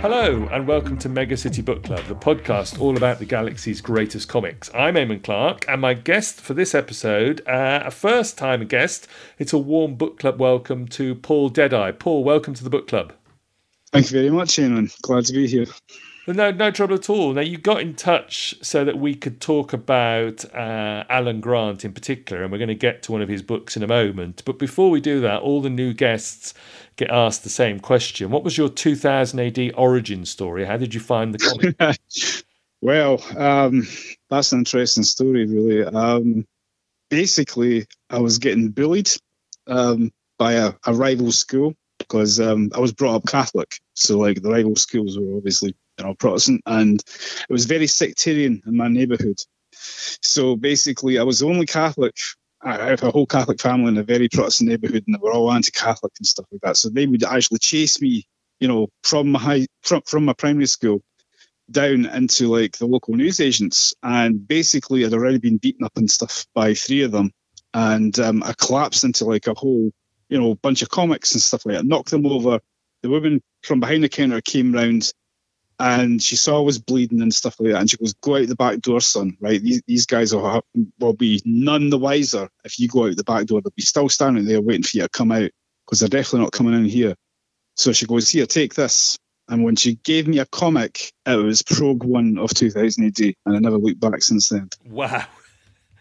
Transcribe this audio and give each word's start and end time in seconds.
Hello, 0.00 0.48
and 0.52 0.68
welcome 0.68 0.96
to 0.98 1.08
Mega 1.08 1.36
City 1.36 1.60
Book 1.60 1.82
Club, 1.82 2.04
the 2.04 2.14
podcast 2.14 2.80
all 2.80 2.96
about 2.96 3.18
the 3.18 3.24
galaxy's 3.24 3.80
greatest 3.80 4.28
comics. 4.28 4.70
I'm 4.72 4.94
Eamon 4.94 5.24
Clark, 5.24 5.64
and 5.68 5.80
my 5.80 5.94
guest 5.94 6.40
for 6.40 6.54
this 6.54 6.72
episode, 6.72 7.40
uh, 7.48 7.82
a 7.84 7.90
first 7.90 8.38
time 8.38 8.64
guest, 8.68 9.08
it's 9.38 9.52
a 9.52 9.58
warm 9.58 9.96
book 9.96 10.20
club 10.20 10.38
welcome 10.38 10.86
to 10.90 11.16
Paul 11.16 11.48
Deadeye. 11.48 11.90
Paul, 11.90 12.22
welcome 12.22 12.54
to 12.54 12.62
the 12.62 12.70
book 12.70 12.86
club. 12.86 13.12
Thank 13.90 14.12
you 14.12 14.18
very 14.18 14.30
much, 14.30 14.50
Eamon. 14.50 14.96
Glad 15.02 15.24
to 15.24 15.32
be 15.32 15.48
here. 15.48 15.66
No, 16.28 16.50
no 16.50 16.70
trouble 16.70 16.96
at 16.96 17.08
all. 17.08 17.32
Now, 17.32 17.40
you 17.40 17.56
got 17.56 17.80
in 17.80 17.94
touch 17.94 18.54
so 18.60 18.84
that 18.84 18.98
we 18.98 19.14
could 19.14 19.40
talk 19.40 19.72
about 19.72 20.44
uh, 20.54 21.04
Alan 21.08 21.40
Grant 21.40 21.86
in 21.86 21.94
particular, 21.94 22.42
and 22.42 22.52
we're 22.52 22.58
going 22.58 22.68
to 22.68 22.74
get 22.74 23.02
to 23.04 23.12
one 23.12 23.22
of 23.22 23.30
his 23.30 23.40
books 23.40 23.78
in 23.78 23.82
a 23.82 23.86
moment. 23.86 24.42
But 24.44 24.58
before 24.58 24.90
we 24.90 25.00
do 25.00 25.20
that, 25.22 25.40
all 25.40 25.62
the 25.62 25.70
new 25.70 25.94
guests 25.94 26.52
get 26.96 27.10
asked 27.10 27.44
the 27.44 27.48
same 27.48 27.80
question. 27.80 28.30
What 28.30 28.44
was 28.44 28.58
your 28.58 28.68
2000 28.68 29.40
AD 29.40 29.72
origin 29.74 30.26
story? 30.26 30.66
How 30.66 30.76
did 30.76 30.92
you 30.92 31.00
find 31.00 31.32
the 31.32 31.38
comic? 31.38 31.98
well, 32.82 33.24
um, 33.34 33.86
that's 34.28 34.52
an 34.52 34.58
interesting 34.58 35.04
story, 35.04 35.46
really. 35.46 35.82
Um, 35.82 36.46
basically, 37.08 37.86
I 38.10 38.18
was 38.18 38.36
getting 38.36 38.68
bullied 38.68 39.10
um, 39.66 40.10
by 40.38 40.54
a, 40.54 40.74
a, 40.84 40.92
rival 40.92 41.32
school 41.32 41.74
because 41.98 42.38
um, 42.38 42.70
I 42.74 42.80
was 42.80 42.92
brought 42.92 43.16
up 43.16 43.26
Catholic. 43.26 43.80
So, 43.94 44.18
like, 44.18 44.42
the 44.42 44.50
rival 44.50 44.76
schools 44.76 45.18
were 45.18 45.36
obviously 45.36 45.74
you 45.98 46.04
know 46.04 46.14
Protestant, 46.14 46.62
and 46.66 47.00
it 47.00 47.52
was 47.52 47.66
very 47.66 47.86
sectarian 47.86 48.62
in 48.66 48.76
my 48.76 48.88
neighbourhood. 48.88 49.38
So 49.72 50.56
basically, 50.56 51.18
I 51.18 51.22
was 51.22 51.40
the 51.40 51.46
only 51.46 51.66
Catholic 51.66 52.14
I 52.60 52.90
have 52.90 53.02
a 53.02 53.10
whole 53.10 53.26
Catholic 53.26 53.60
family 53.60 53.88
in 53.88 53.98
a 53.98 54.02
very 54.02 54.28
Protestant 54.28 54.68
neighbourhood, 54.68 55.04
and 55.06 55.14
they 55.14 55.20
were 55.20 55.32
all 55.32 55.52
anti-Catholic 55.52 56.12
and 56.18 56.26
stuff 56.26 56.46
like 56.50 56.60
that. 56.62 56.76
So 56.76 56.88
they 56.88 57.06
would 57.06 57.22
actually 57.22 57.58
chase 57.58 58.00
me, 58.00 58.26
you 58.58 58.66
know, 58.66 58.88
from 59.02 59.30
my 59.30 59.38
high, 59.38 59.66
from, 59.82 60.02
from 60.02 60.24
my 60.24 60.32
primary 60.32 60.66
school 60.66 61.00
down 61.70 62.06
into 62.06 62.48
like 62.48 62.76
the 62.78 62.86
local 62.86 63.14
newsagents, 63.14 63.94
and 64.02 64.46
basically 64.46 65.04
I'd 65.04 65.12
already 65.12 65.38
been 65.38 65.58
beaten 65.58 65.84
up 65.84 65.96
and 65.96 66.10
stuff 66.10 66.46
by 66.54 66.74
three 66.74 67.02
of 67.02 67.12
them, 67.12 67.30
and 67.74 68.18
um, 68.18 68.42
I 68.42 68.54
collapsed 68.54 69.04
into 69.04 69.24
like 69.24 69.46
a 69.46 69.54
whole, 69.54 69.92
you 70.28 70.40
know, 70.40 70.54
bunch 70.56 70.82
of 70.82 70.88
comics 70.88 71.32
and 71.32 71.42
stuff 71.42 71.64
like 71.64 71.76
that. 71.76 71.86
Knocked 71.86 72.10
them 72.10 72.26
over. 72.26 72.60
The 73.02 73.10
woman 73.10 73.40
from 73.62 73.78
behind 73.78 74.02
the 74.02 74.08
counter 74.08 74.40
came 74.40 74.72
round 74.72 75.12
and 75.78 76.22
she 76.22 76.36
saw 76.36 76.58
I 76.58 76.62
was 76.62 76.78
bleeding 76.78 77.22
and 77.22 77.32
stuff 77.32 77.56
like 77.58 77.72
that. 77.72 77.80
And 77.80 77.90
she 77.90 77.96
goes, 77.96 78.14
"Go 78.14 78.36
out 78.36 78.48
the 78.48 78.56
back 78.56 78.80
door, 78.80 79.00
son. 79.00 79.36
Right? 79.40 79.62
These, 79.62 79.82
these 79.86 80.06
guys 80.06 80.34
will, 80.34 80.48
have, 80.50 80.64
will 80.98 81.12
be 81.12 81.40
none 81.44 81.90
the 81.90 81.98
wiser 81.98 82.48
if 82.64 82.78
you 82.78 82.88
go 82.88 83.06
out 83.06 83.16
the 83.16 83.24
back 83.24 83.46
door. 83.46 83.60
They'll 83.60 83.72
be 83.76 83.82
still 83.82 84.08
standing 84.08 84.44
there 84.44 84.60
waiting 84.60 84.82
for 84.82 84.96
you 84.96 85.02
to 85.04 85.08
come 85.08 85.32
out 85.32 85.50
because 85.86 86.00
they're 86.00 86.08
definitely 86.08 86.40
not 86.40 86.52
coming 86.52 86.74
in 86.74 86.84
here." 86.84 87.14
So 87.76 87.92
she 87.92 88.06
goes, 88.06 88.28
"Here, 88.28 88.46
take 88.46 88.74
this." 88.74 89.18
And 89.48 89.64
when 89.64 89.76
she 89.76 89.94
gave 89.94 90.28
me 90.28 90.40
a 90.40 90.46
comic, 90.46 91.12
it 91.24 91.36
was 91.36 91.62
Prog 91.62 92.04
One 92.04 92.36
of 92.38 92.52
2000 92.52 93.04
AD, 93.04 93.34
and 93.46 93.56
I 93.56 93.58
never 93.60 93.78
looked 93.78 94.00
back 94.00 94.22
since 94.22 94.50
then. 94.50 94.68
Wow! 94.84 95.24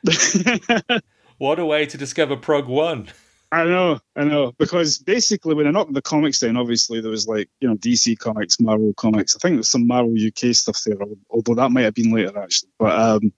what 1.37 1.59
a 1.59 1.65
way 1.65 1.85
to 1.85 1.97
discover 1.97 2.35
Prog 2.35 2.67
One. 2.67 3.07
I 3.51 3.63
know, 3.63 3.99
I 4.15 4.25
know. 4.25 4.53
Because 4.57 4.97
basically, 4.97 5.55
when 5.55 5.67
I 5.67 5.71
knocked 5.71 5.93
the 5.93 6.01
comics 6.01 6.39
down, 6.39 6.57
obviously 6.57 6.99
there 7.01 7.11
was 7.11 7.27
like 7.27 7.49
you 7.61 7.69
know 7.69 7.75
DC 7.75 8.17
comics, 8.19 8.59
Marvel 8.59 8.93
comics. 8.95 9.35
I 9.35 9.39
think 9.39 9.55
there's 9.55 9.69
some 9.69 9.87
Marvel 9.87 10.13
UK 10.13 10.53
stuff 10.53 10.81
there, 10.85 10.97
although 11.29 11.55
that 11.55 11.71
might 11.71 11.83
have 11.83 11.93
been 11.93 12.13
later 12.13 12.37
actually. 12.37 12.71
But 12.77 12.99
um, 12.99 13.31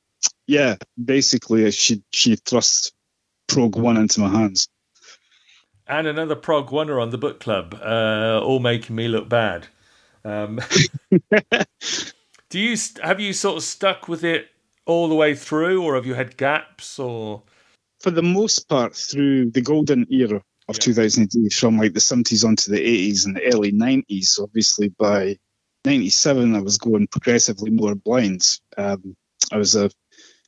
yeah, 0.48 0.76
basically 1.04 1.70
she 1.72 2.04
she 2.12 2.36
thrust 2.38 2.94
Prog 3.48 3.76
One 3.76 3.98
into 3.98 4.22
my 4.22 4.30
hands. 4.30 4.68
And 5.86 6.08
another 6.08 6.36
Prog 6.36 6.70
Oneer 6.70 7.02
on 7.02 7.10
the 7.10 7.18
book 7.18 7.40
club, 7.40 7.80
uh, 7.82 8.40
all 8.44 8.60
making 8.60 8.96
me 8.96 9.08
look 9.08 9.28
bad. 9.28 9.68
Um, 10.24 10.60
do 12.50 12.60
you 12.60 12.78
have 13.04 13.20
you 13.20 13.34
sort 13.34 13.58
of 13.58 13.64
stuck 13.64 14.08
with 14.08 14.24
it 14.24 14.48
all 14.86 15.08
the 15.08 15.16
way 15.16 15.36
through, 15.36 15.84
or 15.84 15.96
have 15.96 16.08
you 16.08 16.16
had 16.16 16.36
gaps, 16.36 16.98
or? 16.98 17.44
For 18.00 18.12
the 18.12 18.24
most 18.24 18.68
part, 18.70 18.96
through 18.96 19.52
the 19.52 19.62
golden 19.62 20.08
era 20.10 20.42
of 20.68 20.76
yeah. 20.76 20.82
2000 20.94 21.52
from 21.52 21.78
like 21.78 21.94
the 21.94 22.00
70s 22.00 22.46
onto 22.46 22.72
the 22.72 22.80
80s 22.80 23.26
and 23.26 23.36
the 23.36 23.46
early 23.54 23.72
90s. 23.72 24.42
Obviously, 24.42 24.90
by 24.90 25.38
97, 25.86 26.56
I 26.56 26.62
was 26.62 26.78
going 26.78 27.08
progressively 27.08 27.72
more 27.72 27.96
blind. 27.96 28.42
Um, 28.78 29.16
I 29.52 29.58
was 29.58 29.76
a 29.76 29.90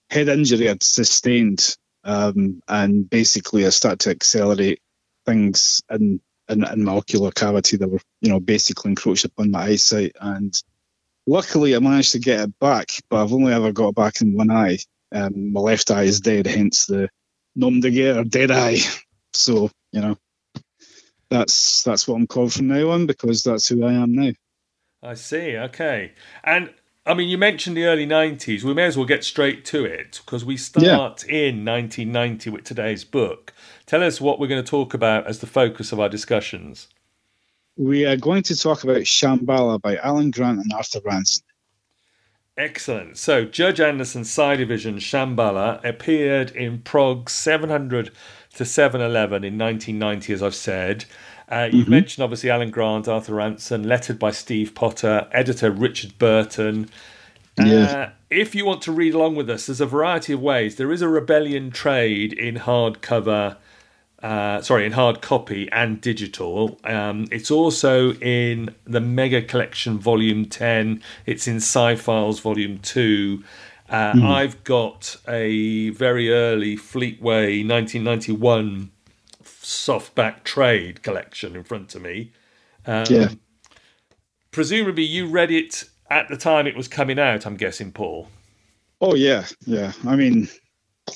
head 0.10 0.30
injury 0.30 0.70
I'd 0.70 0.84
sustained, 0.84 1.76
um, 2.04 2.62
and 2.68 3.10
basically 3.10 3.66
I 3.66 3.70
started 3.70 4.02
to 4.02 4.10
accelerate 4.12 4.82
things 5.26 5.82
in, 5.90 6.22
in, 6.50 6.66
in 6.66 6.84
my 6.84 6.94
ocular 6.94 7.32
cavity 7.32 7.78
that 7.78 7.88
were, 7.88 8.02
you 8.22 8.30
know, 8.30 8.40
basically 8.40 8.92
encroached 8.92 9.26
upon 9.26 9.52
my 9.52 9.64
eyesight. 9.64 10.16
And 10.20 10.54
luckily, 11.26 11.76
I 11.76 11.80
managed 11.80 12.12
to 12.14 12.20
get 12.20 12.42
it 12.42 12.60
back, 12.60 12.90
but 13.10 13.24
I've 13.24 13.34
only 13.34 13.54
ever 13.54 13.72
got 13.72 13.90
it 13.90 13.96
back 13.96 14.22
in 14.22 14.36
one 14.36 14.52
eye. 14.52 14.78
Um, 15.14 15.52
my 15.52 15.62
left 15.62 15.92
eye 15.92 16.04
is 16.04 16.22
dead, 16.22 16.46
hence 16.48 16.86
the 16.86 17.10
nom 17.56 17.80
de 17.80 17.90
guerre, 17.90 18.24
dead 18.24 18.52
eye. 18.52 18.80
So 19.34 19.72
you 19.94 20.02
know, 20.02 20.18
that's 21.30 21.84
that's 21.84 22.06
what 22.06 22.16
I'm 22.16 22.28
called 22.28 22.52
from 22.52 22.68
now 22.68 22.90
on 22.90 23.06
because 23.06 23.44
that's 23.44 23.70
who 23.70 23.86
I 23.86 23.94
am 23.94 24.14
now. 24.14 24.34
I 25.02 25.14
see. 25.14 25.56
Okay, 25.56 26.12
and 26.44 26.74
I 27.06 27.14
mean, 27.14 27.30
you 27.30 27.38
mentioned 27.38 27.78
the 27.78 27.86
early 27.86 28.06
'90s. 28.06 28.64
We 28.64 28.74
may 28.74 28.84
as 28.84 28.98
well 28.98 29.06
get 29.06 29.24
straight 29.24 29.64
to 29.66 29.86
it 29.86 30.20
because 30.26 30.44
we 30.44 30.58
start 30.58 31.26
yeah. 31.30 31.48
in 31.48 31.64
1990 31.64 32.50
with 32.50 32.66
today's 32.66 33.06
book. 33.06 33.54
Tell 33.86 34.04
us 34.04 34.20
what 34.20 34.38
we're 34.38 34.48
going 34.48 34.64
to 34.64 34.70
talk 34.70 34.94
about 34.94 35.26
as 35.26 35.40
the 35.40 35.48
focus 35.48 35.94
of 35.94 36.00
our 36.02 36.10
discussions. 36.10 36.90
We 37.78 38.06
are 38.06 38.18
going 38.18 38.44
to 38.44 38.56
talk 38.56 38.84
about 38.84 39.04
Shambhala 39.04 39.82
by 39.82 39.96
Alan 39.96 40.30
Grant 40.30 40.60
and 40.60 40.74
Arthur 40.74 41.00
Ranson. 41.06 41.46
Excellent. 42.58 43.18
So, 43.18 43.46
Judge 43.46 43.80
Anderson's 43.80 44.30
Psi 44.30 44.58
Division, 44.58 44.98
Shambhala, 44.98 45.84
appeared 45.86 46.52
in 46.52 46.80
Prog 46.80 47.30
700 47.30 48.12
to 48.56 48.66
711 48.66 49.44
in 49.44 49.58
1990, 49.58 50.34
as 50.34 50.44
I've 50.44 50.56
said. 50.56 51.06
Uh, 51.50 51.70
you've 51.72 51.84
mm-hmm. 51.84 51.92
mentioned 51.92 52.24
obviously 52.24 52.50
Alan 52.50 52.70
Grant, 52.72 53.08
Arthur 53.08 53.36
Ranson, 53.36 53.84
lettered 53.84 54.20
by 54.20 54.32
Steve 54.32 54.74
Potter, 54.76 55.28
editor 55.32 55.72
Richard 55.72 56.18
Burton. 56.18 56.90
Yeah. 57.58 57.84
Uh, 57.84 58.10
if 58.30 58.56
you 58.56 58.66
want 58.66 58.82
to 58.84 58.92
read 58.92 59.14
along 59.14 59.36
with 59.36 59.50
us, 59.50 59.66
there's 59.66 59.82
a 59.82 59.86
variety 59.86 60.34
of 60.34 60.42
ways. 60.42 60.78
There 60.78 60.92
is 60.92 61.02
a 61.02 61.10
Rebellion 61.10 61.70
trade 61.72 62.32
in 62.32 62.56
hardcover 62.56 63.58
uh, 64.22 64.62
sorry, 64.62 64.86
in 64.86 64.92
hard 64.92 65.22
copy 65.22 65.70
and 65.72 66.00
digital. 66.00 66.80
Um, 66.84 67.28
it's 67.32 67.50
also 67.50 68.14
in 68.14 68.74
the 68.86 69.02
Mega 69.02 69.42
Collection 69.42 69.98
Volume 69.98 70.46
10. 70.46 71.02
It's 71.26 71.48
in 71.48 71.60
Psi-Files 71.60 72.40
Volume 72.40 72.78
2. 72.80 73.44
Uh, 73.90 74.14
mm. 74.14 74.26
I've 74.26 74.64
got 74.64 75.18
a 75.28 75.90
very 75.90 76.32
early 76.32 76.78
Fleetway 76.78 77.68
1991 77.68 78.92
softback 79.44 80.44
trade 80.44 81.02
collection 81.02 81.56
in 81.56 81.64
front 81.64 81.96
of 81.96 82.02
me. 82.04 82.32
Um, 82.86 83.06
yeah. 83.10 83.30
Presumably, 84.52 85.04
you 85.04 85.28
read 85.28 85.52
it 85.52 85.86
at 86.10 86.30
the 86.30 86.38
time 86.38 86.68
it 86.68 86.76
was 86.76 86.88
coming 86.88 87.18
out. 87.18 87.46
I'm 87.46 87.58
guessing, 87.58 87.92
Paul. 87.92 88.28
Oh 89.00 89.16
yeah, 89.16 89.46
yeah. 89.66 89.94
I 90.06 90.16
mean, 90.16 90.48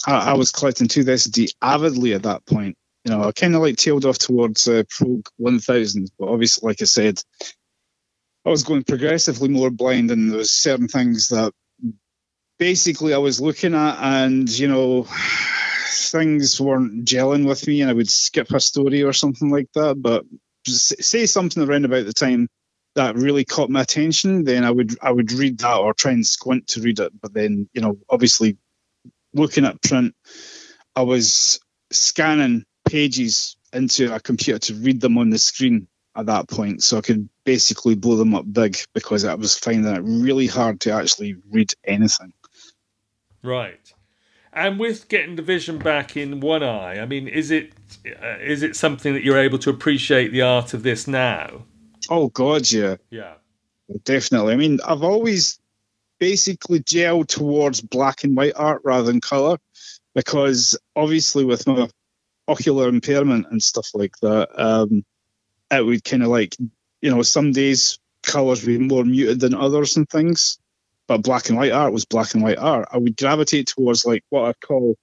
I, 0.08 0.32
I 0.32 0.34
was 0.34 0.52
collecting 0.52 0.88
2000 0.88 1.48
avidly 1.62 2.14
at 2.14 2.24
that 2.24 2.46
point 2.46 2.76
you 3.06 3.12
know, 3.12 3.24
I 3.24 3.32
kind 3.32 3.56
of 3.56 3.62
like 3.62 3.78
tailed 3.78 4.06
off 4.06 4.18
towards 4.18 4.68
uh, 4.68 4.84
Prog 4.90 5.28
1000, 5.38 6.10
but 6.18 6.28
obviously, 6.28 6.68
like 6.68 6.82
I 6.82 6.86
said, 6.86 7.22
I 8.44 8.50
was 8.50 8.64
going 8.64 8.84
progressively 8.84 9.48
more 9.48 9.70
blind, 9.70 10.10
and 10.10 10.32
there 10.32 10.40
was 10.40 10.52
certain 10.52 10.88
things 10.88 11.28
that 11.28 11.54
basically 12.58 13.14
I 13.14 13.20
was 13.20 13.40
looking 13.40 13.76
at, 13.76 13.98
and 14.02 14.50
you 14.50 14.68
know, 14.68 15.04
things 15.88 16.60
weren't 16.60 17.06
gelling 17.06 17.48
with 17.48 17.68
me, 17.68 17.82
and 17.82 17.92
I 17.92 17.94
would 17.94 18.10
skip 18.10 18.52
a 18.52 18.60
story 18.60 19.04
or 19.04 19.14
something 19.14 19.52
like 19.52 19.68
that. 19.76 20.02
But 20.02 20.26
say 20.68 21.28
something 21.28 21.62
around 21.62 21.86
about 21.86 22.08
the 22.08 22.14
time 22.14 22.48
that 22.96 23.16
really 23.16 23.46
caught 23.46 23.70
my 23.70 23.82
attention, 23.82 24.46
then 24.46 24.64
I 24.64 24.72
would 24.72 24.98
I 25.00 25.12
would 25.12 25.32
read 25.32 25.60
that 25.60 25.78
or 25.78 25.94
try 25.94 26.12
and 26.12 26.26
squint 26.26 26.70
to 26.70 26.82
read 26.82 27.00
it. 27.00 27.14
But 27.22 27.36
then, 27.36 27.70
you 27.74 27.82
know, 27.82 28.00
obviously, 28.10 28.58
looking 29.32 29.66
at 29.66 29.84
print, 29.84 30.16
I 30.96 31.04
was 31.04 31.60
scanning 31.92 32.66
pages 32.86 33.58
into 33.74 34.14
a 34.14 34.20
computer 34.20 34.60
to 34.60 34.76
read 34.76 35.02
them 35.02 35.18
on 35.18 35.30
the 35.30 35.38
screen 35.38 35.88
at 36.16 36.28
that 36.28 36.48
point. 36.48 36.84
So 36.84 36.98
I 36.98 37.02
could 37.02 37.28
basically 37.44 37.96
blow 37.96 38.16
them 38.16 38.34
up 38.34 38.52
big 38.52 38.78
because 38.94 39.26
I 39.26 39.36
was 39.36 39.58
finding 39.58 39.94
it 39.94 40.02
really 40.04 40.48
hard 40.48 40.82
to 40.82 40.92
actually 40.92 41.36
read 41.52 41.74
anything. 41.84 42.34
Right. 43.44 43.94
And 44.54 44.80
with 44.80 45.10
getting 45.10 45.36
the 45.36 45.42
vision 45.42 45.78
back 45.78 46.16
in 46.16 46.40
one 46.40 46.64
eye, 46.64 47.02
I 47.02 47.06
mean, 47.06 47.28
is 47.28 47.52
it 47.52 47.74
uh, 48.06 48.38
is 48.40 48.64
it 48.64 48.78
something 48.78 49.14
that 49.14 49.24
you're 49.24 49.38
able 49.38 49.60
to 49.60 49.70
appreciate 49.70 50.32
the 50.32 50.44
art 50.44 50.74
of 50.74 50.82
this 50.82 51.08
now? 51.08 51.66
Oh 52.10 52.30
God, 52.30 52.72
yeah, 52.72 52.96
yeah, 53.10 53.34
definitely. 54.06 54.54
I 54.54 54.56
mean, 54.56 54.80
I've 54.88 55.04
always 55.04 55.60
basically 56.20 56.80
gelled 56.80 57.28
towards 57.28 57.82
black 57.82 58.24
and 58.24 58.38
white 58.38 58.54
art 58.56 58.82
rather 58.86 59.04
than 59.04 59.20
color, 59.20 59.58
because 60.14 60.78
obviously 60.96 61.44
with 61.44 61.68
my 61.68 61.90
ocular 62.48 62.88
impairment 62.88 63.48
and 63.50 63.62
stuff 63.62 63.90
like 63.94 64.18
that, 64.22 64.50
um, 64.56 65.04
it 65.72 65.86
would 65.86 66.04
kind 66.04 66.24
of 66.24 66.30
like 66.30 66.56
you 67.02 67.12
know 67.12 67.22
some 67.22 67.52
days 67.52 68.00
colors 68.24 68.66
would 68.66 68.80
be 68.80 68.86
more 68.86 69.04
muted 69.04 69.40
than 69.40 69.54
others 69.54 69.98
and 69.98 70.10
things, 70.10 70.58
but 71.08 71.24
black 71.24 71.50
and 71.50 71.58
white 71.58 71.72
art 71.72 71.94
was 71.94 72.06
black 72.06 72.34
and 72.34 72.44
white 72.44 72.58
art. 72.58 72.88
I 72.92 72.98
would 72.98 73.18
gravitate 73.18 73.68
towards 73.68 74.06
like 74.06 74.24
what 74.30 74.50
I 74.50 74.54
call 74.66 74.98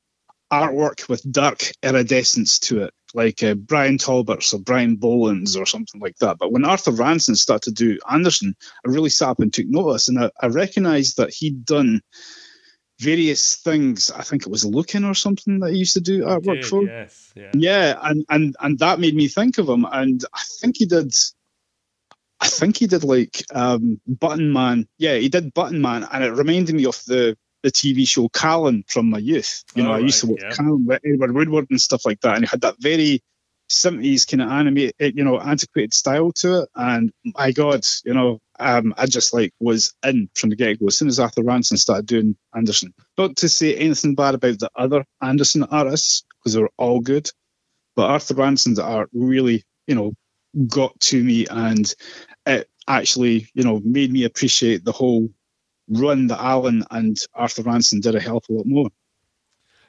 artwork 0.52 1.08
with 1.08 1.30
dark 1.30 1.72
iridescence 1.82 2.58
to 2.58 2.82
it, 2.84 2.94
like 3.14 3.42
uh, 3.42 3.54
Bryan 3.54 3.96
Talbot's 3.98 4.52
or 4.52 4.60
Brian 4.60 4.96
Bolland's 4.96 5.56
or 5.56 5.64
something 5.64 6.00
like 6.00 6.16
that. 6.18 6.36
But 6.38 6.52
when 6.52 6.64
Arthur 6.64 6.90
Ranson 6.90 7.36
started 7.36 7.74
to 7.74 7.84
do 7.84 7.98
Anderson, 8.10 8.54
I 8.86 8.90
really 8.90 9.08
sat 9.08 9.30
up 9.30 9.40
and 9.40 9.52
took 9.52 9.66
notice, 9.66 10.08
and 10.08 10.18
I, 10.18 10.30
I 10.40 10.48
recognised 10.48 11.16
that 11.16 11.32
he'd 11.32 11.64
done 11.64 12.02
various 13.00 13.56
things. 13.56 14.10
I 14.10 14.22
think 14.22 14.42
it 14.42 14.50
was 14.50 14.64
Look-in 14.64 15.04
or 15.04 15.14
something 15.14 15.60
that 15.60 15.72
he 15.72 15.78
used 15.78 15.94
to 15.94 16.00
do 16.00 16.22
artwork 16.22 16.62
Did, 16.62 16.66
for. 16.66 16.82
Yes, 16.84 17.32
yeah. 17.36 17.50
Yeah, 17.54 17.98
and 18.02 18.24
and 18.28 18.56
and 18.60 18.78
that 18.78 19.00
made 19.00 19.14
me 19.14 19.28
think 19.28 19.58
of 19.58 19.68
him, 19.68 19.86
and 19.90 20.24
I 20.32 20.42
think 20.60 20.76
he 20.78 20.86
did. 20.86 21.12
I 22.40 22.48
think 22.48 22.76
he 22.76 22.86
did 22.88 23.04
like 23.04 23.44
um, 23.54 24.00
Button 24.06 24.52
Man. 24.52 24.88
Yeah, 24.98 25.16
he 25.16 25.28
did 25.28 25.54
Button 25.54 25.80
Man, 25.80 26.06
and 26.10 26.24
it 26.24 26.32
reminded 26.32 26.74
me 26.74 26.86
of 26.86 27.00
the 27.06 27.36
the 27.62 27.70
TV 27.70 28.06
show 28.08 28.28
Callan 28.28 28.84
from 28.88 29.10
my 29.10 29.18
youth. 29.18 29.62
You 29.74 29.84
Oh, 29.84 29.86
know, 29.86 29.92
I 29.92 29.98
used 30.00 30.20
to 30.20 30.26
watch 30.26 30.40
yeah. 30.42 30.50
Callan 30.50 30.84
with 30.86 31.00
Edward 31.06 31.32
Woodward 31.32 31.66
and 31.70 31.80
stuff 31.80 32.04
like 32.04 32.20
that, 32.22 32.34
and 32.34 32.44
he 32.44 32.48
had 32.48 32.62
that 32.62 32.74
very 32.80 33.22
70s 33.70 34.28
kind 34.28 34.42
of 34.42 34.50
animated, 34.50 35.16
you 35.16 35.24
know, 35.24 35.40
antiquated 35.40 35.94
style 35.94 36.32
to 36.32 36.62
it. 36.62 36.68
And 36.74 37.12
my 37.24 37.52
God, 37.52 37.84
you 38.04 38.14
know, 38.14 38.40
um, 38.62 38.94
I 38.96 39.06
just 39.06 39.34
like 39.34 39.52
was 39.60 39.94
in 40.04 40.28
from 40.34 40.50
the 40.50 40.56
get 40.56 40.80
go 40.80 40.86
as 40.86 40.98
soon 40.98 41.08
as 41.08 41.18
Arthur 41.18 41.42
Ranson 41.42 41.76
started 41.76 42.06
doing 42.06 42.36
Anderson. 42.54 42.94
Not 43.18 43.36
to 43.36 43.48
say 43.48 43.74
anything 43.74 44.14
bad 44.14 44.34
about 44.34 44.58
the 44.58 44.70
other 44.74 45.04
Anderson 45.20 45.64
artists 45.64 46.24
because 46.38 46.54
they're 46.54 46.68
all 46.78 47.00
good, 47.00 47.28
but 47.96 48.10
Arthur 48.10 48.34
Ranson's 48.34 48.78
art 48.78 49.10
really, 49.12 49.64
you 49.86 49.94
know, 49.94 50.12
got 50.68 50.98
to 51.00 51.22
me 51.22 51.46
and 51.46 51.92
it 52.46 52.68
actually, 52.88 53.48
you 53.54 53.64
know, 53.64 53.80
made 53.84 54.12
me 54.12 54.24
appreciate 54.24 54.84
the 54.84 54.92
whole 54.92 55.28
run 55.88 56.28
that 56.28 56.40
Alan 56.40 56.84
and 56.90 57.18
Arthur 57.34 57.62
Ranson 57.62 58.00
did 58.00 58.14
a 58.14 58.20
hell 58.20 58.38
of 58.38 58.44
a 58.48 58.52
lot 58.52 58.66
more. 58.66 58.88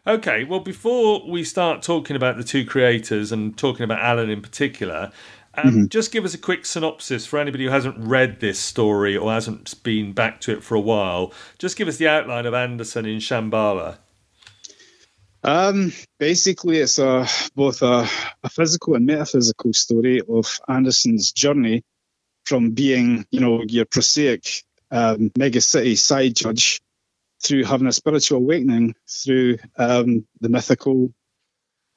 Okay, 0.05 0.43
well, 0.43 0.59
before 0.59 1.29
we 1.29 1.45
start 1.45 1.81
talking 1.81 2.17
about 2.17 2.35
the 2.35 2.43
two 2.43 2.65
creators 2.65 3.31
and 3.31 3.57
talking 3.57 3.85
about 3.85 3.99
Alan 4.01 4.29
in 4.29 4.41
particular, 4.41 5.13
um, 5.55 5.63
Mm-hmm. 5.65 5.85
just 5.87 6.11
give 6.11 6.25
us 6.25 6.33
a 6.33 6.37
quick 6.39 6.65
synopsis 6.65 7.25
for 7.25 7.39
anybody 7.39 7.65
who 7.65 7.69
hasn't 7.69 7.97
read 7.97 8.39
this 8.39 8.59
story 8.59 9.15
or 9.15 9.31
hasn't 9.31 9.81
been 9.83 10.13
back 10.13 10.41
to 10.41 10.51
it 10.51 10.63
for 10.63 10.75
a 10.75 10.81
while. 10.81 11.31
Just 11.59 11.77
give 11.77 11.87
us 11.87 11.97
the 11.97 12.07
outline 12.07 12.45
of 12.45 12.53
Anderson 12.53 13.05
in 13.05 13.19
Shambhala. 13.19 13.97
Um, 15.43 15.91
basically, 16.19 16.77
it's 16.77 16.99
a 16.99 17.27
both 17.55 17.81
a, 17.81 18.07
a 18.43 18.49
physical 18.49 18.95
and 18.95 19.05
metaphysical 19.05 19.73
story 19.73 20.21
of 20.27 20.59
Anderson's 20.67 21.31
journey 21.31 21.83
from 22.45 22.71
being, 22.71 23.25
you 23.29 23.39
know, 23.39 23.61
your 23.63 23.85
prosaic 23.85 24.63
um, 24.91 25.31
mega 25.37 25.61
city 25.61 25.95
Psi 25.95 26.29
judge 26.29 26.81
through 27.43 27.65
having 27.65 27.87
a 27.87 27.91
spiritual 27.91 28.37
awakening 28.37 28.95
through 29.09 29.57
um, 29.77 30.25
the 30.39 30.49
mythical 30.49 31.13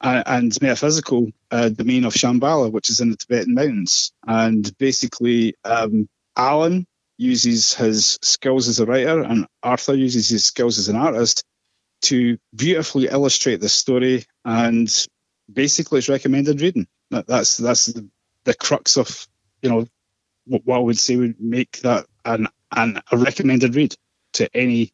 and 0.01 0.61
metaphysical 0.61 1.31
uh, 1.51 1.69
domain 1.69 2.05
of 2.05 2.13
Shambhala, 2.13 2.71
which 2.71 2.89
is 2.89 2.99
in 2.99 3.09
the 3.09 3.17
Tibetan 3.17 3.53
mountains. 3.53 4.11
And 4.25 4.77
basically, 4.77 5.55
um, 5.63 6.07
Alan 6.35 6.85
uses 7.17 7.73
his 7.73 8.19
skills 8.21 8.67
as 8.67 8.79
a 8.79 8.85
writer, 8.85 9.21
and 9.21 9.47
Arthur 9.63 9.95
uses 9.95 10.29
his 10.29 10.45
skills 10.45 10.77
as 10.77 10.89
an 10.89 10.95
artist 10.95 11.43
to 12.03 12.37
beautifully 12.55 13.07
illustrate 13.07 13.59
the 13.59 13.69
story. 13.69 14.25
And 14.45 14.93
basically, 15.51 15.99
it's 15.99 16.09
recommended 16.09 16.61
reading. 16.61 16.87
That, 17.09 17.25
that's 17.27 17.57
that's 17.57 17.87
the, 17.87 18.07
the 18.43 18.53
crux 18.53 18.97
of 18.97 19.27
you 19.61 19.69
know 19.69 19.87
what, 20.45 20.61
what 20.65 20.77
I 20.77 20.79
would 20.81 20.99
say 20.99 21.15
would 21.15 21.39
make 21.39 21.81
that 21.81 22.05
an, 22.25 22.47
an 22.75 23.01
a 23.11 23.17
recommended 23.17 23.75
read 23.75 23.95
to 24.33 24.49
any 24.55 24.91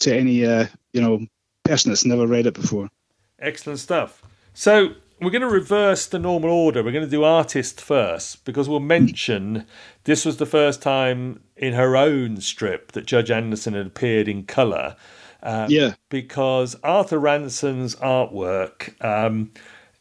to 0.00 0.14
any 0.16 0.44
uh, 0.44 0.66
you 0.92 1.00
know 1.00 1.26
person 1.64 1.90
that's 1.90 2.04
never 2.04 2.26
read 2.26 2.46
it 2.46 2.54
before. 2.54 2.88
Excellent 3.38 3.78
stuff. 3.78 4.22
So 4.54 4.94
we're 5.20 5.30
going 5.30 5.42
to 5.42 5.48
reverse 5.48 6.06
the 6.06 6.18
normal 6.18 6.50
order. 6.50 6.82
We're 6.82 6.92
going 6.92 7.04
to 7.04 7.10
do 7.10 7.24
artist 7.24 7.80
first 7.80 8.44
because 8.44 8.68
we'll 8.68 8.80
mention 8.80 9.66
this 10.04 10.24
was 10.24 10.38
the 10.38 10.46
first 10.46 10.82
time 10.82 11.40
in 11.56 11.74
her 11.74 11.96
own 11.96 12.40
strip 12.40 12.92
that 12.92 13.06
Judge 13.06 13.30
Anderson 13.30 13.74
had 13.74 13.86
appeared 13.86 14.28
in 14.28 14.44
colour. 14.44 14.96
Uh, 15.42 15.66
Yeah. 15.68 15.94
Because 16.08 16.76
Arthur 16.82 17.18
Ranson's 17.18 17.94
artwork 17.96 19.02
um, 19.04 19.52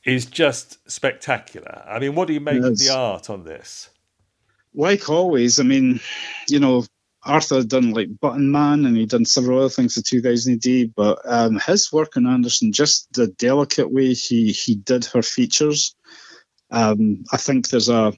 is 0.03 0.25
just 0.25 0.89
spectacular. 0.89 1.83
I 1.87 1.99
mean, 1.99 2.15
what 2.15 2.27
do 2.27 2.33
you 2.33 2.39
make 2.39 2.63
of 2.63 2.77
the 2.77 2.93
art 2.93 3.29
on 3.29 3.43
this? 3.43 3.89
like 4.75 5.09
always, 5.09 5.59
I 5.59 5.63
mean, 5.63 5.99
you 6.49 6.59
know, 6.59 6.85
Arthur 7.25 7.55
had 7.55 7.69
done 7.69 7.91
like 7.91 8.19
Button 8.19 8.51
Man 8.51 8.85
and 8.85 8.95
he'd 8.95 9.09
done 9.09 9.25
several 9.25 9.59
other 9.59 9.69
things 9.69 9.97
in 9.97 10.03
2000 10.03 10.65
AD, 10.65 10.95
but 10.95 11.19
um, 11.25 11.59
his 11.59 11.91
work 11.91 12.15
on 12.17 12.27
Anderson, 12.27 12.71
just 12.71 13.11
the 13.13 13.27
delicate 13.27 13.91
way 13.91 14.13
he 14.13 14.51
he 14.51 14.75
did 14.75 15.05
her 15.05 15.21
features. 15.21 15.95
Um, 16.71 17.23
I 17.31 17.37
think 17.37 17.69
there's 17.69 17.89
a, 17.89 18.13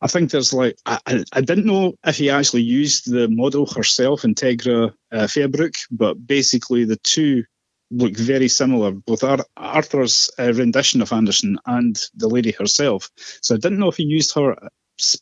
I 0.00 0.06
think 0.08 0.30
there's 0.30 0.52
like 0.52 0.76
I, 0.84 0.98
I, 1.32 1.40
didn't 1.40 1.66
know 1.66 1.94
if 2.04 2.16
he 2.16 2.30
actually 2.30 2.62
used 2.62 3.10
the 3.10 3.28
model 3.28 3.66
herself, 3.66 4.22
Integra 4.22 4.92
uh, 5.12 5.26
Fairbrook, 5.26 5.74
but 5.90 6.14
basically 6.26 6.84
the 6.84 6.96
two 6.96 7.44
look 7.90 8.14
very 8.16 8.48
similar, 8.48 8.90
both 8.90 9.24
Ar- 9.24 9.46
Arthur's 9.56 10.30
uh, 10.38 10.52
rendition 10.52 11.02
of 11.02 11.12
Anderson 11.12 11.58
and 11.66 11.98
the 12.14 12.28
lady 12.28 12.52
herself. 12.52 13.10
So 13.42 13.54
I 13.54 13.58
didn't 13.58 13.78
know 13.78 13.88
if 13.88 13.96
he 13.96 14.04
used 14.04 14.34
her 14.34 14.56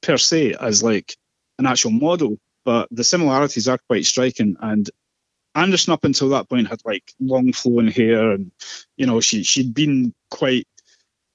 per 0.03 0.17
se 0.17 0.55
as 0.61 0.83
like 0.83 1.17
an 1.59 1.67
actual 1.67 1.93
model, 1.93 2.39
but 2.65 2.89
the 2.91 3.05
similarities 3.05 3.69
are 3.69 3.79
quite 3.87 4.05
striking. 4.05 4.57
And 4.61 4.89
Anderson 5.55 5.93
up 5.93 6.05
until 6.05 6.31
that 6.31 6.49
point 6.49 6.69
had 6.69 6.81
like 6.85 7.13
long 7.21 7.53
flowing 7.53 7.89
hair, 7.89 8.33
and 8.33 8.51
you 8.97 9.07
know 9.07 9.21
she 9.21 9.45
she'd 9.45 9.75
been 9.75 10.15
quite 10.31 10.67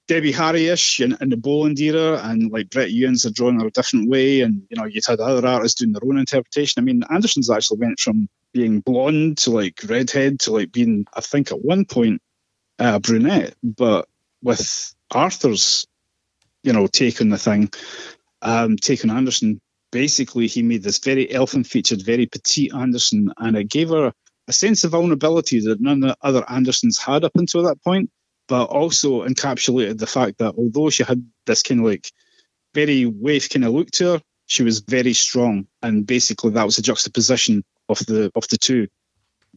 Debbie 0.07 0.31
Harry-ish 0.31 0.99
in, 1.01 1.15
in 1.21 1.29
the 1.29 1.37
Bolland 1.37 1.79
era, 1.79 2.19
and 2.23 2.51
like 2.51 2.69
Brett 2.69 2.91
Ewins 2.91 3.23
had 3.23 3.35
drawn 3.35 3.59
her 3.59 3.67
a 3.67 3.71
different 3.71 4.09
way, 4.09 4.41
and 4.41 4.63
you 4.69 4.75
know 4.75 4.85
you'd 4.85 5.05
had 5.05 5.19
other 5.19 5.47
artists 5.47 5.79
doing 5.79 5.93
their 5.93 6.03
own 6.03 6.17
interpretation. 6.17 6.81
I 6.81 6.83
mean, 6.83 7.03
Anderson's 7.09 7.49
actually 7.49 7.79
went 7.79 7.99
from 7.99 8.27
being 8.51 8.79
blonde 8.79 9.37
to 9.39 9.51
like 9.51 9.79
redhead 9.87 10.39
to 10.41 10.51
like 10.51 10.71
being, 10.71 11.05
I 11.13 11.21
think, 11.21 11.51
at 11.51 11.63
one 11.63 11.85
point 11.85 12.21
uh, 12.79 12.99
brunette, 12.99 13.55
but 13.63 14.07
with 14.41 14.95
Arthur's, 15.11 15.87
you 16.63 16.73
know, 16.73 16.87
take 16.87 17.21
on 17.21 17.29
the 17.29 17.37
thing, 17.37 17.69
um, 18.41 18.77
take 18.77 19.03
on 19.03 19.11
Anderson, 19.11 19.61
basically 19.91 20.47
he 20.47 20.61
made 20.61 20.83
this 20.83 20.99
very 20.99 21.31
elfin-featured, 21.31 22.05
very 22.05 22.25
petite 22.25 22.73
Anderson, 22.73 23.31
and 23.37 23.57
it 23.57 23.69
gave 23.69 23.89
her 23.89 24.13
a 24.47 24.53
sense 24.53 24.83
of 24.83 24.91
vulnerability 24.91 25.59
that 25.61 25.81
none 25.81 26.03
of 26.03 26.09
the 26.09 26.17
other 26.21 26.49
Andersons 26.49 26.97
had 26.97 27.23
up 27.23 27.33
until 27.35 27.63
that 27.63 27.83
point, 27.83 28.09
but 28.47 28.65
also 28.65 29.27
encapsulated 29.27 29.97
the 29.97 30.07
fact 30.07 30.39
that 30.39 30.55
although 30.57 30.89
she 30.89 31.03
had 31.03 31.23
this 31.45 31.63
kind 31.63 31.81
of 31.81 31.85
like 31.85 32.11
very 32.73 33.05
waif 33.05 33.49
kind 33.49 33.65
of 33.65 33.73
look 33.73 33.91
to 33.91 34.13
her, 34.13 34.21
she 34.47 34.63
was 34.63 34.79
very 34.79 35.13
strong, 35.13 35.67
and 35.83 36.07
basically 36.07 36.51
that 36.51 36.65
was 36.65 36.79
a 36.79 36.81
juxtaposition 36.81 37.63
of 37.87 37.99
the 38.07 38.31
of 38.35 38.47
the 38.49 38.57
two, 38.57 38.87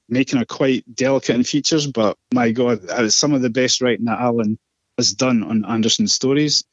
making 0.09 0.39
her 0.39 0.45
quite 0.45 0.85
delicate 0.95 1.35
in 1.35 1.45
features. 1.45 1.87
But 1.87 2.19
my 2.35 2.53
God, 2.53 2.83
that 2.83 3.01
was 3.01 3.15
some 3.15 3.33
of 3.33 3.41
the 3.41 3.51
best 3.51 3.81
writing 3.81 4.05
that 4.05 4.21
Alan 4.21 4.59
has 4.99 5.15
done 5.15 5.43
on 5.43 5.65
Anderson's 5.65 6.13
stories, 6.13 6.65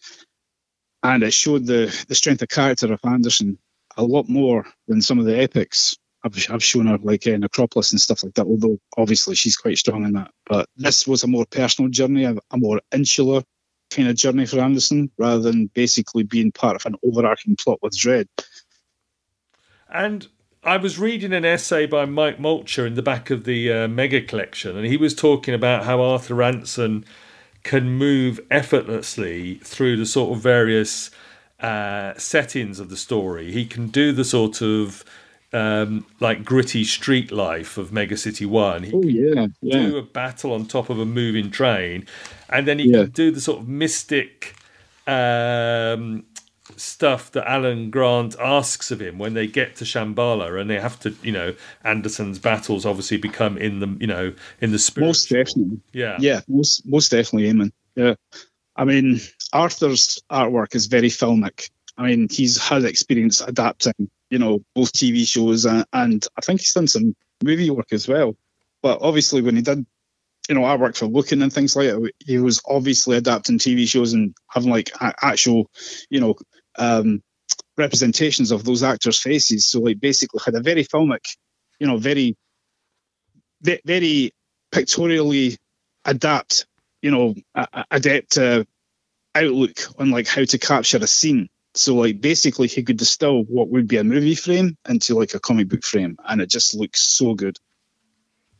and 1.03 1.23
it 1.23 1.33
showed 1.33 1.65
the 1.65 1.95
the 2.07 2.15
strength 2.15 2.41
of 2.41 2.49
character 2.49 2.91
of 2.91 2.99
Anderson 3.03 3.57
a 3.97 4.03
lot 4.03 4.29
more 4.29 4.65
than 4.87 5.01
some 5.01 5.19
of 5.19 5.25
the 5.25 5.39
epics. 5.39 5.97
I've, 6.23 6.35
I've 6.49 6.63
shown 6.63 6.87
her 6.87 6.97
like 6.97 7.25
uh, 7.27 7.37
Necropolis 7.37 7.91
and 7.91 8.01
stuff 8.01 8.23
like 8.23 8.33
that. 8.33 8.45
Although 8.45 8.79
obviously 8.97 9.35
she's 9.35 9.55
quite 9.55 9.77
strong 9.77 10.03
in 10.03 10.13
that, 10.13 10.31
but 10.45 10.67
this 10.75 11.07
was 11.07 11.23
a 11.23 11.27
more 11.27 11.45
personal 11.49 11.89
journey, 11.89 12.25
a, 12.25 12.35
a 12.51 12.57
more 12.57 12.81
insular 12.93 13.43
kind 13.89 14.09
of 14.09 14.15
journey 14.15 14.45
for 14.45 14.59
Anderson, 14.59 15.11
rather 15.17 15.41
than 15.41 15.67
basically 15.67 16.23
being 16.23 16.51
part 16.51 16.75
of 16.75 16.85
an 16.85 16.95
overarching 17.03 17.55
plot 17.55 17.79
with 17.81 17.97
Dredd. 17.97 18.27
And 19.91 20.27
I 20.63 20.77
was 20.77 20.99
reading 20.99 21.33
an 21.33 21.45
essay 21.45 21.85
by 21.85 22.05
Mike 22.05 22.37
Molcher 22.37 22.85
in 22.85 22.95
the 22.95 23.01
back 23.01 23.29
of 23.29 23.45
the 23.45 23.71
uh, 23.71 23.87
Mega 23.87 24.21
Collection, 24.21 24.77
and 24.77 24.85
he 24.85 24.97
was 24.97 25.15
talking 25.15 25.53
about 25.53 25.85
how 25.85 26.01
Arthur 26.01 26.35
Ranson 26.35 27.05
can 27.63 27.89
move 27.89 28.39
effortlessly 28.49 29.55
through 29.63 29.97
the 29.97 30.05
sort 30.05 30.35
of 30.35 30.41
various 30.41 31.11
uh, 31.59 32.13
settings 32.17 32.79
of 32.79 32.89
the 32.89 32.97
story. 32.97 33.51
He 33.51 33.65
can 33.65 33.87
do 33.87 34.11
the 34.13 34.23
sort 34.23 34.61
of 34.61 35.03
um, 35.51 36.05
like 36.19 36.45
gritty 36.45 36.83
street 36.83 37.31
life 37.31 37.77
of 37.77 37.91
Mega 37.91 38.15
City 38.17 38.45
One. 38.45 38.83
He 38.83 38.91
Oh 38.93 39.03
yeah, 39.03 39.47
yeah. 39.61 39.79
do 39.87 39.97
a 39.97 40.01
battle 40.03 40.53
on 40.53 40.65
top 40.67 40.89
of 40.89 40.99
a 40.99 41.05
moving 41.05 41.51
train, 41.51 42.05
and 42.49 42.67
then 42.67 42.79
he 42.79 42.89
Yeah. 42.89 43.03
can 43.03 43.11
do 43.11 43.31
the 43.31 43.41
sort 43.41 43.59
of 43.59 43.67
mystic 43.67 44.55
um, 45.07 46.23
stuff 46.75 47.31
that 47.31 47.49
Alan 47.49 47.89
Grant 47.89 48.35
asks 48.39 48.91
of 48.91 49.01
him 49.01 49.17
when 49.17 49.33
they 49.33 49.47
get 49.47 49.75
to 49.77 49.85
Shambhala 49.85 50.59
and 50.59 50.69
they 50.69 50.79
have 50.79 50.99
to, 51.01 51.15
you 51.23 51.31
know, 51.31 51.55
Anderson's 51.83 52.39
battles 52.39 52.85
obviously 52.85 53.17
become 53.17 53.57
in 53.57 53.79
the, 53.79 53.97
you 53.99 54.07
know, 54.07 54.33
in 54.61 54.71
the 54.71 54.79
spirit. 54.79 55.07
Most 55.07 55.29
definitely. 55.29 55.79
Yeah. 55.93 56.17
Yeah, 56.19 56.41
most 56.47 56.85
most 56.85 57.11
definitely, 57.11 57.51
Eamon. 57.51 57.71
Yeah. 57.95 58.15
I 58.75 58.85
mean, 58.85 59.19
Arthur's 59.51 60.21
artwork 60.31 60.75
is 60.75 60.85
very 60.85 61.09
filmic. 61.09 61.69
I 61.97 62.07
mean, 62.07 62.27
he's 62.29 62.57
had 62.57 62.85
experience 62.85 63.41
adapting, 63.41 64.09
you 64.29 64.39
know, 64.39 64.63
both 64.73 64.93
TV 64.93 65.27
shows 65.27 65.65
and, 65.65 65.85
and 65.91 66.25
I 66.37 66.41
think 66.41 66.61
he's 66.61 66.73
done 66.73 66.87
some 66.87 67.15
movie 67.43 67.69
work 67.69 67.91
as 67.91 68.07
well. 68.07 68.37
But 68.81 68.99
obviously, 69.01 69.41
when 69.41 69.57
he 69.57 69.61
did, 69.61 69.85
you 70.47 70.55
know, 70.55 70.61
artwork 70.61 70.95
for 70.95 71.05
Look-in 71.07 71.41
and 71.41 71.51
things 71.51 71.75
like 71.75 71.89
that, 71.89 72.11
he 72.25 72.37
was 72.37 72.61
obviously 72.65 73.17
adapting 73.17 73.59
TV 73.59 73.87
shows 73.87 74.13
and 74.13 74.33
having 74.47 74.71
like 74.71 74.91
actual, 75.01 75.69
you 76.09 76.21
know, 76.21 76.35
um, 76.79 77.21
representations 77.77 78.51
of 78.51 78.63
those 78.63 78.81
actors' 78.81 79.21
faces. 79.21 79.67
So, 79.67 79.81
like, 79.81 79.99
basically, 79.99 80.41
had 80.43 80.55
a 80.55 80.61
very 80.61 80.83
filmic, 80.83 81.25
you 81.79 81.87
know, 81.87 81.97
very, 81.97 82.35
very 83.61 84.31
pictorially 84.71 85.57
adapt, 86.05 86.65
you 87.01 87.11
know, 87.11 87.35
adept 87.91 88.37
uh, 88.37 88.63
outlook 89.35 89.77
on 89.97 90.11
like 90.11 90.27
how 90.27 90.43
to 90.43 90.57
capture 90.57 90.97
a 90.97 91.07
scene. 91.07 91.49
So 91.75 91.95
like 91.95 92.19
basically 92.19 92.67
he 92.67 92.83
could 92.83 92.97
distill 92.97 93.43
what 93.43 93.69
would 93.69 93.87
be 93.87 93.97
a 93.97 94.03
movie 94.03 94.35
frame 94.35 94.75
into 94.87 95.15
like 95.15 95.33
a 95.33 95.39
comic 95.39 95.69
book 95.69 95.83
frame 95.83 96.17
and 96.27 96.41
it 96.41 96.49
just 96.49 96.75
looks 96.75 97.01
so 97.01 97.35
good. 97.35 97.57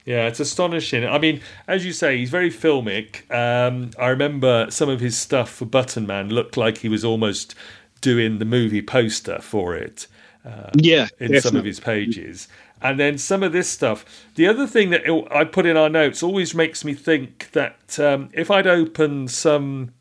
Yeah, 0.05 0.27
it's 0.27 0.39
astonishing. 0.39 1.05
I 1.05 1.19
mean, 1.19 1.41
as 1.67 1.85
you 1.85 1.91
say, 1.91 2.17
he's 2.17 2.29
very 2.29 2.49
filmic. 2.49 3.29
Um, 3.31 3.91
I 3.99 4.07
remember 4.07 4.67
some 4.69 4.89
of 4.89 5.01
his 5.01 5.17
stuff 5.17 5.51
for 5.51 5.65
Button 5.65 6.07
Man 6.07 6.29
looked 6.29 6.57
like 6.57 6.79
he 6.79 6.89
was 6.89 7.03
almost 7.03 7.53
doing 8.01 8.39
the 8.39 8.46
movie 8.46 8.82
poster 8.82 9.39
for 9.39 9.75
it. 9.75 10.08
Uh, 10.46 10.70
yeah, 10.75 11.08
in 11.20 11.32
definitely. 11.32 11.39
some 11.41 11.56
of 11.58 11.65
his 11.65 11.79
pages. 11.79 12.48
And 12.82 13.00
then 13.00 13.18
some 13.18 13.44
of 13.44 13.51
this 13.51 13.70
stuff. 13.70 14.06
The 14.36 14.48
other 14.48 14.65
thing 14.65 14.89
that 14.91 15.01
I 15.32 15.44
put 15.44 15.65
in 15.65 15.75
our 15.75 15.89
notes 15.89 16.24
always 16.24 16.56
makes 16.56 16.86
me 16.86 16.94
think 16.94 17.51
that 17.51 18.00
um, 18.00 18.29
if 18.34 18.50
I'd 18.50 18.68
opened 18.68 19.32
some 19.32 19.91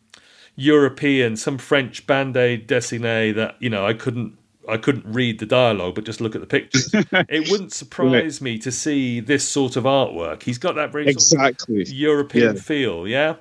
European, 0.55 1.37
some 1.37 1.59
French 1.59 2.07
bande 2.07 2.35
dessinée 2.35 3.35
that 3.35 3.57
you 3.59 3.69
know 3.69 3.85
I 3.85 3.95
couldn't 3.95 4.39
I 4.69 4.77
couldn't 4.77 5.07
read 5.07 5.39
the 5.39 5.47
dialogue, 5.47 5.95
but 5.95 6.05
just 6.05 6.21
look 6.21 6.35
at 6.35 6.41
the 6.41 6.47
pictures. 6.47 6.91
it 7.29 7.51
wouldn't 7.51 7.73
surprise 7.73 8.41
me 8.41 8.59
to 8.59 8.71
see 8.71 9.21
this 9.21 9.49
sort 9.49 9.77
of 9.77 9.85
artwork. 9.85 10.43
He's 10.43 10.59
got 10.59 10.75
that 10.75 10.93
very 10.93 11.09
exactly 11.09 11.85
European 11.85 12.57
yeah. 12.57 12.61
feel, 12.61 13.09
yeah. 13.09 13.37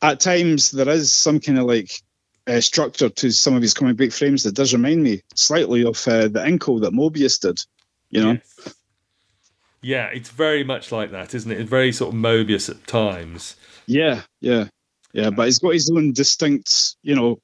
At 0.00 0.20
times, 0.20 0.70
there 0.70 0.88
is 0.88 1.12
some 1.12 1.40
kind 1.40 1.58
of 1.58 1.66
like 1.66 2.00
uh, 2.46 2.60
structure 2.60 3.08
to 3.08 3.30
some 3.30 3.54
of 3.54 3.62
his 3.62 3.74
comic 3.74 3.96
book 3.96 4.12
frames 4.12 4.42
that 4.44 4.54
does 4.54 4.72
remind 4.72 5.02
me 5.02 5.22
slightly 5.34 5.84
of 5.84 5.96
uh, 6.06 6.28
the 6.28 6.40
Incal 6.40 6.80
that 6.82 6.92
Moebius 6.92 7.40
did. 7.40 7.60
You 8.10 8.22
know. 8.22 8.32
Yes. 8.32 8.74
Yeah, 9.82 10.06
it's 10.06 10.30
very 10.30 10.64
much 10.64 10.92
like 10.92 11.10
that, 11.10 11.34
isn't 11.34 11.50
it? 11.50 11.60
It's 11.60 11.68
very 11.68 11.92
sort 11.92 12.14
of 12.14 12.20
Moebius 12.20 12.70
at 12.70 12.86
times. 12.86 13.56
Yeah, 13.86 14.22
yeah. 14.40 14.68
Yeah, 15.12 15.30
but 15.30 15.44
he's 15.44 15.58
got 15.58 15.74
his 15.74 15.90
own 15.90 16.12
distinct, 16.12 16.96
you 17.02 17.14
know. 17.14 17.38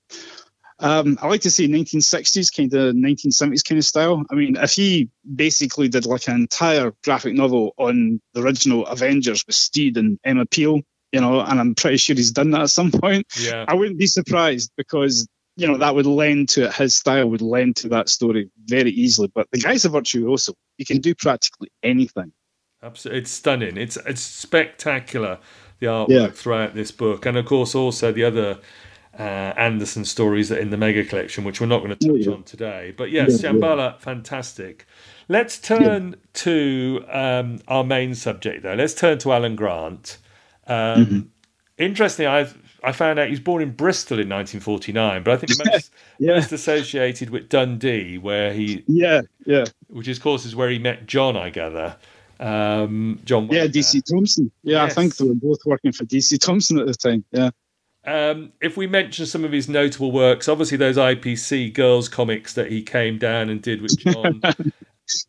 Um, 0.80 1.18
I 1.20 1.28
like 1.28 1.42
to 1.42 1.50
say 1.50 1.68
1960s 1.68 2.56
kind 2.56 2.72
of 2.72 2.94
1970s 2.94 3.62
kind 3.62 3.78
of 3.78 3.84
style. 3.84 4.24
I 4.30 4.34
mean, 4.34 4.56
if 4.56 4.72
he 4.72 5.10
basically 5.22 5.88
did 5.88 6.06
like 6.06 6.26
an 6.28 6.36
entire 6.36 6.94
graphic 7.04 7.34
novel 7.34 7.74
on 7.76 8.20
the 8.32 8.40
original 8.40 8.86
Avengers 8.86 9.44
with 9.46 9.54
Steed 9.54 9.98
and 9.98 10.18
Emma 10.24 10.46
Peel, 10.46 10.80
you 11.12 11.20
know, 11.20 11.40
and 11.40 11.60
I'm 11.60 11.74
pretty 11.74 11.96
sure 11.96 12.16
he's 12.16 12.32
done 12.32 12.50
that 12.52 12.62
at 12.62 12.70
some 12.70 12.90
point. 12.90 13.26
Yeah. 13.38 13.64
I 13.66 13.74
wouldn't 13.74 13.98
be 13.98 14.06
surprised 14.06 14.70
because 14.76 15.26
you 15.56 15.66
know 15.66 15.78
that 15.78 15.94
would 15.94 16.06
lend 16.06 16.50
to 16.50 16.66
it. 16.66 16.74
His 16.74 16.94
style 16.94 17.28
would 17.28 17.42
lend 17.42 17.76
to 17.76 17.88
that 17.90 18.08
story 18.08 18.50
very 18.64 18.90
easily. 18.90 19.30
But 19.34 19.48
the 19.50 19.58
guy's 19.58 19.84
a 19.84 19.88
virtuoso. 19.88 20.54
He 20.76 20.84
can 20.84 20.98
do 20.98 21.14
practically 21.14 21.70
anything. 21.82 22.32
Absolutely, 22.82 23.22
it's 23.22 23.30
stunning. 23.30 23.76
It's 23.76 23.96
it's 24.06 24.22
spectacular 24.22 25.38
the 25.80 25.86
artwork 25.86 26.08
yeah. 26.08 26.28
throughout 26.28 26.74
this 26.74 26.90
book, 26.90 27.26
and 27.26 27.36
of 27.36 27.46
course 27.46 27.74
also 27.74 28.12
the 28.12 28.24
other 28.24 28.58
uh, 29.18 29.52
Anderson 29.56 30.04
stories 30.04 30.48
that 30.48 30.60
in 30.60 30.70
the 30.70 30.76
mega 30.76 31.04
collection, 31.04 31.44
which 31.44 31.60
we're 31.60 31.66
not 31.66 31.82
going 31.82 31.96
to 31.96 32.08
touch 32.08 32.26
yeah. 32.26 32.32
on 32.32 32.42
today. 32.44 32.94
But 32.96 33.10
yes, 33.10 33.42
yeah, 33.42 33.50
Shambhala, 33.50 33.98
fantastic. 33.98 34.86
Let's 35.28 35.58
turn 35.58 36.16
to 36.34 37.04
um, 37.08 37.60
our 37.68 37.84
main 37.84 38.14
subject, 38.14 38.62
though. 38.62 38.74
Let's 38.74 38.94
turn 38.94 39.18
to 39.18 39.32
Alan 39.32 39.56
Grant. 39.56 40.18
Um, 40.70 41.06
mm-hmm. 41.06 41.20
Interestingly, 41.78 42.28
I 42.28 42.48
I 42.82 42.92
found 42.92 43.18
out 43.18 43.26
he 43.26 43.32
was 43.32 43.40
born 43.40 43.62
in 43.62 43.72
Bristol 43.72 44.18
in 44.18 44.28
1949, 44.28 45.22
but 45.22 45.32
I 45.32 45.36
think 45.36 45.52
most, 45.72 45.92
yeah. 46.18 46.34
most 46.34 46.52
associated 46.52 47.30
with 47.30 47.48
Dundee, 47.48 48.18
where 48.18 48.52
he 48.52 48.84
yeah 48.86 49.22
yeah, 49.44 49.64
which 49.88 50.08
of 50.08 50.20
course 50.20 50.44
is 50.46 50.54
where 50.54 50.70
he 50.70 50.78
met 50.78 51.06
John, 51.06 51.36
I 51.36 51.50
gather. 51.50 51.96
Um, 52.38 53.20
John. 53.24 53.48
Yeah, 53.50 53.66
DC 53.66 54.02
Thomson. 54.10 54.50
Yeah, 54.62 54.84
yes. 54.84 54.92
I 54.92 54.94
think 54.94 55.16
they 55.16 55.26
were 55.26 55.34
both 55.34 55.58
working 55.66 55.92
for 55.92 56.04
DC 56.04 56.38
Thomson 56.38 56.78
at 56.78 56.86
the 56.86 56.94
time. 56.94 57.24
Yeah. 57.32 57.50
Um, 58.06 58.52
if 58.62 58.78
we 58.78 58.86
mention 58.86 59.26
some 59.26 59.44
of 59.44 59.52
his 59.52 59.68
notable 59.68 60.10
works, 60.10 60.48
obviously 60.48 60.78
those 60.78 60.96
IPC 60.96 61.74
girls 61.74 62.08
comics 62.08 62.54
that 62.54 62.72
he 62.72 62.82
came 62.82 63.18
down 63.18 63.50
and 63.50 63.60
did 63.60 63.82
with 63.82 63.98
John. 63.98 64.40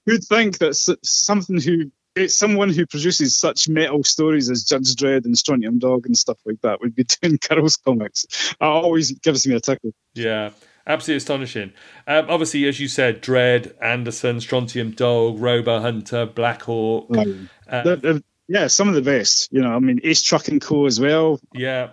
Who'd 0.06 0.24
think 0.24 0.60
that 0.60 0.76
something 1.04 1.60
who 1.60 1.92
it's 2.16 2.38
someone 2.38 2.70
who 2.70 2.86
produces 2.86 3.38
such 3.38 3.70
metal 3.70 4.04
stories 4.04 4.50
as 4.50 4.64
Judge 4.64 4.96
Dredd 4.96 5.26
and 5.26 5.38
Strontium 5.38 5.80
Dog 5.80 6.06
and 6.06 6.18
stuff 6.18 6.38
like 6.46 6.62
that 6.62 6.82
would 6.82 6.96
be 6.96 7.06
doing 7.22 7.40
girls 7.50 7.78
comics. 7.78 8.26
It 8.52 8.58
always 8.60 9.12
gives 9.12 9.48
me 9.48 9.56
a 9.56 9.60
tickle. 9.60 9.92
Yeah. 10.14 10.52
Absolutely 10.88 11.18
astonishing. 11.18 11.74
Um, 12.08 12.26
obviously, 12.28 12.66
as 12.66 12.80
you 12.80 12.88
said, 12.88 13.22
Dredd, 13.22 13.76
Anderson, 13.82 14.42
Strontium 14.42 14.92
Dog, 14.92 15.40
Robo 15.40 15.80
Hunter, 15.80 16.26
Black 16.26 16.64
Hawk. 16.64 17.06
Um, 17.16 17.50
uh, 17.70 17.84
they're, 17.84 17.96
they're, 17.98 18.22
yeah, 18.48 18.68
some 18.68 18.90
of 18.90 18.96
the 18.96 19.02
best. 19.02 19.52
You 19.54 19.62
know, 19.62 19.74
I 19.74 19.80
mean, 19.80 20.02
Ace 20.04 20.24
Trucking 20.24 20.60
Co. 20.60 20.86
as 20.88 21.00
well. 21.00 21.40
Yeah. 21.54 21.92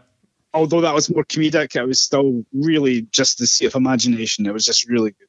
Although 0.55 0.81
that 0.81 0.95
was 0.95 1.11
more 1.11 1.25
comedic, 1.25 1.77
it 1.77 1.85
was 1.85 2.01
still 2.01 2.45
really 2.53 3.03
just 3.03 3.39
the 3.39 3.47
seat 3.47 3.67
of 3.67 3.75
imagination. 3.75 4.47
It 4.47 4.55
was 4.55 4.65
just 4.65 4.89
really 4.89 5.11
good. 5.11 5.28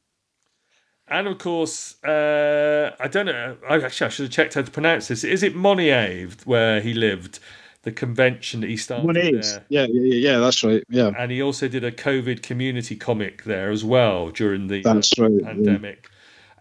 And 1.10 1.26
of 1.26 1.38
course, 1.38 2.02
uh, 2.04 2.94
I 3.00 3.08
don't 3.08 3.26
know. 3.26 3.56
Actually, 3.68 4.06
I 4.06 4.10
should 4.10 4.24
have 4.26 4.32
checked 4.32 4.54
how 4.54 4.62
to 4.62 4.70
pronounce 4.70 5.08
this. 5.08 5.24
Is 5.24 5.42
it 5.42 5.54
Moniaive 5.54 6.46
where 6.46 6.80
he 6.80 6.94
lived? 6.94 7.40
the 7.82 7.92
convention 7.92 8.60
that 8.60 8.68
he 8.68 8.76
started 8.76 9.16
there. 9.16 9.64
Yeah, 9.70 9.86
yeah, 9.90 10.30
yeah, 10.30 10.38
that's 10.38 10.62
right. 10.62 10.82
Yeah. 10.90 11.12
And 11.16 11.32
he 11.32 11.40
also 11.40 11.66
did 11.66 11.82
a 11.82 11.90
COVID 11.90 12.42
community 12.42 12.94
comic 12.94 13.44
there 13.44 13.70
as 13.70 13.84
well 13.84 14.30
during 14.30 14.66
the 14.66 14.82
that's 14.82 15.18
right, 15.18 15.42
pandemic. 15.42 16.10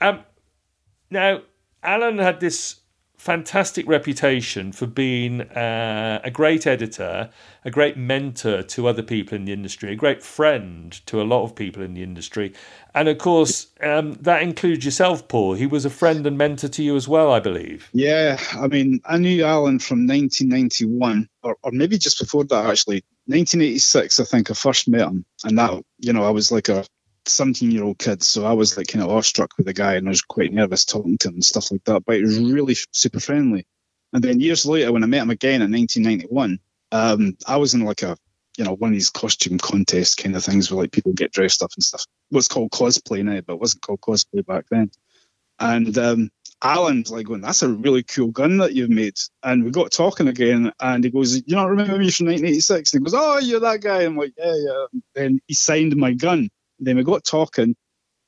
Yeah. 0.01 0.07
Um, 0.07 0.19
now, 1.11 1.41
Alan 1.83 2.19
had 2.19 2.39
this 2.39 2.79
fantastic 3.19 3.85
reputation 3.85 4.71
for 4.71 4.87
being 4.87 5.41
uh, 5.41 6.21
a 6.23 6.31
great 6.31 6.65
editor, 6.65 7.29
a 7.65 7.69
great 7.69 7.97
mentor 7.97 8.63
to 8.63 8.87
other 8.87 9.03
people 9.03 9.35
in 9.35 9.43
the 9.43 9.51
industry, 9.51 9.91
a 9.91 9.95
great 9.95 10.23
friend 10.23 10.93
to 11.05 11.21
a 11.21 11.23
lot 11.23 11.43
of 11.43 11.53
people 11.53 11.83
in 11.83 11.93
the 11.93 12.01
industry. 12.01 12.53
And 12.95 13.09
of 13.09 13.17
course, 13.17 13.67
um, 13.83 14.13
that 14.21 14.41
includes 14.41 14.85
yourself, 14.85 15.27
Paul. 15.27 15.53
He 15.53 15.67
was 15.67 15.83
a 15.83 15.89
friend 15.89 16.25
and 16.25 16.37
mentor 16.37 16.69
to 16.69 16.81
you 16.81 16.95
as 16.95 17.09
well, 17.09 17.33
I 17.33 17.41
believe. 17.41 17.89
Yeah, 17.91 18.39
I 18.53 18.67
mean, 18.67 19.01
I 19.03 19.17
knew 19.17 19.43
Alan 19.43 19.79
from 19.79 20.07
1991, 20.07 21.27
or, 21.43 21.57
or 21.61 21.71
maybe 21.71 21.97
just 21.97 22.19
before 22.19 22.45
that, 22.45 22.67
actually. 22.67 23.03
1986, 23.25 24.21
I 24.21 24.23
think 24.23 24.49
I 24.49 24.53
first 24.53 24.87
met 24.87 25.01
him. 25.01 25.25
And 25.43 25.57
that, 25.57 25.83
you 25.99 26.13
know, 26.13 26.23
I 26.23 26.29
was 26.29 26.53
like 26.53 26.69
a 26.69 26.85
17 27.29 27.71
year 27.71 27.83
old 27.83 27.99
kid, 27.99 28.23
so 28.23 28.45
I 28.45 28.53
was 28.53 28.77
like 28.77 28.87
kind 28.87 29.03
of 29.03 29.11
awestruck 29.11 29.57
with 29.57 29.65
the 29.65 29.73
guy 29.73 29.95
and 29.95 30.07
I 30.07 30.09
was 30.09 30.21
quite 30.21 30.53
nervous 30.53 30.85
talking 30.85 31.17
to 31.19 31.29
him 31.29 31.35
and 31.35 31.45
stuff 31.45 31.71
like 31.71 31.83
that. 31.85 32.05
But 32.05 32.17
he 32.17 32.21
was 32.21 32.39
really 32.39 32.75
super 32.91 33.19
friendly. 33.19 33.65
And 34.13 34.23
then 34.23 34.39
years 34.39 34.65
later, 34.65 34.91
when 34.91 35.03
I 35.03 35.07
met 35.07 35.21
him 35.21 35.29
again 35.29 35.61
in 35.61 35.71
1991, 35.71 36.59
um, 36.91 37.37
I 37.47 37.57
was 37.57 37.73
in 37.73 37.85
like 37.85 38.01
a 38.01 38.17
you 38.57 38.65
know 38.65 38.73
one 38.73 38.89
of 38.89 38.93
these 38.93 39.09
costume 39.09 39.57
contest 39.57 40.17
kind 40.17 40.35
of 40.35 40.43
things 40.43 40.69
where 40.69 40.81
like 40.81 40.91
people 40.91 41.13
get 41.13 41.31
dressed 41.31 41.63
up 41.63 41.71
and 41.75 41.83
stuff. 41.83 42.05
What's 42.29 42.47
called 42.47 42.71
cosplay 42.71 43.23
now, 43.23 43.41
but 43.41 43.53
it 43.53 43.59
wasn't 43.59 43.83
called 43.83 44.01
cosplay 44.01 44.45
back 44.45 44.65
then. 44.69 44.91
And 45.59 45.97
um, 45.97 46.29
Alan's 46.61 47.11
like 47.11 47.27
going, 47.27 47.41
"That's 47.41 47.61
a 47.61 47.69
really 47.69 48.03
cool 48.03 48.29
gun 48.29 48.57
that 48.57 48.73
you've 48.73 48.89
made." 48.89 49.15
And 49.43 49.63
we 49.63 49.71
got 49.71 49.91
talking 49.91 50.27
again, 50.27 50.71
and 50.79 51.03
he 51.03 51.09
goes, 51.09 51.35
"You 51.35 51.55
don't 51.55 51.69
remember 51.69 51.97
me 51.97 52.11
from 52.11 52.27
1986?" 52.27 52.93
And 52.93 53.01
he 53.01 53.03
goes, 53.05 53.13
"Oh, 53.15 53.37
you're 53.39 53.61
that 53.61 53.81
guy." 53.81 54.03
I'm 54.03 54.17
like, 54.17 54.33
"Yeah, 54.37 54.55
yeah." 54.55 54.85
Then 55.15 55.39
he 55.47 55.53
signed 55.53 55.95
my 55.95 56.13
gun 56.13 56.49
then 56.79 56.97
we 56.97 57.03
got 57.03 57.23
talking, 57.23 57.75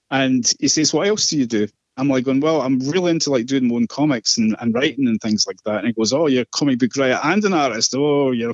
and 0.09 0.49
he 0.59 0.67
says, 0.67 0.93
"What 0.93 1.07
else 1.07 1.29
do 1.29 1.37
you 1.37 1.45
do?" 1.45 1.67
I'm 1.97 2.09
like 2.09 2.25
going, 2.25 2.41
"Well, 2.41 2.61
I'm 2.61 2.79
really 2.79 3.11
into 3.11 3.31
like 3.31 3.45
doing 3.45 3.67
my 3.67 3.75
own 3.75 3.87
comics 3.87 4.37
and, 4.37 4.55
and 4.59 4.73
writing 4.73 5.07
and 5.07 5.19
things 5.21 5.45
like 5.47 5.61
that." 5.65 5.79
And 5.79 5.87
he 5.87 5.93
goes, 5.93 6.13
"Oh, 6.13 6.27
you're 6.27 6.43
a 6.43 6.57
comic 6.57 6.79
book 6.79 6.95
writer 6.97 7.19
and 7.23 7.43
an 7.45 7.53
artist. 7.53 7.93
Oh, 7.95 8.31
you're 8.31 8.53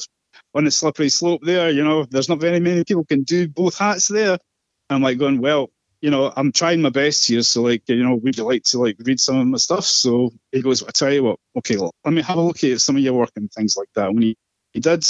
on 0.56 0.68
a 0.68 0.72
slippery 0.72 1.10
slope 1.10 1.42
there. 1.44 1.72
You 1.72 1.84
know, 1.84 2.06
there's 2.06 2.30
not 2.30 2.40
very 2.42 2.60
many 2.60 2.84
people 2.84 3.06
can 3.06 3.24
do 3.24 3.48
both 3.48 3.78
hats 3.78 4.08
there." 4.08 4.38
I'm 4.90 5.02
like 5.02 5.18
going, 5.20 5.42
"Well." 5.42 5.70
You 6.00 6.12
know, 6.12 6.32
I'm 6.36 6.52
trying 6.52 6.84
my 6.84 6.92
best 6.92 7.28
here. 7.28 7.42
So, 7.42 7.64
like, 7.64 7.82
you 7.90 8.04
know, 8.04 8.16
would 8.16 8.38
you 8.38 8.44
like 8.44 8.62
to 8.66 8.80
like 8.80 8.98
read 9.00 9.20
some 9.20 9.38
of 9.40 9.48
my 9.48 9.58
stuff? 9.58 9.84
So 9.84 10.30
he 10.52 10.62
goes, 10.62 10.84
I 10.84 10.92
tell 10.92 11.12
you 11.12 11.24
what, 11.24 11.40
okay, 11.58 11.76
well, 11.76 11.92
let 12.06 12.14
me 12.14 12.22
have 12.22 12.38
a 12.38 12.42
look 12.42 12.64
at 12.64 12.82
some 12.82 12.98
of 12.98 13.02
your 13.02 13.14
work 13.14 13.32
and 13.36 13.52
things 13.52 13.76
like 13.76 13.90
that. 13.96 14.14
When 14.14 14.22
he, 14.22 14.38
he 14.74 14.80
did, 14.80 15.04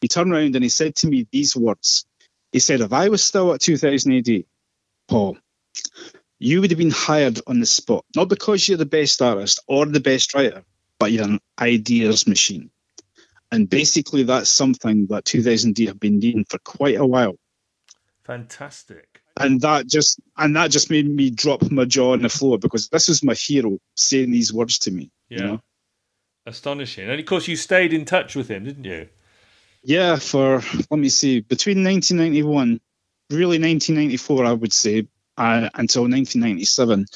he 0.00 0.08
turned 0.08 0.32
around 0.32 0.56
and 0.56 0.64
he 0.64 0.68
said 0.68 0.96
to 0.96 1.06
me 1.06 1.28
these 1.30 1.54
words. 1.56 2.04
He 2.52 2.58
said, 2.58 2.80
if 2.80 2.92
I 2.92 3.08
was 3.08 3.24
still 3.24 3.54
at 3.54 3.60
2000 3.60 4.12
AD 4.12 4.44
Paul, 5.08 5.38
you 6.38 6.60
would 6.60 6.70
have 6.70 6.78
been 6.78 6.90
hired 6.90 7.40
on 7.46 7.60
the 7.60 7.66
spot, 7.66 8.04
not 8.14 8.28
because 8.28 8.68
you're 8.68 8.78
the 8.78 8.86
best 8.86 9.22
artist 9.22 9.60
or 9.66 9.86
the 9.86 10.00
best 10.00 10.34
writer, 10.34 10.64
but 10.98 11.10
you're 11.12 11.24
an 11.24 11.40
ideas 11.58 12.26
machine. 12.26 12.70
And 13.50 13.68
basically, 13.68 14.24
that's 14.24 14.50
something 14.50 15.06
that 15.08 15.24
2000D 15.24 15.86
have 15.88 16.00
been 16.00 16.18
needing 16.18 16.44
for 16.44 16.58
quite 16.58 16.96
a 16.96 17.06
while. 17.06 17.36
Fantastic. 18.24 19.20
And 19.38 19.60
that 19.62 19.86
just 19.86 20.20
and 20.36 20.56
that 20.56 20.70
just 20.70 20.90
made 20.90 21.08
me 21.08 21.30
drop 21.30 21.70
my 21.70 21.84
jaw 21.84 22.12
on 22.12 22.22
the 22.22 22.28
floor 22.28 22.58
because 22.58 22.88
this 22.88 23.08
is 23.08 23.22
my 23.22 23.34
hero 23.34 23.78
saying 23.94 24.30
these 24.30 24.52
words 24.52 24.78
to 24.80 24.90
me. 24.90 25.10
Yeah. 25.28 25.38
You 25.38 25.44
know? 25.44 25.60
Astonishing. 26.46 27.08
And 27.08 27.18
of 27.18 27.26
course, 27.26 27.48
you 27.48 27.56
stayed 27.56 27.92
in 27.92 28.04
touch 28.04 28.34
with 28.36 28.48
him, 28.48 28.64
didn't 28.64 28.84
you? 28.84 29.08
Yeah, 29.84 30.16
for 30.16 30.62
let 30.90 30.98
me 30.98 31.08
see, 31.08 31.40
between 31.40 31.82
1991, 31.82 32.80
really 33.30 33.58
1994, 33.58 34.44
I 34.44 34.52
would 34.52 34.72
say, 34.72 35.08
uh, 35.36 35.70
until 35.74 36.02
1997, 36.02 37.06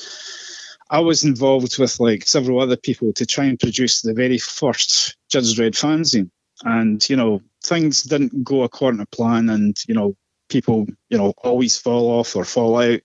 I 0.90 1.00
was 1.00 1.24
involved 1.24 1.78
with 1.78 2.00
like 2.00 2.26
several 2.26 2.60
other 2.60 2.76
people 2.76 3.12
to 3.14 3.26
try 3.26 3.44
and 3.44 3.58
produce 3.58 4.02
the 4.02 4.14
very 4.14 4.38
first 4.38 5.16
Judge 5.28 5.54
Dredd 5.56 5.72
fanzine. 5.72 6.30
And, 6.64 7.06
you 7.08 7.16
know, 7.16 7.42
things 7.62 8.02
didn't 8.02 8.44
go 8.44 8.62
according 8.62 9.00
to 9.00 9.06
plan 9.06 9.50
and, 9.50 9.76
you 9.86 9.94
know, 9.94 10.16
people, 10.48 10.86
you 11.08 11.18
know, 11.18 11.34
always 11.38 11.76
fall 11.76 12.18
off 12.18 12.34
or 12.34 12.44
fall 12.44 12.80
out. 12.80 13.00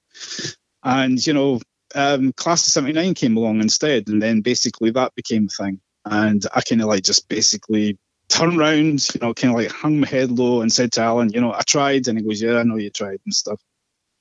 And, 0.84 1.26
you 1.26 1.34
know, 1.34 1.60
um, 1.94 2.34
Class 2.34 2.66
of 2.68 2.74
79 2.74 3.14
came 3.14 3.36
along 3.36 3.62
instead. 3.62 4.08
And 4.08 4.22
then 4.22 4.42
basically 4.42 4.92
that 4.92 5.14
became 5.16 5.48
a 5.48 5.64
thing. 5.64 5.82
And 6.06 6.44
I 6.54 6.62
kind 6.62 6.82
of 6.82 6.88
like 6.88 7.04
just 7.04 7.28
basically 7.28 7.98
turned 8.32 8.58
around, 8.58 9.08
you 9.14 9.20
know, 9.22 9.34
kind 9.34 9.54
of 9.54 9.60
like 9.60 9.72
hung 9.72 10.00
my 10.00 10.08
head 10.08 10.32
low 10.32 10.62
and 10.62 10.72
said 10.72 10.94
to 10.94 11.02
Alan, 11.02 11.34
you 11.34 11.42
know, 11.42 11.54
I 11.54 11.62
tried. 11.62 12.08
And 12.08 12.18
he 12.18 12.26
goes, 12.26 12.42
yeah, 12.42 12.58
I 12.58 12.64
know 12.64 12.78
you 12.78 12.90
tried 12.90 13.20
and 13.26 13.34
stuff. 13.34 13.60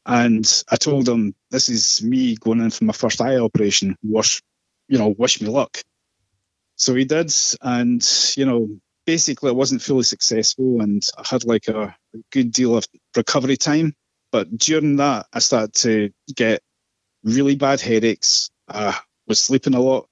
And 0.05 0.65
I 0.69 0.77
told 0.77 1.09
him, 1.09 1.35
this 1.51 1.69
is 1.69 2.03
me 2.03 2.35
going 2.37 2.61
in 2.61 2.71
for 2.71 2.85
my 2.85 2.93
first 2.93 3.21
eye 3.21 3.37
operation. 3.37 3.97
Wish, 4.03 4.43
you 4.89 4.99
know, 4.99 5.09
wish 5.09 5.41
me 5.41 5.49
luck. 5.49 5.83
So 6.77 6.95
he 6.95 7.05
did. 7.05 7.33
And, 7.63 8.07
you 8.37 8.47
know, 8.47 8.69
basically 9.07 9.51
it 9.51 9.57
wasn't 9.57 9.83
fully 9.83 10.05
successful 10.05 10.81
and 10.83 11.03
I 11.17 11.27
had 11.27 11.45
like 11.45 11.69
a, 11.69 11.83
a 12.15 12.19
good 12.33 12.53
deal 12.53 12.77
of 12.77 12.87
recovery 13.17 13.57
time. 13.57 13.95
But 14.33 14.57
during 14.57 14.97
that, 14.97 15.27
I 15.33 15.41
started 15.41 15.75
to 15.75 16.11
get 16.35 16.63
really 17.25 17.57
bad 17.57 17.81
headaches. 17.81 18.51
I 18.69 18.99
was 19.27 19.43
sleeping 19.43 19.75
a 19.75 19.81
lot. 19.81 20.10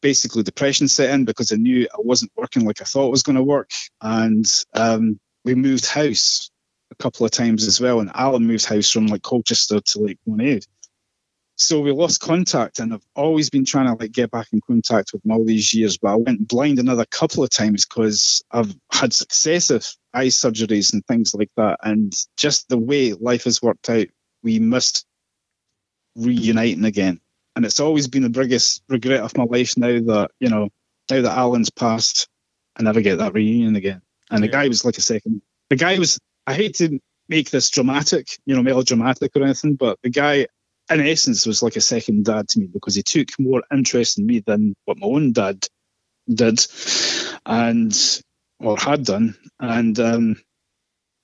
Basically, 0.00 0.42
depression 0.42 0.88
set 0.88 1.10
in 1.10 1.24
because 1.24 1.52
I 1.52 1.56
knew 1.56 1.88
I 1.92 1.98
wasn't 1.98 2.32
working 2.36 2.64
like 2.64 2.80
I 2.80 2.84
thought 2.84 3.08
it 3.08 3.12
was 3.12 3.22
going 3.24 3.36
to 3.36 3.42
work. 3.42 3.70
And 4.00 4.46
um, 4.74 5.18
we 5.44 5.54
moved 5.54 5.86
house 5.86 6.50
a 6.90 6.94
couple 6.94 7.26
of 7.26 7.32
times 7.32 7.66
as 7.66 7.80
well. 7.80 8.00
And 8.00 8.10
Alan 8.14 8.46
moved 8.46 8.64
house 8.64 8.90
from 8.90 9.06
like 9.06 9.22
Colchester 9.22 9.80
to 9.80 9.98
like 9.98 10.18
Glenade. 10.28 10.66
So 11.60 11.80
we 11.80 11.90
lost 11.90 12.20
contact, 12.20 12.78
and 12.78 12.94
I've 12.94 13.04
always 13.16 13.50
been 13.50 13.64
trying 13.64 13.86
to 13.86 14.00
like 14.00 14.12
get 14.12 14.30
back 14.30 14.46
in 14.52 14.60
contact 14.64 15.12
with 15.12 15.24
him 15.24 15.32
all 15.32 15.44
these 15.44 15.74
years. 15.74 15.98
But 15.98 16.12
I 16.12 16.14
went 16.14 16.46
blind 16.46 16.78
another 16.78 17.04
couple 17.04 17.42
of 17.42 17.50
times 17.50 17.84
because 17.84 18.44
I've 18.48 18.72
had 18.92 19.12
successive 19.12 19.84
eye 20.14 20.26
surgeries 20.26 20.92
and 20.92 21.04
things 21.04 21.34
like 21.34 21.50
that. 21.56 21.80
And 21.82 22.12
just 22.36 22.68
the 22.68 22.78
way 22.78 23.12
life 23.12 23.42
has 23.42 23.60
worked 23.60 23.90
out, 23.90 24.06
we 24.44 24.60
missed 24.60 25.04
reuniting 26.14 26.84
again. 26.84 27.20
And 27.58 27.66
it's 27.66 27.80
always 27.80 28.06
been 28.06 28.22
the 28.22 28.30
biggest 28.30 28.84
regret 28.88 29.22
of 29.22 29.36
my 29.36 29.42
life 29.42 29.76
now 29.76 29.88
that 29.88 30.30
you 30.38 30.48
know 30.48 30.68
now 31.10 31.22
that 31.22 31.36
Alan's 31.36 31.70
passed, 31.70 32.28
I 32.76 32.84
never 32.84 33.00
get 33.00 33.18
that 33.18 33.34
reunion 33.34 33.74
again. 33.74 34.00
And 34.30 34.44
the 34.44 34.46
Yeah. 34.46 34.52
guy 34.52 34.68
was 34.68 34.84
like 34.84 34.96
a 34.96 35.00
second. 35.00 35.42
The 35.68 35.74
guy 35.74 35.98
was. 35.98 36.20
I 36.46 36.54
hate 36.54 36.76
to 36.76 37.00
make 37.28 37.50
this 37.50 37.70
dramatic, 37.70 38.28
you 38.46 38.54
know, 38.54 38.62
melodramatic 38.62 39.32
or 39.34 39.42
anything, 39.42 39.74
but 39.74 39.98
the 40.04 40.08
guy, 40.08 40.46
in 40.88 41.00
essence, 41.00 41.46
was 41.46 41.60
like 41.60 41.74
a 41.74 41.80
second 41.80 42.26
dad 42.26 42.46
to 42.50 42.60
me 42.60 42.68
because 42.72 42.94
he 42.94 43.02
took 43.02 43.30
more 43.40 43.64
interest 43.72 44.20
in 44.20 44.26
me 44.26 44.38
than 44.46 44.76
what 44.84 44.98
my 44.98 45.08
own 45.08 45.32
dad 45.32 45.58
did, 46.32 46.64
and 47.44 48.22
or 48.60 48.76
had 48.78 49.04
done. 49.04 49.34
And 49.58 49.98
um, 49.98 50.36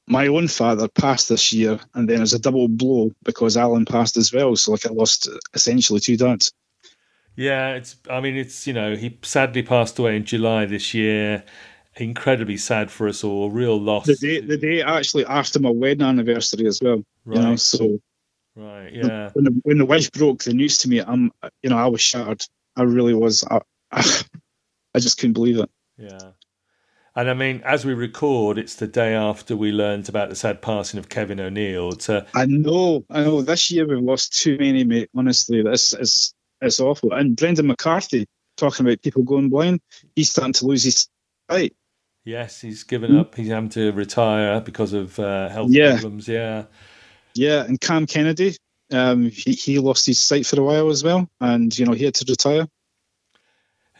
my 0.07 0.27
own 0.27 0.49
father 0.49 0.89
passed 0.89 1.29
this 1.29 1.53
year, 1.53 1.81
and 1.95 2.09
then 2.09 2.21
as 2.21 2.35
a 2.35 2.39
double 2.39 2.69
blow 2.69 3.11
because 3.25 3.57
Alan 3.57 3.85
passed 3.85 4.17
as 4.17 4.33
well. 4.33 4.55
So 4.57 4.73
like 4.73 4.87
I 4.87 4.91
lost 4.91 5.29
essentially 5.55 6.01
two 6.01 6.17
dads. 6.17 6.53
Yeah, 7.37 7.75
it's. 7.75 7.97
I 8.09 8.21
mean, 8.21 8.37
it's. 8.37 8.67
You 8.67 8.75
know, 8.75 8.97
he 8.97 9.19
sadly 9.23 9.63
passed 9.63 9.99
away 9.99 10.17
in 10.17 10.25
July 10.25 10.67
this 10.67 10.95
year. 10.95 11.45
Incredibly 11.97 12.57
sad 12.57 12.91
for 12.91 13.09
us 13.09 13.25
all. 13.25 13.51
Real 13.51 13.81
loss. 13.81 14.07
The 14.07 14.17
day, 14.17 14.41
the 14.41 14.57
day 14.57 14.83
actually 14.83 15.27
after 15.27 15.61
my 15.61 15.71
wedding 15.71 16.07
anniversary 16.07 16.67
as 16.67 16.81
well. 16.83 17.03
right. 17.25 17.37
You 17.37 17.43
know, 17.43 17.57
so 17.57 17.99
right. 18.57 18.93
Yeah. 18.93 19.31
when 19.33 19.45
the, 19.45 19.61
when 19.63 19.79
the 19.79 19.87
wife 19.87 20.13
broke 20.13 20.45
the 20.45 20.53
news 20.53 20.79
to 20.79 20.89
me, 20.89 21.01
I'm, 21.01 21.33
you 21.63 21.71
know, 21.71 21.79
I 21.79 21.87
was 21.87 22.01
shattered. 22.01 22.45
I 22.77 22.83
really 22.83 23.15
was. 23.15 23.45
I, 23.45 23.61
I, 23.91 24.21
I 24.95 24.99
just 25.01 25.19
couldn't 25.19 25.35
believe 25.35 25.59
it. 25.59 25.71
Yeah. 25.97 26.33
And 27.17 27.31
I 27.31 27.35
mean, 27.35 27.63
as 27.65 27.85
we 27.85 27.95
record, 27.95 28.59
it's 28.59 28.75
the 28.75 28.89
day 28.89 29.15
after 29.15 29.57
we 29.57 29.71
learned 29.71 30.09
about 30.09 30.31
the 30.31 30.35
sad 30.35 30.61
passing 30.61 30.99
of 30.99 31.09
Kevin 31.09 31.39
O'Neill. 31.39 31.93
A, 32.09 32.27
I 32.35 32.47
know, 32.47 33.05
I 33.09 33.23
know. 33.23 33.41
This 33.43 33.71
year 33.71 33.87
we've 33.87 34.01
lost 34.03 34.37
too 34.41 34.57
many, 34.59 34.83
mate. 34.83 35.11
Honestly, 35.15 35.63
this 35.63 35.93
is 35.93 36.35
it's 36.61 36.81
awful. 36.81 37.13
And 37.13 37.37
Brendan 37.37 37.69
McCarthy 37.69 38.27
talking 38.57 38.85
about 38.87 39.03
people 39.03 39.23
going 39.23 39.49
blind. 39.49 39.81
He's 40.17 40.31
starting 40.31 40.55
to 40.55 40.67
lose 40.67 40.83
his 40.85 41.09
sight. 41.51 41.75
yes, 42.25 42.61
he's 42.61 42.83
given 42.83 43.17
up. 43.17 43.35
He's 43.37 43.49
having 43.49 43.69
to 43.71 43.93
retire 43.93 44.61
because 44.61 44.93
of 44.93 45.19
uh, 45.21 45.49
health 45.51 45.71
Yeah. 45.71 45.93
problems. 45.93 46.27
Yeah. 46.27 46.65
Yeah, 47.35 47.65
and 47.65 47.81
Cam 47.81 48.07
Kennedy, 48.07 48.57
um, 48.93 49.29
he, 49.29 49.53
he 49.53 49.79
lost 49.81 50.07
his 50.07 50.21
sight 50.23 50.47
for 50.47 50.59
a 50.61 50.65
while 50.65 50.89
as 50.89 51.03
well, 51.05 51.29
and 51.41 51.77
you 51.77 51.85
know 51.85 51.93
he 51.93 52.05
had 52.05 52.15
to 52.15 52.25
retire. 52.29 52.67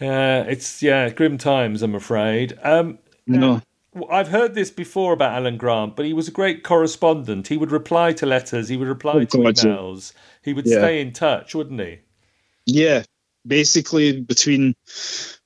Uh, 0.01 0.45
it's, 0.49 0.83
yeah, 0.83 1.09
grim 1.11 1.39
times, 1.39 1.83
I'm 1.83 1.95
afraid. 1.95 2.59
Um, 2.63 2.99
You 3.27 3.39
know, 3.39 3.63
I've 4.11 4.29
heard 4.29 4.55
this 4.55 4.71
before 4.71 5.13
about 5.13 5.33
Alan 5.35 5.57
Grant, 5.57 5.97
but 5.97 6.05
he 6.07 6.13
was 6.13 6.29
a 6.29 6.33
great 6.33 6.63
correspondent. 6.63 7.49
He 7.49 7.57
would 7.57 7.71
reply 7.73 8.13
to 8.15 8.27
letters, 8.27 8.69
he 8.69 8.77
would 8.77 8.89
reply 8.89 9.15
Oh, 9.15 9.25
to 9.25 9.39
emails, 9.39 10.13
he 10.43 10.53
would 10.53 10.67
Yeah. 10.67 10.79
stay 10.79 11.01
in 11.01 11.13
touch, 11.13 11.55
wouldn't 11.55 11.81
he? 11.81 12.01
yeah. 12.67 13.03
Basically, 13.47 14.21
between 14.23 14.75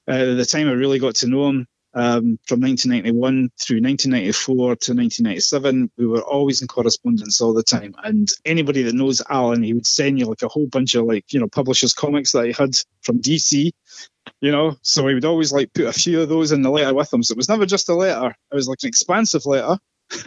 uh, 0.06 0.24
the 0.36 0.46
time 0.48 0.68
I 0.68 0.72
really 0.72 1.00
got 1.00 1.16
to 1.16 1.26
know 1.26 1.48
him, 1.48 1.66
um, 1.98 2.38
from 2.46 2.61
1991 2.61 3.50
through 3.61 3.82
1994 3.82 4.56
to 4.56 4.94
1997, 4.94 5.90
we 5.96 6.06
were 6.06 6.22
always 6.22 6.62
in 6.62 6.68
correspondence 6.68 7.40
all 7.40 7.52
the 7.52 7.62
time. 7.62 7.94
And 8.04 8.28
anybody 8.44 8.82
that 8.84 8.94
knows 8.94 9.20
Alan, 9.28 9.62
he 9.62 9.74
would 9.74 9.87
send 9.87 10.18
you 10.18 10.26
like 10.26 10.42
a 10.42 10.48
whole 10.48 10.68
bunch 10.68 10.94
of 10.94 11.04
like 11.04 11.32
you 11.32 11.40
know 11.40 11.48
publishers 11.48 11.92
comics 11.92 12.32
that 12.32 12.46
he 12.46 12.52
had 12.52 12.76
from 13.02 13.20
DC. 13.20 13.72
You 14.40 14.52
know, 14.52 14.76
so 14.82 15.06
he 15.08 15.14
would 15.14 15.24
always 15.24 15.52
like 15.52 15.72
put 15.72 15.87
a 15.87 15.92
few 15.92 16.20
of 16.20 16.28
those 16.28 16.52
in 16.52 16.62
the 16.62 16.70
letter 16.70 16.94
with 16.94 17.12
him. 17.12 17.22
So 17.22 17.32
it 17.32 17.38
was 17.38 17.48
never 17.48 17.66
just 17.66 17.88
a 17.88 17.94
letter; 17.94 18.28
it 18.28 18.54
was 18.54 18.68
like 18.68 18.78
an 18.82 18.88
expansive 18.88 19.46
letter. 19.46 19.78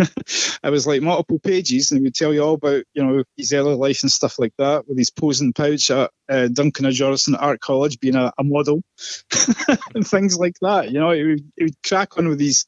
it 0.63 0.69
was 0.69 0.85
like 0.85 1.01
multiple 1.01 1.39
pages, 1.39 1.91
and 1.91 1.99
he 1.99 2.03
would 2.03 2.15
tell 2.15 2.33
you 2.33 2.41
all 2.41 2.53
about 2.53 2.83
you 2.93 3.03
know 3.03 3.23
his 3.35 3.53
early 3.53 3.75
life 3.75 4.03
and 4.03 4.11
stuff 4.11 4.37
like 4.37 4.53
that, 4.57 4.87
with 4.87 4.97
his 4.97 5.09
posing 5.09 5.53
pouch 5.53 5.89
at 5.89 6.11
uh, 6.29 6.47
Duncan 6.47 6.85
of 6.85 6.93
Jordanstone 6.93 7.41
Art 7.41 7.59
College, 7.59 7.99
being 7.99 8.15
a, 8.15 8.31
a 8.37 8.43
model, 8.43 8.83
and 9.95 10.07
things 10.07 10.37
like 10.37 10.55
that. 10.61 10.91
You 10.91 10.99
know, 10.99 11.11
he 11.11 11.23
would, 11.23 11.51
he 11.55 11.63
would 11.65 11.83
crack 11.83 12.17
on 12.17 12.27
with 12.27 12.37
these 12.37 12.67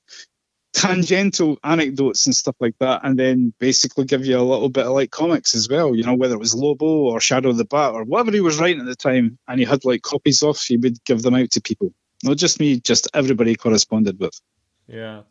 tangential 0.74 1.60
anecdotes 1.64 2.26
and 2.26 2.36
stuff 2.36 2.56
like 2.60 2.76
that, 2.80 3.02
and 3.04 3.18
then 3.18 3.54
basically 3.60 4.06
give 4.06 4.26
you 4.26 4.38
a 4.38 4.42
little 4.42 4.70
bit 4.70 4.86
of 4.86 4.94
like 4.94 5.12
comics 5.12 5.54
as 5.54 5.70
well. 5.70 5.96
You 5.96 6.04
know, 6.04 6.16
whether 6.16 6.34
it 6.34 6.40
was 6.40 6.56
Lobo 6.56 6.86
or 6.86 7.20
Shadow 7.20 7.54
the 7.54 7.66
Bat 7.66 7.94
or 7.94 8.04
whatever 8.06 8.32
he 8.32 8.42
was 8.42 8.60
writing 8.60 8.82
at 8.82 8.88
the 8.88 8.96
time, 8.96 9.38
and 9.48 9.60
he 9.60 9.66
had 9.66 9.86
like 9.86 10.02
copies 10.02 10.42
of, 10.42 10.60
he 10.60 10.78
would 10.78 11.04
give 11.06 11.22
them 11.22 11.36
out 11.36 11.52
to 11.52 11.62
people. 11.62 11.94
Not 12.24 12.38
just 12.38 12.60
me, 12.60 12.80
just 12.80 13.08
everybody 13.14 13.56
corresponded 13.56 14.20
with. 14.20 14.40
Yeah. 14.88 15.22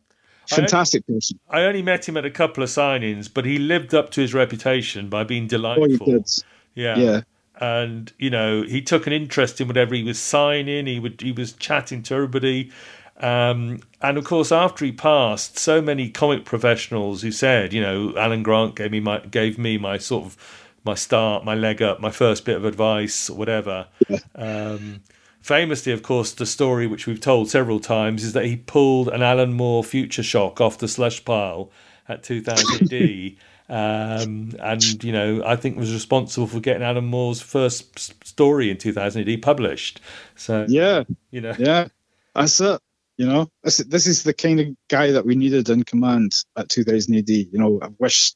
Fantastic 0.49 1.07
person. 1.07 1.39
I 1.49 1.63
only 1.63 1.83
met 1.83 2.09
him 2.09 2.17
at 2.17 2.25
a 2.25 2.31
couple 2.31 2.63
of 2.63 2.69
signings, 2.69 3.29
but 3.33 3.45
he 3.45 3.59
lived 3.59 3.95
up 3.95 4.11
to 4.11 4.21
his 4.21 4.35
reputation 4.35 5.09
by 5.09 5.25
being 5.25 5.45
Oh, 5.45 5.49
delightful. 5.49 6.07
did. 6.07 6.29
Yeah. 6.75 6.97
Yeah. 6.99 7.21
And 7.61 8.13
you 8.19 8.31
know, 8.31 8.63
he 8.63 8.83
took 8.83 9.07
an 9.07 9.13
interest 9.13 9.61
in 9.61 9.69
whatever 9.69 9.95
he 9.95 10.03
was 10.03 10.19
signing. 10.19 10.87
He 10.87 10.99
would 10.99 11.21
he 11.21 11.33
was 11.33 11.53
chatting 11.53 12.03
to 12.05 12.15
everybody. 12.15 12.71
Um, 13.19 13.81
and 14.01 14.19
of 14.19 14.25
course, 14.25 14.51
after 14.51 14.85
he 14.85 14.91
passed, 14.91 15.59
so 15.59 15.81
many 15.81 16.11
comic 16.11 16.45
professionals 16.45 17.23
who 17.23 17.31
said, 17.31 17.73
you 17.73 17.81
know, 17.81 18.15
Alan 18.17 18.43
Grant 18.43 18.75
gave 18.75 18.91
me 18.91 19.01
my 19.01 19.21
gave 19.21 19.59
me 19.59 19.79
my 19.79 19.97
sort 19.99 20.25
of 20.25 20.37
my 20.85 20.95
start, 20.95 21.45
my 21.45 21.55
leg 21.55 21.81
up, 21.81 22.01
my 22.01 22.11
first 22.11 22.45
bit 22.45 22.57
of 22.57 22.65
advice, 22.65 23.31
or 23.31 23.37
whatever. 23.37 23.87
Um, 24.35 25.03
famously, 25.43 25.93
of 25.93 26.03
course, 26.03 26.33
the 26.33 26.47
story 26.47 26.87
which 26.87 27.07
we've 27.07 27.21
told 27.21 27.51
several 27.51 27.81
times 27.81 28.25
is 28.25 28.33
that 28.33 28.45
he 28.45 28.57
pulled 28.57 29.09
an 29.09 29.23
Alan 29.23 29.53
Moore 29.53 29.85
Future 29.85 30.23
Shock 30.23 30.61
off 30.61 30.79
the 30.79 30.89
slush 30.89 31.25
pile 31.25 31.71
at 32.09 32.23
2000D. 32.23 33.37
Um, 33.69 34.55
and 34.59 35.03
you 35.03 35.13
know, 35.13 35.43
I 35.47 35.57
think 35.57 35.79
was 35.79 35.95
responsible 35.95 36.47
for 36.47 36.61
getting 36.61 36.83
Alan 36.83 37.07
Moore's 37.07 37.41
first 37.41 38.27
story 38.27 38.71
in 38.71 38.77
2000 38.77 39.41
published. 39.41 39.99
So 40.37 40.67
Yeah, 40.69 41.05
you 41.31 41.41
know, 41.41 41.55
yeah, 41.59 41.89
that's 42.35 42.61
it. 42.61 42.83
You 43.17 43.27
know, 43.27 43.49
this, 43.63 43.79
this 43.79 44.07
is 44.07 44.25
the 44.25 44.35
kind 44.35 44.61
of 44.61 44.67
guy 44.89 45.13
that 45.13 45.25
we 45.25 45.37
needed 45.37 45.71
in 45.71 45.85
command 45.85 46.45
at 46.55 46.69
2000 46.69 47.15
AD. 47.15 47.31
You 47.31 47.49
know, 47.53 47.79
I 47.81 47.89
wish 47.99 48.35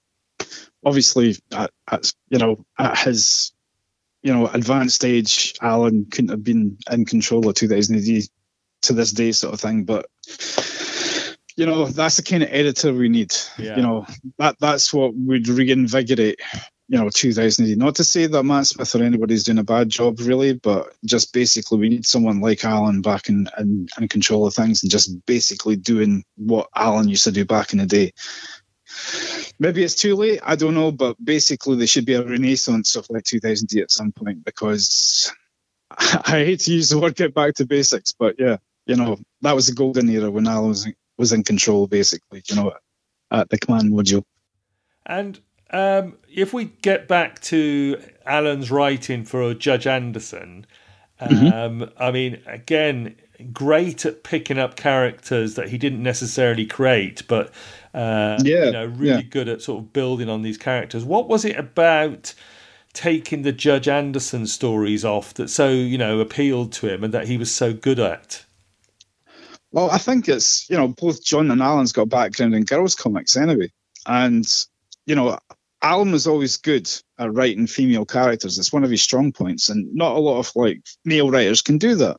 obviously, 0.85 1.37
at, 1.53 1.71
at, 1.91 2.13
you 2.29 2.39
know, 2.39 2.65
at 2.79 2.99
his 2.99 3.53
you 4.23 4.33
know 4.33 4.47
advanced 4.47 4.97
stage, 4.97 5.55
Alan 5.61 6.07
couldn't 6.07 6.31
have 6.31 6.45
been 6.45 6.79
in 6.91 7.05
control 7.05 7.49
of 7.49 7.55
2000 7.55 7.97
AD 7.97 8.23
to 8.83 8.93
this 8.93 9.13
day, 9.13 9.33
sort 9.33 9.55
of 9.55 9.61
thing. 9.61 9.85
But 9.85 10.07
you 11.57 11.67
know, 11.67 11.87
that's 11.87 12.17
the 12.17 12.23
kind 12.23 12.43
of 12.43 12.51
editor 12.53 12.93
we 12.93 13.09
need. 13.09 13.35
Yeah. 13.59 13.77
You 13.77 13.83
know, 13.83 14.07
that 14.39 14.57
that's 14.61 14.93
what 14.93 15.13
would 15.15 15.49
reinvigorate 15.49 16.41
you 16.89 16.99
know 16.99 17.11
2000 17.11 17.77
not 17.79 17.97
to 17.97 18.05
say 18.05 18.27
that 18.27 18.45
matt 18.45 18.67
smith 18.67 18.95
or 18.95 19.03
anybody's 19.03 19.45
doing 19.45 19.59
a 19.59 19.65
bad 19.65 19.89
job 19.89 20.21
really 20.21 20.55
but 20.55 20.95
just 21.05 21.33
basically 21.33 21.79
we 21.79 21.89
need 21.89 22.07
someone 22.07 22.41
like 22.41 22.65
alan 22.65 23.03
back 23.03 23.29
in, 23.29 23.49
in, 23.59 23.89
in 23.99 24.09
control 24.09 24.47
of 24.47 24.55
things 24.55 24.83
and 24.83 24.91
just 24.91 25.25
basically 25.27 25.77
doing 25.77 26.25
what 26.37 26.69
alan 26.75 27.09
used 27.09 27.25
to 27.25 27.33
do 27.33 27.45
back 27.45 27.73
in 27.73 27.79
the 27.79 27.87
day 27.87 28.13
maybe 29.59 29.83
it's 29.83 29.95
too 29.95 30.15
late 30.17 30.41
i 30.45 30.57
don't 30.57 30.75
know 30.75 30.93
but 30.93 31.17
basically 31.23 31.77
there 31.77 31.87
should 31.87 32.07
be 32.07 32.15
a 32.15 32.25
renaissance 32.25 32.97
of 32.97 33.07
like 33.11 33.25
2000D 33.25 33.83
at 33.83 33.91
some 33.91 34.13
point 34.13 34.45
because 34.45 35.33
i 35.91 36.45
hate 36.45 36.61
to 36.61 36.73
use 36.73 36.89
the 36.89 36.99
word 36.99 37.15
get 37.15 37.35
back 37.35 37.55
to 37.55 37.67
basics 37.67 38.13
but 38.13 38.37
yeah 38.39 38.57
you 38.87 38.97
know 38.97 39.19
that 39.43 39.55
was 39.55 39.67
the 39.67 39.75
golden 39.75 40.09
era 40.09 40.31
when 40.31 40.47
alan 40.47 40.69
was 40.69 40.87
in, 40.87 40.95
was 41.19 41.33
in 41.33 41.43
control 41.43 41.87
basically 41.87 42.43
you 42.49 42.57
know 42.57 42.73
at 43.31 43.49
the 43.49 43.59
command 43.59 43.93
module 43.93 44.25
and 45.07 45.41
um, 45.71 46.17
if 46.29 46.53
we 46.53 46.67
get 46.83 47.09
back 47.09 47.41
to 47.43 48.01
Alan's 48.25 48.71
writing 48.71 49.25
for 49.25 49.53
Judge 49.55 49.87
Anderson, 49.87 50.67
mm-hmm. 51.21 51.47
um, 51.47 51.81
mm-hmm. 51.81 52.03
I 52.03 52.11
mean, 52.11 52.41
again, 52.47 53.17
great 53.53 54.05
at 54.07 54.23
picking 54.23 54.59
up 54.59 54.77
characters 54.77 55.55
that 55.57 55.69
he 55.69 55.79
didn't 55.79 56.03
necessarily 56.03 56.67
create, 56.67 57.27
but 57.27 57.53
uh, 57.97 58.39
yeah, 58.45 58.67
you 58.67 58.73
know, 58.73 58.85
really 58.85 59.23
yeah. 59.23 59.29
good 59.31 59.49
at 59.49 59.63
sort 59.63 59.83
of 59.83 59.93
building 59.93 60.29
on 60.29 60.43
these 60.43 60.59
characters. 60.59 61.03
What 61.03 61.29
was 61.29 61.45
it 61.47 61.57
about 61.57 62.35
taking 62.93 63.43
the 63.43 63.53
Judge 63.53 63.89
Anderson 63.89 64.47
stories 64.47 65.05
off 65.05 65.35
that 65.35 65.49
so 65.49 65.71
you 65.71 65.97
know 65.97 66.21
appealed 66.21 66.73
to 66.75 66.93
him 66.93 67.03
and 67.03 67.15
that 67.15 67.27
he 67.27 67.39
was 67.39 67.53
so 67.53 67.73
good 67.73 67.99
at? 67.99 68.45
Well, 69.73 69.91
I 69.91 69.97
think 69.97 70.29
it's 70.29 70.69
you 70.69 70.77
know 70.77 70.89
both 70.89 71.25
John 71.25 71.51
and 71.51 71.63
Alan's 71.63 71.93
got 71.93 72.11
background 72.11 72.55
in 72.55 72.65
girls 72.65 72.95
comics 72.95 73.35
anyway, 73.35 73.73
and 74.07 74.47
you 75.07 75.15
know, 75.15 75.39
Alan 75.81 76.13
was 76.13 76.27
always 76.27 76.59
good 76.59 76.91
at 77.19 77.33
writing 77.33 77.67
female 77.67 78.05
characters. 78.05 78.59
It's 78.59 78.73
one 78.73 78.85
of 78.85 78.91
his 78.91 79.03
strong 79.03 79.33
points, 79.33 79.71
and 79.71 79.95
not 79.95 80.17
a 80.17 80.21
lot 80.21 80.39
of 80.39 80.53
like 80.55 80.83
male 81.05 81.31
writers 81.31 81.63
can 81.63 81.79
do 81.79 81.95
that. 81.95 82.19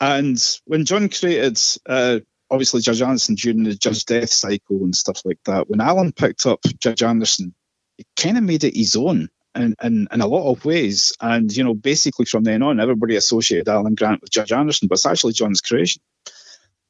And 0.00 0.42
when 0.64 0.84
John 0.84 1.10
created, 1.10 1.60
uh, 1.86 2.20
obviously 2.50 2.80
Judge 2.80 3.02
Anderson 3.02 3.34
during 3.34 3.64
the 3.64 3.74
Judge 3.74 4.04
Death 4.04 4.30
cycle 4.30 4.82
and 4.84 4.94
stuff 4.94 5.22
like 5.24 5.38
that, 5.44 5.68
when 5.68 5.80
Alan 5.80 6.12
picked 6.12 6.46
up 6.46 6.60
Judge 6.80 7.02
Anderson, 7.02 7.54
he 7.96 8.04
kind 8.16 8.38
of 8.38 8.44
made 8.44 8.64
it 8.64 8.76
his 8.76 8.96
own 8.96 9.28
in, 9.54 9.74
in, 9.82 10.08
in 10.10 10.20
a 10.20 10.26
lot 10.26 10.50
of 10.50 10.64
ways. 10.64 11.12
And 11.20 11.54
you 11.54 11.64
know, 11.64 11.74
basically 11.74 12.24
from 12.24 12.44
then 12.44 12.62
on, 12.62 12.80
everybody 12.80 13.16
associated 13.16 13.68
Alan 13.68 13.94
Grant 13.94 14.22
with 14.22 14.30
Judge 14.30 14.52
Anderson, 14.52 14.88
but 14.88 14.94
it's 14.94 15.06
actually 15.06 15.32
John's 15.32 15.60
creation. 15.60 16.02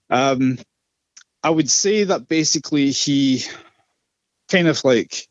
Um, 0.09 0.59
I 1.42 1.51
would 1.51 1.70
say 1.70 2.05
that 2.05 2.29
basically 2.29 2.90
he 2.90 3.44
kind 4.49 4.68
of 4.68 4.85
like 4.85 5.29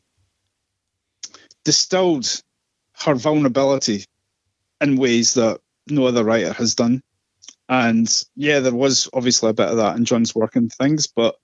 distilled 1.64 2.42
her 2.94 3.14
vulnerability 3.14 4.04
in 4.80 4.96
ways 4.96 5.34
that 5.34 5.60
no 5.86 6.06
other 6.06 6.24
writer 6.24 6.52
has 6.52 6.74
done. 6.74 7.02
And 7.70 8.12
yeah, 8.34 8.58
there 8.58 8.74
was 8.74 9.08
obviously 9.14 9.48
a 9.48 9.54
bit 9.54 9.68
of 9.68 9.76
that 9.76 9.96
in 9.96 10.04
John's 10.04 10.34
work 10.34 10.56
and 10.56 10.72
things, 10.72 11.06
but 11.06 11.36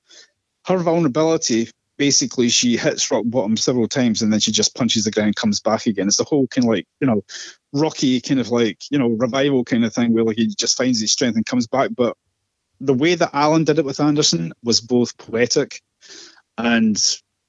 her 0.66 0.76
vulnerability 0.76 1.70
basically 1.98 2.48
she 2.48 2.76
hits 2.76 3.10
rock 3.12 3.22
bottom 3.26 3.56
several 3.56 3.86
times 3.86 4.20
and 4.20 4.32
then 4.32 4.40
she 4.40 4.50
just 4.50 4.74
punches 4.74 5.04
the 5.04 5.12
ground 5.12 5.28
and 5.28 5.36
comes 5.36 5.60
back 5.60 5.86
again. 5.86 6.08
It's 6.08 6.16
the 6.16 6.24
whole 6.24 6.48
kind 6.48 6.64
of 6.64 6.70
like, 6.70 6.84
you 7.00 7.06
know, 7.06 7.22
rocky 7.72 8.20
kind 8.20 8.40
of 8.40 8.50
like, 8.50 8.78
you 8.90 8.98
know, 8.98 9.10
revival 9.10 9.64
kind 9.64 9.84
of 9.84 9.94
thing 9.94 10.12
where 10.12 10.24
like 10.24 10.36
he 10.36 10.48
just 10.48 10.76
finds 10.76 11.00
his 11.00 11.12
strength 11.12 11.36
and 11.36 11.46
comes 11.46 11.68
back. 11.68 11.90
But 11.96 12.16
the 12.80 12.92
way 12.92 13.14
that 13.14 13.30
Alan 13.32 13.62
did 13.62 13.78
it 13.78 13.84
with 13.84 14.00
Anderson 14.00 14.52
was 14.64 14.80
both 14.80 15.16
poetic 15.16 15.80
and 16.58 16.98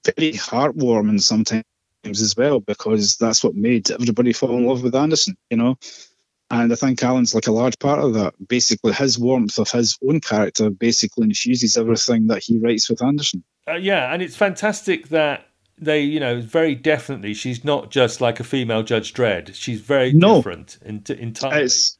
very 0.05 0.33
heartwarming 0.33 1.19
sometimes 1.19 1.65
as 2.05 2.35
well 2.37 2.59
because 2.59 3.17
that's 3.17 3.43
what 3.43 3.55
made 3.55 3.89
everybody 3.89 4.33
fall 4.33 4.55
in 4.55 4.67
love 4.67 4.83
with 4.83 4.93
Anderson, 4.93 5.35
you 5.49 5.57
know. 5.57 5.77
And 6.49 6.71
I 6.71 6.75
think 6.75 7.03
Alan's 7.03 7.35
like 7.35 7.47
a 7.47 7.51
large 7.51 7.77
part 7.77 7.99
of 7.99 8.13
that. 8.13 8.33
Basically, 8.47 8.93
his 8.93 9.19
warmth 9.19 9.59
of 9.59 9.69
his 9.69 9.97
own 10.07 10.21
character 10.21 10.69
basically 10.69 11.25
infuses 11.25 11.77
everything 11.77 12.27
that 12.27 12.41
he 12.41 12.57
writes 12.57 12.89
with 12.89 13.03
Anderson. 13.03 13.43
Uh, 13.69 13.73
yeah, 13.75 14.13
and 14.13 14.21
it's 14.21 14.37
fantastic 14.37 15.09
that 15.09 15.47
they, 15.77 16.01
you 16.01 16.19
know, 16.19 16.39
very 16.39 16.73
definitely 16.73 17.33
she's 17.33 17.65
not 17.65 17.91
just 17.91 18.21
like 18.21 18.39
a 18.39 18.43
female 18.43 18.81
Judge 18.81 19.13
Dredd. 19.13 19.53
She's 19.55 19.81
very 19.81 20.13
no. 20.13 20.37
different 20.37 20.77
in, 20.85 21.03
entirely. 21.09 21.65
It's, 21.65 21.97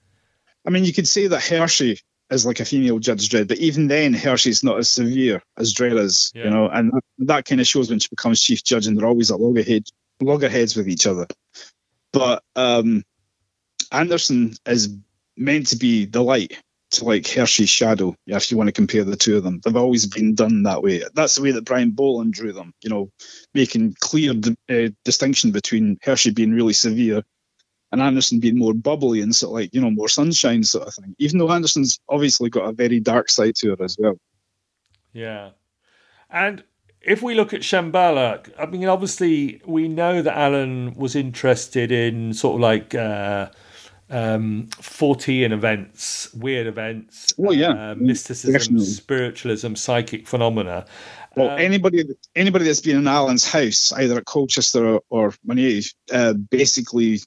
I 0.65 0.69
mean, 0.69 0.85
you 0.85 0.93
could 0.93 1.07
say 1.07 1.27
that 1.27 1.43
Hershey 1.43 1.99
is 2.29 2.45
like 2.45 2.59
a 2.59 2.65
female 2.65 2.99
Judge 2.99 3.29
Dredd, 3.29 3.49
but 3.49 3.57
even 3.57 3.87
then, 3.87 4.13
Hershey's 4.13 4.63
not 4.63 4.77
as 4.77 4.89
severe 4.89 5.43
as 5.57 5.73
Dredd 5.73 5.99
is, 5.99 6.31
yeah. 6.33 6.45
you 6.45 6.49
know, 6.49 6.67
and 6.67 6.91
that, 6.91 7.03
that, 7.19 7.45
kind 7.45 7.61
of 7.61 7.67
shows 7.67 7.89
when 7.89 7.99
she 7.99 8.09
becomes 8.09 8.41
chief 8.41 8.63
judge, 8.63 8.87
and 8.87 8.97
they're 8.97 9.07
always 9.07 9.31
at 9.31 9.39
loggerhead, 9.39 9.83
loggerheads 10.21 10.75
with 10.75 10.87
each 10.87 11.05
other. 11.05 11.27
But 12.11 12.43
um, 12.55 13.03
Anderson 13.91 14.53
is 14.65 14.95
meant 15.35 15.67
to 15.67 15.75
be 15.77 16.05
the 16.05 16.21
light 16.21 16.57
to 16.89 17.05
like 17.05 17.27
Hershey's 17.27 17.69
shadow, 17.69 18.15
if 18.27 18.49
you 18.49 18.57
want 18.57 18.69
to 18.69 18.73
compare 18.73 19.03
the 19.03 19.17
two 19.17 19.37
of 19.37 19.43
them. 19.43 19.59
They've 19.63 19.75
always 19.75 20.05
been 20.05 20.35
done 20.35 20.63
that 20.63 20.81
way. 20.81 21.03
That's 21.13 21.35
the 21.35 21.41
way 21.41 21.51
that 21.51 21.65
Brian 21.65 21.91
Bolland 21.91 22.33
drew 22.33 22.53
them, 22.53 22.73
you 22.81 22.89
know, 22.89 23.11
making 23.53 23.95
clear 23.99 24.33
uh, 24.69 24.89
distinction 25.03 25.51
between 25.51 25.97
Hershey 26.01 26.31
being 26.31 26.53
really 26.53 26.73
severe 26.73 27.23
and 27.91 28.01
Anderson 28.01 28.39
being 28.39 28.57
more 28.57 28.73
bubbly 28.73 29.21
and 29.21 29.35
sort 29.35 29.51
of 29.51 29.53
like, 29.55 29.73
you 29.73 29.81
know, 29.81 29.91
more 29.91 30.09
sunshine 30.09 30.63
sort 30.63 30.87
of 30.87 30.93
thing. 30.93 31.15
Even 31.19 31.39
though 31.39 31.51
Anderson's 31.51 31.99
obviously 32.09 32.49
got 32.49 32.69
a 32.69 32.73
very 32.73 32.99
dark 32.99 33.29
side 33.29 33.55
to 33.57 33.69
her 33.69 33.83
as 33.83 33.97
well. 33.99 34.17
Yeah. 35.13 35.51
And 36.29 36.63
if 37.01 37.21
we 37.21 37.35
look 37.35 37.53
at 37.53 37.61
Shambhala, 37.61 38.49
I 38.59 38.65
mean, 38.65 38.85
obviously 38.85 39.61
we 39.65 39.87
know 39.87 40.21
that 40.21 40.37
Alan 40.37 40.93
was 40.95 41.15
interested 41.15 41.91
in 41.91 42.33
sort 42.33 42.55
of 42.55 42.61
like 42.61 42.93
uh, 42.93 43.49
um, 44.09 44.67
Fortean 44.77 45.51
events, 45.51 46.33
weird 46.33 46.67
events, 46.67 47.33
well, 47.37 47.53
yeah, 47.53 47.91
uh, 47.91 47.95
mysticism, 47.95 48.53
Definitely. 48.53 48.85
spiritualism, 48.85 49.75
psychic 49.75 50.27
phenomena. 50.27 50.85
Well, 51.35 51.51
um, 51.51 51.59
anybody 51.59 52.05
anybody 52.35 52.65
that's 52.65 52.81
been 52.81 52.97
in 52.97 53.07
Alan's 53.07 53.47
house, 53.47 53.91
either 53.93 54.17
at 54.17 54.25
Colchester 54.25 54.85
or, 54.85 55.01
or 55.09 55.33
uh, 56.11 56.33
basically 56.33 57.19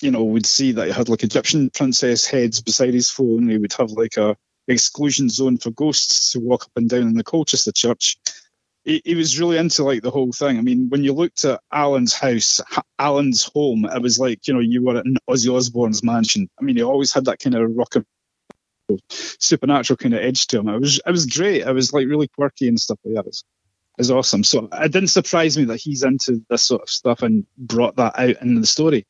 you 0.00 0.10
know, 0.10 0.24
would 0.24 0.46
see 0.46 0.72
that 0.72 0.86
he 0.86 0.92
had 0.92 1.08
like 1.08 1.24
Egyptian 1.24 1.70
princess 1.70 2.26
heads 2.26 2.60
beside 2.60 2.94
his 2.94 3.10
phone. 3.10 3.48
He 3.48 3.58
would 3.58 3.72
have 3.74 3.90
like 3.90 4.16
a 4.16 4.36
exclusion 4.68 5.28
zone 5.28 5.56
for 5.56 5.70
ghosts 5.70 6.32
to 6.32 6.40
walk 6.40 6.64
up 6.64 6.72
and 6.76 6.88
down 6.88 7.02
in 7.02 7.14
the 7.14 7.24
Colchester 7.24 7.72
church. 7.72 8.18
He, 8.88 9.02
he 9.04 9.14
was 9.14 9.38
really 9.38 9.58
into 9.58 9.84
like 9.84 10.00
the 10.00 10.10
whole 10.10 10.32
thing. 10.32 10.56
I 10.56 10.62
mean, 10.62 10.88
when 10.88 11.04
you 11.04 11.12
looked 11.12 11.44
at 11.44 11.60
Alan's 11.70 12.14
house, 12.14 12.58
Alan's 12.98 13.44
home, 13.44 13.84
it 13.84 14.00
was 14.00 14.18
like 14.18 14.48
you 14.48 14.54
know 14.54 14.60
you 14.60 14.82
were 14.82 14.96
at 14.96 15.04
Ozzy 15.28 15.54
Osbourne's 15.54 16.02
mansion. 16.02 16.48
I 16.58 16.64
mean, 16.64 16.76
he 16.76 16.82
always 16.82 17.12
had 17.12 17.26
that 17.26 17.38
kind 17.38 17.54
of 17.54 17.70
rock 17.76 17.96
and 17.96 18.06
supernatural 19.10 19.98
kind 19.98 20.14
of 20.14 20.20
edge 20.20 20.46
to 20.46 20.60
him. 20.60 20.70
It 20.70 20.80
was 20.80 21.02
it 21.06 21.10
was 21.10 21.26
great. 21.26 21.66
It 21.66 21.72
was 21.74 21.92
like 21.92 22.08
really 22.08 22.28
quirky 22.28 22.66
and 22.66 22.80
stuff 22.80 22.98
like 23.04 23.16
that. 23.16 23.28
It's, 23.28 23.44
it's 23.98 24.08
awesome. 24.08 24.42
So 24.42 24.70
it 24.72 24.90
didn't 24.90 25.08
surprise 25.08 25.58
me 25.58 25.64
that 25.64 25.80
he's 25.80 26.02
into 26.02 26.42
this 26.48 26.62
sort 26.62 26.80
of 26.80 26.88
stuff 26.88 27.20
and 27.20 27.44
brought 27.58 27.96
that 27.96 28.18
out 28.18 28.40
in 28.40 28.58
the 28.58 28.66
story. 28.66 29.06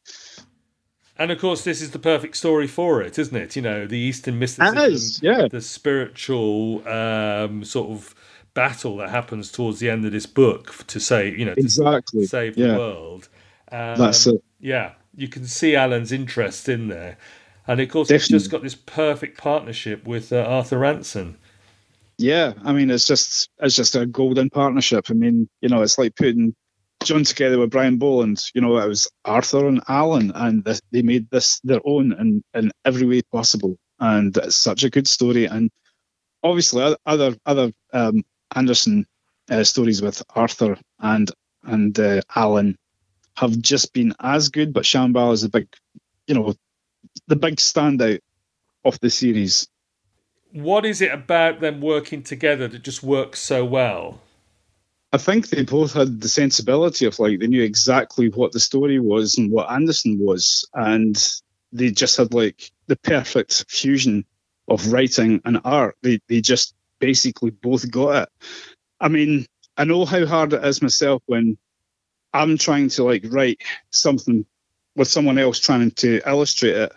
And 1.17 1.31
of 1.31 1.39
course, 1.39 1.63
this 1.63 1.81
is 1.83 1.93
the 1.93 2.01
perfect 2.01 2.37
story 2.37 2.67
for 2.67 3.01
it, 3.01 3.17
isn't 3.17 3.37
it? 3.37 3.55
You 3.55 3.63
know, 3.63 3.87
the 3.87 3.99
Eastern 3.99 4.41
mysticism, 4.41 4.79
is, 4.79 5.23
yeah. 5.23 5.47
the 5.49 5.61
spiritual 5.61 6.87
um, 6.89 7.65
sort 7.65 7.91
of 7.91 8.15
battle 8.59 8.97
that 8.97 9.11
happens 9.11 9.53
towards 9.53 9.79
the 9.79 9.89
end 9.89 10.05
of 10.05 10.11
this 10.11 10.27
book 10.27 10.85
to 10.89 10.99
say, 10.99 11.31
you 11.31 11.45
know, 11.45 11.55
exactly 11.57 12.27
save 12.27 12.59
yeah. 12.59 12.73
the 12.73 12.79
world. 12.79 13.29
Um, 13.71 13.97
That's 13.97 14.27
it. 14.27 14.43
Yeah, 14.59 14.95
you 15.15 15.29
can 15.29 15.47
see 15.47 15.77
Alan's 15.77 16.11
interest 16.11 16.69
in 16.69 16.89
there, 16.89 17.19
and 17.69 17.81
of 17.81 17.89
course, 17.89 18.09
Definitely. 18.09 18.35
he's 18.35 18.43
just 18.43 18.51
got 18.51 18.65
this 18.65 18.75
perfect 18.75 19.39
partnership 19.39 20.05
with 20.09 20.33
uh, 20.33 20.39
Arthur 20.39 20.79
Ranson. 20.79 21.37
Yeah, 22.17 22.55
I 22.65 22.73
mean, 22.73 22.91
it's 22.91 23.07
just 23.07 23.49
it's 23.61 23.77
just 23.77 23.95
a 23.95 24.07
golden 24.07 24.51
partnership. 24.51 25.05
I 25.09 25.13
mean, 25.13 25.49
you 25.61 25.69
know, 25.69 25.83
it's 25.83 25.99
like 25.99 26.17
putting 26.17 26.57
John 27.05 27.23
together 27.23 27.61
with 27.61 27.71
Brian 27.71 27.99
Bolland. 27.99 28.43
you 28.55 28.61
know, 28.61 28.77
it 28.79 28.89
was 28.89 29.09
Arthur 29.25 29.69
and 29.69 29.83
Alan, 29.87 30.33
and 30.35 30.65
they 30.91 31.03
made 31.03 31.31
this 31.31 31.61
their 31.63 31.81
own 31.85 32.13
in, 32.19 32.43
in 32.55 32.73
every 32.85 33.07
way 33.07 33.23
possible. 33.23 33.77
And 34.01 34.37
it's 34.37 34.57
such 34.57 34.83
a 34.83 34.91
good 34.91 35.07
story. 35.07 35.45
And 35.45 35.71
obviously, 36.43 36.97
other 37.07 37.37
other 37.47 37.71
um, 37.93 38.25
Anderson 38.55 39.07
uh, 39.51 39.65
stories 39.65 40.03
with 40.03 40.23
Arthur 40.35 40.79
and 41.01 41.31
and 41.65 41.99
uh, 41.99 42.21
Alan 42.35 42.77
have 43.37 43.59
just 43.61 43.93
been 43.93 44.15
as 44.21 44.49
good. 44.49 44.73
But 44.73 44.85
Shambhala 44.85 45.33
is 45.33 45.43
the 45.43 45.49
big, 45.49 45.69
you 46.27 46.35
know, 46.35 46.55
the 47.27 47.37
big 47.37 47.57
standout 47.57 48.21
of 48.85 48.99
the 49.01 49.11
series. 49.11 49.69
What 50.53 50.87
is 50.87 51.01
it 51.01 51.13
about 51.13 51.61
them 51.61 51.81
working 51.81 52.23
together 52.23 52.69
that 52.69 52.83
just 52.83 53.03
works 53.03 53.39
so 53.39 53.65
well? 53.65 54.21
I 55.13 55.19
think 55.19 55.49
they 55.49 55.63
both 55.63 55.95
had 55.95 56.21
the 56.21 56.29
sensibility 56.29 57.07
of 57.07 57.19
like 57.19 57.39
they 57.39 57.47
knew 57.47 57.63
exactly 57.63 58.29
what 58.29 58.53
the 58.53 58.61
story 58.61 58.99
was 58.99 59.39
and 59.39 59.51
what 59.51 59.71
Anderson 59.71 60.19
was, 60.19 60.69
and 60.75 61.17
they 61.73 61.91
just 61.91 62.17
had 62.17 62.35
like 62.35 62.71
the 62.87 62.97
perfect 62.97 63.65
fusion 63.69 64.25
of 64.69 64.93
writing 64.93 65.41
and 65.45 65.61
art. 65.65 65.97
They 66.03 66.21
they 66.29 66.41
just 66.41 66.75
basically 66.99 67.51
both 67.51 67.91
got 67.91 68.23
it. 68.23 68.29
I 69.01 69.09
mean, 69.09 69.47
I 69.77 69.85
know 69.85 70.05
how 70.05 70.27
hard 70.27 70.53
it 70.53 70.65
is 70.65 70.83
myself 70.83 71.23
when 71.27 71.57
I'm 72.33 72.59
trying 72.59 72.89
to 72.91 73.05
like 73.05 73.25
write 73.29 73.63
something 73.91 74.45
with 74.97 75.09
someone 75.09 75.39
else 75.39 75.59
trying 75.59 75.91
to 75.93 76.21
illustrate 76.27 76.77
it. 76.77 76.93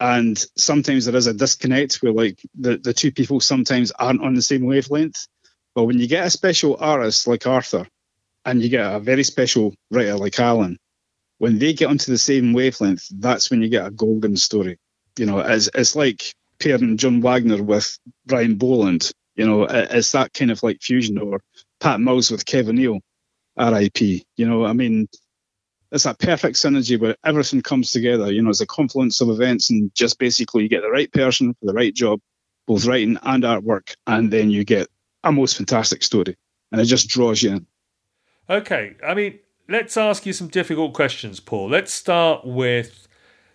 And 0.00 0.36
sometimes 0.56 1.04
there 1.04 1.16
is 1.16 1.28
a 1.28 1.34
disconnect 1.34 1.96
where 1.96 2.12
like 2.12 2.40
the, 2.54 2.76
the 2.76 2.92
two 2.92 3.12
people 3.12 3.40
sometimes 3.40 3.92
aren't 3.92 4.22
on 4.22 4.34
the 4.34 4.42
same 4.42 4.66
wavelength. 4.66 5.26
But 5.74 5.84
when 5.84 5.98
you 5.98 6.06
get 6.06 6.26
a 6.26 6.30
special 6.30 6.76
artist 6.78 7.26
like 7.26 7.46
Arthur 7.46 7.86
and 8.44 8.62
you 8.62 8.68
get 8.68 8.92
a 8.92 9.00
very 9.00 9.24
special 9.24 9.74
writer 9.90 10.16
like 10.16 10.38
Alan, 10.38 10.78
when 11.38 11.58
they 11.58 11.72
get 11.72 11.88
onto 11.88 12.10
the 12.10 12.18
same 12.18 12.52
wavelength, 12.52 13.06
that's 13.10 13.50
when 13.50 13.62
you 13.62 13.68
get 13.68 13.86
a 13.86 13.90
golden 13.90 14.36
story. 14.36 14.78
You 15.16 15.26
know, 15.26 15.38
it's, 15.38 15.70
it's 15.74 15.96
like 15.96 16.34
pairing 16.58 16.96
John 16.96 17.20
Wagner 17.20 17.62
with 17.62 17.98
Brian 18.26 18.56
Bolland. 18.56 19.12
You 19.34 19.46
know, 19.46 19.64
it's 19.64 20.12
that 20.12 20.32
kind 20.32 20.50
of 20.50 20.62
like 20.62 20.80
fusion, 20.80 21.18
or 21.18 21.40
Pat 21.80 22.00
Mills 22.00 22.30
with 22.30 22.46
Kevin 22.46 22.76
Neill, 22.76 23.00
R.I.P. 23.56 24.24
You 24.36 24.48
know, 24.48 24.64
I 24.64 24.72
mean, 24.72 25.08
it's 25.90 26.04
that 26.04 26.18
perfect 26.18 26.56
synergy 26.56 26.98
where 26.98 27.16
everything 27.24 27.62
comes 27.62 27.90
together. 27.90 28.32
You 28.32 28.42
know, 28.42 28.50
it's 28.50 28.60
a 28.60 28.66
confluence 28.66 29.20
of 29.20 29.30
events, 29.30 29.70
and 29.70 29.92
just 29.94 30.18
basically 30.18 30.62
you 30.62 30.68
get 30.68 30.82
the 30.82 30.90
right 30.90 31.12
person 31.12 31.54
for 31.54 31.66
the 31.66 31.74
right 31.74 31.94
job, 31.94 32.20
both 32.66 32.86
writing 32.86 33.18
and 33.22 33.42
artwork, 33.44 33.94
and 34.06 34.30
then 34.30 34.50
you 34.50 34.64
get 34.64 34.88
a 35.24 35.32
most 35.32 35.56
fantastic 35.56 36.02
story, 36.02 36.36
and 36.70 36.80
it 36.80 36.84
just 36.84 37.08
draws 37.08 37.42
you 37.42 37.52
in. 37.52 37.66
Okay, 38.48 38.94
I 39.04 39.14
mean, 39.14 39.38
let's 39.68 39.96
ask 39.96 40.26
you 40.26 40.32
some 40.32 40.48
difficult 40.48 40.94
questions, 40.94 41.40
Paul. 41.40 41.70
Let's 41.70 41.92
start 41.92 42.44
with 42.44 43.03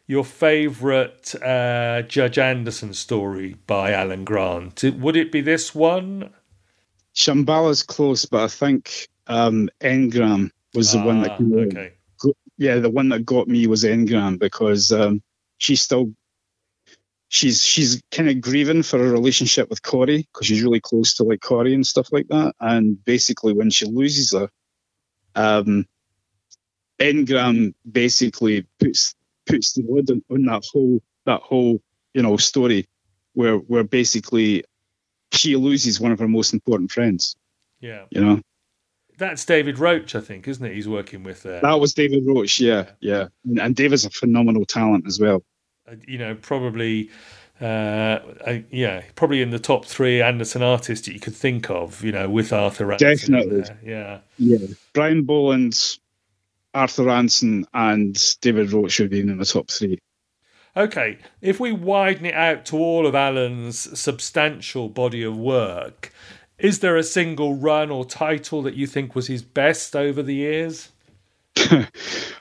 your 0.10 0.26
favourite 0.26 1.36
uh, 1.36 2.02
Judge 2.02 2.40
Anderson 2.40 2.96
story 2.96 3.56
by 3.68 3.92
Alan 3.92 4.24
Grant. 4.26 4.84
Would 4.84 5.16
it 5.16 5.32
be 5.32 5.42
this 5.42 5.76
one? 5.76 6.32
Shambhala's 7.14 7.84
close, 7.84 8.26
but 8.26 8.42
I 8.42 8.48
think 8.48 9.08
um, 9.28 9.70
Engram 9.80 10.50
was 10.74 10.94
the 10.94 11.00
ah, 11.00 11.06
one 11.06 11.22
that. 11.22 11.32
Ah, 11.34 11.44
okay. 11.44 11.94
Yeah, 12.58 12.80
the 12.80 12.90
one 12.90 13.10
that 13.10 13.24
got 13.24 13.48
me 13.48 13.68
was 13.68 13.84
Engram 13.84 14.40
because 14.40 14.92
um, 14.92 15.22
she's 15.60 15.80
still 15.80 16.12
she's 17.28 17.64
she's 17.64 18.02
kind 18.12 18.30
of 18.30 18.42
grieving 18.42 18.82
for 18.82 18.98
a 18.98 19.12
relationship 19.12 19.70
with 19.70 19.84
Corey 19.84 20.28
because 20.34 20.48
she's 20.48 20.64
really 20.64 20.82
close 20.82 21.14
to 21.16 21.24
like 21.24 21.42
Corey 21.42 21.76
and 21.76 21.86
stuff 21.86 22.12
like 22.12 22.28
that. 22.30 22.56
And 22.60 23.04
basically, 23.06 23.54
when 23.54 23.70
she 23.70 23.86
loses 23.86 24.34
her, 24.34 24.50
um, 25.36 25.86
Engram 27.00 27.76
basically 27.90 28.66
puts 28.80 29.14
puts 29.50 29.74
the 29.74 29.84
lid 29.88 30.10
on, 30.12 30.24
on 30.32 30.46
that 30.46 30.64
whole 30.72 31.02
that 31.26 31.42
whole 31.42 31.82
you 32.14 32.22
know 32.22 32.38
story 32.38 32.88
where 33.34 33.58
where 33.58 33.84
basically 33.84 34.64
she 35.32 35.56
loses 35.56 36.00
one 36.00 36.12
of 36.12 36.20
her 36.20 36.28
most 36.28 36.54
important 36.54 36.92
friends. 36.92 37.36
Yeah, 37.82 38.04
you 38.10 38.24
know. 38.24 38.42
That's 39.18 39.44
David 39.44 39.80
Roach, 39.80 40.16
I 40.16 40.22
think, 40.22 40.48
isn't 40.48 40.66
it? 40.66 40.74
He's 40.74 40.88
working 40.88 41.24
with 41.24 41.44
there. 41.44 41.60
That 41.60 41.80
was 41.82 41.94
David 41.94 42.26
Roach, 42.26 42.62
yeah, 42.62 42.92
yeah, 43.02 43.28
and, 43.46 43.60
and 43.60 43.76
David's 43.76 44.06
a 44.06 44.10
phenomenal 44.10 44.66
talent 44.66 45.06
as 45.08 45.20
well. 45.20 45.44
Uh, 45.86 45.96
you 46.08 46.18
know, 46.18 46.36
probably, 46.36 47.10
uh, 47.60 47.66
uh, 47.66 48.60
yeah, 48.72 49.04
probably 49.16 49.42
in 49.42 49.50
the 49.50 49.60
top 49.60 49.84
three 49.86 50.22
Anderson 50.22 50.64
artists 50.64 51.06
that 51.06 51.14
you 51.14 51.20
could 51.20 51.36
think 51.36 51.70
of. 51.70 52.02
You 52.02 52.14
know, 52.14 52.30
with 52.30 52.54
Arthur. 52.54 52.94
Anderson 52.94 53.34
Definitely, 53.34 53.76
yeah, 53.84 54.20
yeah. 54.38 54.68
Brian 54.94 55.24
Bolland, 55.24 55.98
Arthur 56.80 57.04
Ranson, 57.04 57.66
and 57.74 58.18
David 58.40 58.72
Roach 58.72 58.94
should 58.94 59.10
be 59.10 59.20
in 59.20 59.38
the 59.38 59.44
top 59.44 59.70
three. 59.70 60.00
Okay, 60.78 61.18
if 61.42 61.60
we 61.60 61.74
widen 61.74 62.26
it 62.26 62.34
out 62.34 62.66
to 62.68 62.78
all 62.78 63.06
of 63.06 63.16
Alan's 63.16 64.00
substantial 64.00 64.88
body 64.88 65.22
of 65.24 65.38
work, 65.38 66.14
is 66.58 66.80
there 66.80 66.96
a 66.96 67.04
single 67.04 67.56
run 67.56 67.92
or 67.92 68.06
title 68.06 68.62
that 68.62 68.76
you 68.76 68.88
think 68.88 69.14
was 69.14 69.28
his 69.28 69.44
best 69.44 69.94
over 69.94 70.24
the 70.24 70.36
years? 70.36 70.90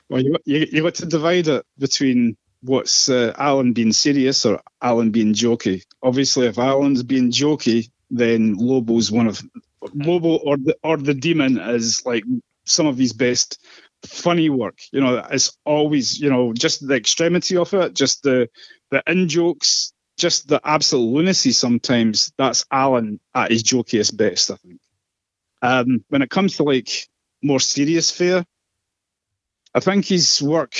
well, 0.09 0.21
you, 0.21 0.37
you, 0.45 0.67
you 0.71 0.83
got 0.83 0.95
to 0.95 1.05
divide 1.05 1.49
it 1.49 1.65
between 1.77 2.37
what's 2.61 3.09
uh, 3.09 3.33
Alan 3.37 3.73
being 3.73 3.91
serious 3.91 4.45
or 4.45 4.61
Alan 4.81 5.11
being 5.11 5.33
jokey. 5.33 5.83
Obviously, 6.01 6.47
if 6.47 6.57
Alan's 6.57 7.03
being 7.03 7.31
jokey, 7.31 7.89
then 8.09 8.55
Lobo's 8.55 9.11
one 9.11 9.27
of 9.27 9.41
Lobo 9.93 10.37
or 10.37 10.55
the 10.55 10.77
or 10.81 10.95
the 10.95 11.13
Demon 11.13 11.57
is 11.59 12.05
like 12.05 12.23
some 12.63 12.85
of 12.85 12.97
his 12.97 13.11
best 13.11 13.59
funny 14.05 14.49
work. 14.49 14.79
You 14.91 15.01
know, 15.01 15.25
it's 15.31 15.57
always 15.65 16.19
you 16.19 16.29
know 16.29 16.53
just 16.53 16.85
the 16.85 16.95
extremity 16.95 17.57
of 17.57 17.73
it, 17.73 17.93
just 17.93 18.23
the 18.23 18.49
the 18.91 19.03
in 19.07 19.27
jokes, 19.27 19.93
just 20.17 20.47
the 20.47 20.61
absolute 20.63 21.11
lunacy. 21.11 21.51
Sometimes 21.51 22.31
that's 22.37 22.65
Alan 22.71 23.19
at 23.33 23.51
his 23.51 23.63
jokiest 23.63 24.15
best. 24.15 24.51
I 24.51 24.55
think. 24.55 24.79
Um, 25.61 26.05
when 26.07 26.21
it 26.21 26.29
comes 26.29 26.57
to 26.57 26.63
like 26.63 27.07
more 27.43 27.59
serious 27.59 28.11
fare, 28.11 28.45
I 29.73 29.79
think 29.81 30.05
his 30.05 30.41
work, 30.41 30.75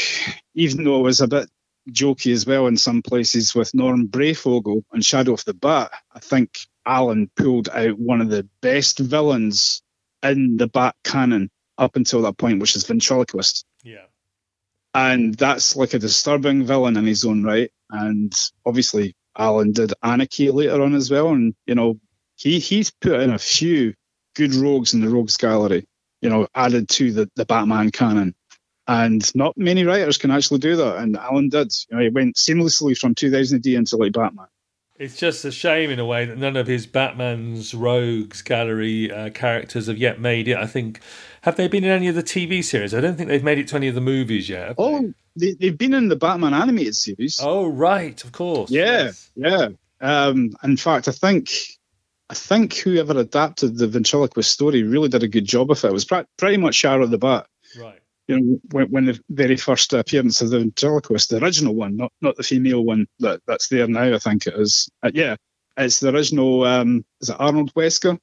even 0.56 0.84
though 0.84 1.00
it 1.00 1.04
was 1.04 1.22
a 1.22 1.28
bit 1.28 1.50
jokey 1.92 2.34
as 2.34 2.46
well 2.46 2.68
in 2.68 2.78
some 2.78 3.02
places 3.02 3.56
with 3.56 3.74
Norm 3.74 4.08
Breyfogle 4.08 4.84
and 4.92 5.04
Shadow 5.04 5.34
of 5.34 5.44
the 5.46 5.54
Bat. 5.54 5.92
I 6.14 6.20
think 6.20 6.60
Alan 6.86 7.30
pulled 7.36 7.70
out 7.70 7.98
one 8.00 8.22
of 8.22 8.30
the 8.30 8.48
best 8.62 9.00
villains 9.00 9.82
in 10.24 10.58
the 10.58 10.68
Bat 10.68 10.96
canon 11.04 11.50
up 11.80 11.96
until 11.96 12.22
that 12.24 12.38
point, 12.38 12.60
which 12.60 12.76
is 12.76 12.86
Ventriloquist. 12.86 13.66
Yeah. 13.84 14.06
And 14.94 15.36
that's 15.36 15.76
like 15.76 15.94
a 15.94 16.00
disturbing 16.00 16.66
villain 16.66 16.98
in 16.98 17.06
his 17.06 17.26
own 17.26 17.44
right. 17.44 17.72
And 17.90 18.34
obviously, 18.66 19.16
Alan 19.38 19.72
did 19.72 19.94
Anarchy 20.04 20.52
later 20.52 20.82
on 20.82 20.96
as 20.96 21.10
well. 21.10 21.30
And, 21.30 21.56
you 21.66 21.76
know, 21.76 22.00
he 22.36 22.60
he's 22.60 22.92
put 22.92 23.20
in 23.20 23.30
a 23.32 23.40
few 23.40 23.94
good 24.36 24.54
rogues 24.56 24.94
in 24.94 25.02
the 25.02 25.10
rogues 25.10 25.38
gallery, 25.38 25.88
you 26.22 26.30
know, 26.30 26.48
added 26.56 26.90
to 26.90 27.12
the, 27.12 27.32
the 27.36 27.46
Batman 27.46 27.92
canon 27.92 28.36
and 28.90 29.36
not 29.36 29.56
many 29.56 29.84
writers 29.84 30.18
can 30.18 30.32
actually 30.32 30.58
do 30.58 30.76
that. 30.78 30.98
And 30.98 31.16
Alan 31.16 31.50
did. 31.50 31.72
You 31.90 31.96
know, 31.96 32.04
he 32.04 32.10
went 32.10 32.36
seamlessly 32.36 32.98
from 32.98 33.14
2000 33.14 33.58
AD 33.58 33.66
into 33.68 33.98
like 33.98 34.14
Batman. 34.14 34.48
It's 35.00 35.16
just 35.16 35.46
a 35.46 35.52
shame 35.52 35.92
in 35.92 36.00
a 36.00 36.06
way 36.06 36.26
that 36.26 36.38
none 36.38 36.58
of 36.58 36.68
his 36.68 36.86
Batman's 36.86 37.74
Rogues 37.74 38.42
Gallery 38.42 39.10
uh, 39.10 39.30
characters 39.30 39.88
have 39.88 39.98
yet 39.98 40.20
made 40.20 40.50
it. 40.50 40.58
I 40.58 40.66
think 40.68 41.00
have 41.44 41.56
they 41.56 41.70
been 41.70 41.86
in 41.86 41.90
any 41.90 42.10
of 42.10 42.16
the 42.16 42.24
TV 42.24 42.62
series? 42.62 42.94
I 42.94 43.00
don't 43.00 43.16
think 43.16 43.30
they've 43.30 43.42
made 43.42 43.60
it 43.60 43.70
to 43.70 43.78
any 43.78 43.88
of 43.88 43.96
the 43.96 44.02
movies 44.02 44.50
yet. 44.50 44.76
Oh, 44.78 45.14
they? 45.38 45.56
Have 45.62 45.78
been 45.78 45.94
in 45.94 46.10
the 46.10 46.18
Batman 46.18 46.54
animated 46.54 46.96
series. 46.96 47.40
Oh, 47.42 47.68
right, 47.68 48.22
of 48.26 48.34
course. 48.34 48.72
Yeah, 48.72 49.04
yes. 49.06 49.32
yeah. 49.36 49.70
Um, 50.02 50.52
in 50.66 50.76
fact, 50.76 51.08
I 51.08 51.12
think 51.12 51.50
I 52.30 52.34
think 52.34 52.76
whoever 52.76 53.18
adapted 53.18 53.78
the 53.78 53.88
ventriloquist 53.88 54.52
story 54.52 54.84
really 54.84 55.08
did 55.08 55.24
a 55.24 55.30
good 55.30 55.46
job 55.46 55.72
of 55.72 55.82
it. 55.82 55.88
It 55.88 55.94
was 55.94 56.06
pretty 56.06 56.58
much 56.58 56.76
Shadow 56.76 57.06
the 57.06 57.18
Bat. 57.18 57.48
Right 57.80 57.99
you 58.30 58.40
know, 58.40 58.60
when, 58.72 58.92
when, 58.92 59.06
the 59.06 59.20
very 59.30 59.58
first 59.58 59.92
appearance 59.92 60.42
of 60.42 60.52
the 60.52 60.60
ventriloquist, 60.60 61.32
the 61.32 61.44
original 61.44 61.74
one, 61.74 61.98
not 61.98 62.14
not 62.22 62.36
the 62.36 62.44
female 62.44 62.84
one 62.84 63.08
that, 63.20 63.42
that's 63.48 63.70
there 63.70 63.88
now, 63.88 64.14
I 64.14 64.20
think 64.20 64.46
it 64.46 64.54
is. 64.54 64.88
Uh, 65.02 65.10
yeah, 65.14 65.36
it's 65.76 66.00
the 66.00 66.10
original. 66.10 66.64
Um, 66.64 67.04
is 67.22 67.30
it 67.30 67.38
Arnold 67.40 67.74
Wesker? 67.74 68.14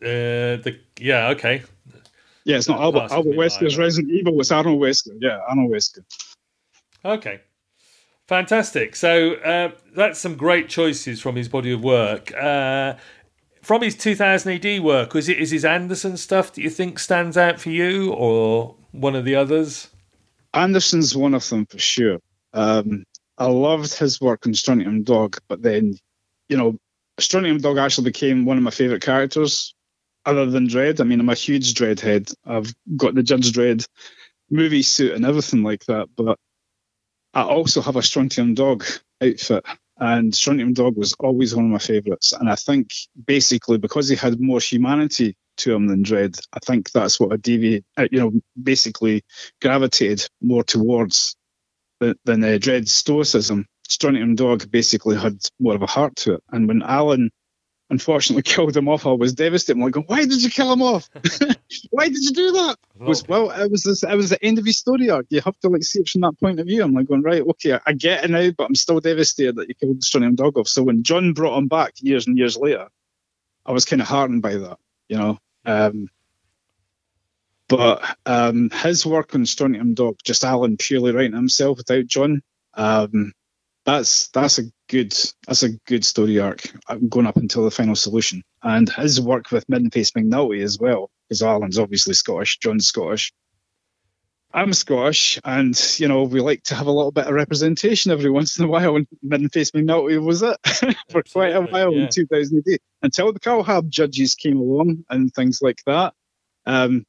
Uh, 0.00 0.62
the 0.62 0.78
yeah, 1.00 1.30
okay. 1.30 1.64
Yeah, 2.44 2.56
it's 2.56 2.68
not 2.68 2.80
Albert 2.80 3.10
Albert 3.10 3.34
Wesker's 3.34 3.76
Resident 3.76 4.12
Evil. 4.12 4.40
It's 4.40 4.52
Arnold 4.52 4.80
Wesker. 4.80 5.18
Yeah, 5.20 5.40
Arnold 5.48 5.72
Wesker. 5.72 6.04
Okay. 7.04 7.40
Fantastic. 8.28 8.96
So 8.96 9.34
uh, 9.34 9.72
that's 9.94 10.20
some 10.20 10.36
great 10.36 10.68
choices 10.68 11.20
from 11.20 11.36
his 11.36 11.48
body 11.48 11.72
of 11.72 11.82
work. 11.82 12.32
Uh, 12.32 12.94
from 13.64 13.82
his 13.82 13.96
2000 13.96 14.64
AD 14.64 14.82
work, 14.82 15.16
is 15.16 15.28
it 15.28 15.38
is 15.38 15.50
his 15.50 15.64
Anderson 15.64 16.16
stuff 16.16 16.52
that 16.52 16.62
you 16.62 16.70
think 16.70 16.98
stands 16.98 17.36
out 17.36 17.60
for 17.60 17.70
you, 17.70 18.12
or 18.12 18.76
one 18.92 19.16
of 19.16 19.24
the 19.24 19.34
others? 19.34 19.88
Anderson's 20.52 21.16
one 21.16 21.34
of 21.34 21.48
them 21.48 21.66
for 21.66 21.78
sure. 21.78 22.18
Um, 22.52 23.04
I 23.38 23.46
loved 23.46 23.94
his 23.94 24.20
work 24.20 24.46
in 24.46 24.54
Strontium 24.54 25.02
Dog, 25.02 25.38
but 25.48 25.62
then, 25.62 25.98
you 26.48 26.56
know, 26.56 26.76
Strontium 27.18 27.58
Dog 27.58 27.78
actually 27.78 28.04
became 28.04 28.44
one 28.44 28.56
of 28.56 28.62
my 28.62 28.70
favourite 28.70 29.02
characters, 29.02 29.74
other 30.24 30.46
than 30.46 30.68
Dredd. 30.68 31.00
I 31.00 31.04
mean, 31.04 31.20
I'm 31.20 31.28
a 31.28 31.34
huge 31.34 31.74
Dread 31.74 32.00
head. 32.00 32.30
I've 32.44 32.72
got 32.96 33.14
the 33.14 33.22
Judge 33.22 33.50
Dredd 33.52 33.86
movie 34.50 34.82
suit 34.82 35.12
and 35.12 35.24
everything 35.24 35.62
like 35.62 35.84
that, 35.86 36.08
but 36.14 36.38
I 37.32 37.42
also 37.42 37.80
have 37.80 37.96
a 37.96 38.02
Strontium 38.02 38.54
Dog 38.54 38.84
outfit 39.22 39.64
and 39.98 40.34
Strontium 40.34 40.72
Dog 40.72 40.96
was 40.96 41.14
always 41.20 41.54
one 41.54 41.66
of 41.66 41.70
my 41.70 41.78
favourites. 41.78 42.32
And 42.32 42.48
I 42.50 42.56
think 42.56 42.90
basically 43.26 43.78
because 43.78 44.08
he 44.08 44.16
had 44.16 44.40
more 44.40 44.60
humanity 44.60 45.36
to 45.58 45.74
him 45.74 45.86
than 45.86 46.02
Dredd, 46.02 46.38
I 46.52 46.58
think 46.60 46.90
that's 46.90 47.20
what 47.20 47.32
I 47.32 47.36
deviate, 47.36 47.84
uh, 47.96 48.08
you 48.10 48.20
know, 48.20 48.32
basically 48.60 49.24
gravitated 49.62 50.28
more 50.40 50.64
towards 50.64 51.36
than, 52.00 52.14
than 52.24 52.42
uh, 52.42 52.58
Dredd's 52.58 52.92
stoicism. 52.92 53.66
Strontium 53.88 54.34
Dog 54.34 54.70
basically 54.70 55.16
had 55.16 55.38
more 55.60 55.74
of 55.74 55.82
a 55.82 55.86
heart 55.86 56.16
to 56.16 56.34
it. 56.34 56.42
And 56.50 56.66
when 56.66 56.82
Alan, 56.82 57.30
unfortunately 57.94 58.42
killed 58.54 58.76
him 58.76 58.88
off, 58.88 59.06
I 59.06 59.12
was 59.12 59.32
devastated. 59.32 59.78
I'm 59.78 59.90
like, 59.90 60.08
why 60.08 60.24
did 60.24 60.42
you 60.42 60.50
kill 60.50 60.72
him 60.72 60.82
off? 60.82 61.08
why 61.90 62.08
did 62.08 62.22
you 62.22 62.32
do 62.32 62.52
that? 62.52 62.76
It 63.00 63.06
was 63.06 63.26
well, 63.26 63.50
it 63.50 63.70
was 63.70 63.84
this, 63.84 64.02
it 64.02 64.14
was 64.14 64.30
the 64.30 64.44
end 64.44 64.58
of 64.58 64.66
his 64.66 64.78
story 64.78 65.10
arc. 65.10 65.26
You 65.30 65.40
have 65.40 65.58
to 65.60 65.68
like 65.68 65.82
see 65.82 66.00
it 66.00 66.08
from 66.08 66.22
that 66.22 66.38
point 66.40 66.60
of 66.60 66.66
view. 66.66 66.82
I'm 66.82 66.92
like 66.92 67.08
going 67.08 67.22
right, 67.22 67.42
okay, 67.42 67.78
I 67.86 67.92
get 67.92 68.24
it 68.24 68.30
now, 68.30 68.50
but 68.50 68.64
I'm 68.64 68.74
still 68.74 69.00
devastated 69.00 69.56
that 69.56 69.68
you 69.68 69.74
killed 69.74 70.00
the 70.00 70.06
Strontium 70.06 70.34
Dog 70.34 70.58
off. 70.58 70.68
So 70.68 70.82
when 70.82 71.02
John 71.02 71.32
brought 71.32 71.56
him 71.56 71.68
back 71.68 71.94
years 72.00 72.26
and 72.26 72.36
years 72.36 72.56
later, 72.56 72.88
I 73.64 73.72
was 73.72 73.84
kind 73.84 74.02
of 74.02 74.08
heartened 74.08 74.42
by 74.42 74.56
that, 74.56 74.78
you 75.08 75.16
know. 75.16 75.38
Um, 75.64 76.08
but 77.68 78.16
um, 78.26 78.70
his 78.70 79.06
work 79.06 79.34
on 79.34 79.46
Strontium 79.46 79.94
Dog, 79.94 80.18
just 80.22 80.44
Alan 80.44 80.76
purely 80.76 81.12
writing 81.12 81.34
himself 81.34 81.78
without 81.78 82.06
John, 82.06 82.42
um, 82.74 83.32
that's 83.84 84.28
that's 84.28 84.58
a 84.58 84.64
good 84.88 85.14
that's 85.46 85.62
a 85.62 85.72
good 85.86 86.04
story 86.04 86.38
arc 86.38 86.62
uh, 86.88 86.96
going 87.08 87.26
up 87.26 87.36
until 87.36 87.64
the 87.64 87.70
final 87.70 87.94
solution. 87.94 88.42
And 88.62 88.88
his 88.88 89.20
work 89.20 89.50
with 89.50 89.68
Midden 89.68 89.90
Face 89.90 90.12
McNulty 90.12 90.62
as 90.62 90.78
well, 90.78 91.10
because 91.28 91.42
Alan's 91.42 91.78
obviously 91.78 92.14
Scottish, 92.14 92.58
John's 92.58 92.86
Scottish. 92.86 93.32
I'm 94.52 94.72
Scottish, 94.72 95.40
and 95.44 95.78
you 95.98 96.08
know 96.08 96.22
we 96.22 96.40
like 96.40 96.62
to 96.64 96.74
have 96.74 96.86
a 96.86 96.92
little 96.92 97.10
bit 97.10 97.26
of 97.26 97.34
representation 97.34 98.12
every 98.12 98.30
once 98.30 98.58
in 98.58 98.64
a 98.64 98.68
while. 98.68 98.96
And 98.96 99.06
Midden 99.22 99.50
Face 99.50 99.72
McNulty 99.72 100.22
was 100.24 100.42
it 100.42 100.56
for 101.10 101.22
quite 101.22 101.54
a 101.54 101.60
while 101.60 101.92
yeah. 101.92 102.04
in 102.04 102.08
2008 102.10 102.80
until 103.02 103.32
the 103.32 103.40
Calhab 103.40 103.88
judges 103.88 104.34
came 104.34 104.58
along 104.58 105.04
and 105.10 105.32
things 105.34 105.60
like 105.60 105.80
that. 105.86 106.14
Um, 106.66 107.04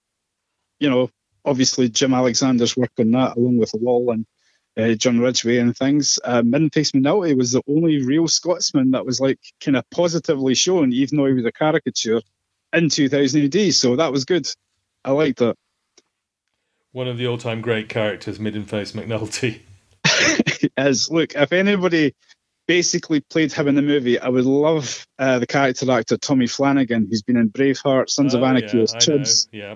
you 0.80 0.90
know, 0.90 1.10
obviously 1.46 1.88
Jim 1.88 2.14
Alexander's 2.14 2.76
work 2.76 2.92
on 3.00 3.12
that, 3.12 3.38
along 3.38 3.60
with 3.60 3.72
Wall 3.76 4.12
and 4.12 4.26
uh, 4.78 4.94
John 4.94 5.20
Ridgway 5.20 5.58
and 5.58 5.76
things. 5.76 6.20
Uh, 6.24 6.42
Midden 6.42 6.70
Face 6.70 6.92
McNulty 6.92 7.38
was 7.38 7.52
the 7.52 7.62
only 7.68 8.04
real 8.04 8.28
Scotsman 8.28 8.92
that 8.92 9.06
was 9.06 9.20
like 9.20 9.40
kind 9.62 9.78
of 9.78 9.90
positively 9.90 10.56
shown, 10.56 10.94
even 10.94 11.18
though 11.18 11.26
he 11.26 11.34
was 11.34 11.46
a 11.46 11.52
caricature 11.52 12.22
in 12.74 12.90
2000 12.90 13.56
AD. 13.56 13.74
So 13.74 13.96
that 13.96 14.12
was 14.12 14.26
good. 14.26 14.48
I 15.04 15.12
liked 15.12 15.40
that. 15.40 15.56
One 16.92 17.08
of 17.08 17.18
the 17.18 17.28
all-time 17.28 17.62
great 17.62 17.90
characters, 17.90 18.38
Face 18.38 18.94
McNulty. 18.94 19.60
As 20.78 21.10
look, 21.10 21.36
if 21.36 21.52
anybody 21.52 22.14
basically 22.68 23.20
played 23.20 23.52
him 23.52 23.68
in 23.68 23.76
the 23.76 23.82
movie, 23.82 24.20
I 24.20 24.30
would 24.30 24.46
love 24.46 25.06
uh, 25.20 25.40
the 25.40 25.48
character 25.48 25.90
actor 25.92 26.18
Tommy 26.18 26.48
Flanagan, 26.48 27.08
who's 27.10 27.22
been 27.22 27.38
in 27.38 27.50
Braveheart, 27.50 28.10
Sons 28.10 28.34
oh, 28.34 28.40
of 28.40 28.44
Anarchy 28.44 28.78
yeah, 28.78 28.84
Yeah. 29.52 29.76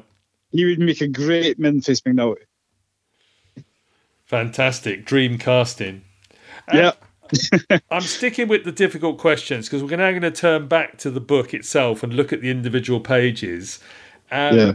He 0.52 0.66
would 0.66 0.80
make 0.80 1.02
a 1.02 1.08
great 1.08 1.58
Face 1.82 2.02
McNulty. 2.02 2.46
Fantastic. 4.30 5.06
Dream 5.06 5.40
casting. 5.40 6.04
yeah. 6.72 6.92
I'm 7.92 8.02
sticking 8.02 8.48
with 8.48 8.64
the 8.64 8.72
difficult 8.72 9.18
questions 9.18 9.68
because 9.68 9.84
we're 9.84 9.98
now 9.98 10.12
going 10.12 10.22
to 10.22 10.32
turn 10.32 10.68
back 10.68 11.00
to 11.00 11.10
the 11.10 11.20
book 11.20 11.54
itself 11.54 12.04
and 12.04 12.14
look 12.14 12.32
at 12.32 12.42
the 12.42 12.52
individual 12.52 13.00
pages. 13.00 13.80
Um, 14.32 14.58
yeah. 14.58 14.74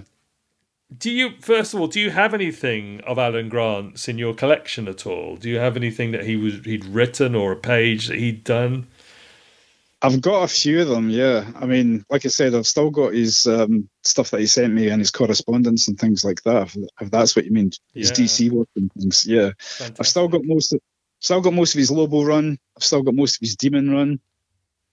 Do 0.97 1.11
you, 1.11 1.33
first 1.41 1.73
of 1.73 1.81
all, 1.81 1.87
do 1.87 2.01
you 2.01 2.11
have 2.11 2.35
anything 2.35 3.01
of 3.03 3.17
Alan 3.17 3.49
Grant's 3.49 4.09
in 4.09 4.19
your 4.19 4.35
collection 4.35 4.89
at 4.89 5.07
all? 5.07 5.37
Do 5.37 5.49
you 5.49 5.59
have 5.59 5.77
anything 5.77 6.11
that 6.11 6.25
he 6.25 6.37
was 6.37 6.55
he'd 6.65 6.85
written 6.85 7.37
or 7.37 7.53
a 7.53 7.57
page 7.57 8.09
that 8.09 8.19
he'd 8.19 8.43
done? 8.43 8.89
I've 10.05 10.21
got 10.21 10.43
a 10.43 10.49
few 10.49 10.83
of 10.83 10.89
them, 10.89 11.09
yeah. 11.09 11.51
I 11.57 11.65
mean, 11.65 12.05
like 12.11 12.27
I 12.27 12.29
said, 12.29 12.55
I've 12.55 12.67
still 12.67 12.91
got 12.91 13.15
his 13.15 13.47
um, 13.47 13.89
stuff 14.03 14.31
that 14.31 14.41
he 14.41 14.47
sent 14.47 14.75
me 14.75 14.89
and 14.91 15.01
his 15.01 15.11
correspondence 15.11 15.89
and 15.89 15.99
things 15.99 16.23
like 16.23 16.43
that. 16.43 16.67
If, 16.67 16.77
if 17.01 17.11
that's 17.11 17.35
what 17.35 17.47
you 17.47 17.53
mean, 17.53 17.71
his 17.95 18.11
yeah. 18.11 18.25
DC 18.25 18.51
work 18.51 18.69
and 18.77 18.93
things. 18.93 19.25
Yeah, 19.27 19.53
Fantastic. 19.59 19.97
I've 19.99 20.07
still 20.07 20.29
got 20.29 20.43
most 20.45 20.75
of, 20.75 20.81
still 21.21 21.41
got 21.41 21.55
most 21.55 21.75
of 21.75 21.79
his 21.79 21.91
Lobo 21.91 22.23
run. 22.23 22.59
I've 22.77 22.85
still 22.85 23.03
got 23.03 23.15
most 23.15 23.37
of 23.37 23.41
his 23.41 23.57
Demon 23.57 23.91
run. 23.91 24.21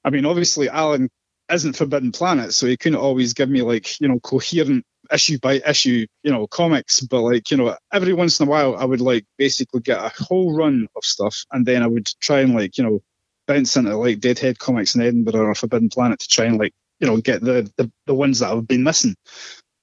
I 0.06 0.12
mean, 0.12 0.26
obviously, 0.26 0.70
Alan 0.70 1.10
isn't 1.52 1.76
Forbidden 1.76 2.14
Planet, 2.14 2.54
so 2.54 2.66
he 2.68 2.78
couldn't 2.78 3.00
always 3.00 3.34
give 3.34 3.50
me 3.50 3.64
like 3.64 4.00
you 4.00 4.08
know 4.08 4.20
coherent 4.22 4.86
issue 5.12 5.40
by 5.40 5.62
issue, 5.68 6.06
you 6.24 6.32
know, 6.32 6.48
comics. 6.48 7.02
But 7.02 7.22
like 7.22 7.52
you 7.52 7.58
know, 7.58 7.76
every 7.92 8.14
once 8.14 8.40
in 8.40 8.48
a 8.48 8.50
while, 8.50 8.78
I 8.78 8.86
would 8.86 9.02
like 9.02 9.26
basically 9.38 9.82
get 9.82 10.00
a 10.00 10.12
whole 10.24 10.56
run 10.56 10.88
of 10.96 11.04
stuff, 11.04 11.44
and 11.52 11.66
then 11.66 11.84
I 11.84 11.88
would 11.88 12.08
try 12.22 12.40
and 12.40 12.56
like 12.56 12.78
you 12.78 12.86
know 12.86 13.02
bounce 13.48 13.76
into 13.76 13.96
like 13.98 14.20
Deadhead 14.20 14.60
Comics 14.60 14.96
in 14.96 15.02
Edinburgh 15.02 15.48
or 15.48 15.56
Forbidden 15.56 15.90
Planet 15.90 16.20
to 16.20 16.28
try 16.28 16.46
and 16.46 16.58
like 16.58 16.74
you 17.00 17.08
know 17.08 17.18
get 17.18 17.42
the 17.42 17.72
the, 17.78 17.92
the 18.06 18.16
ones 18.16 18.40
that 18.40 18.52
I've 18.52 18.68
been 18.68 18.84
missing. 18.84 19.16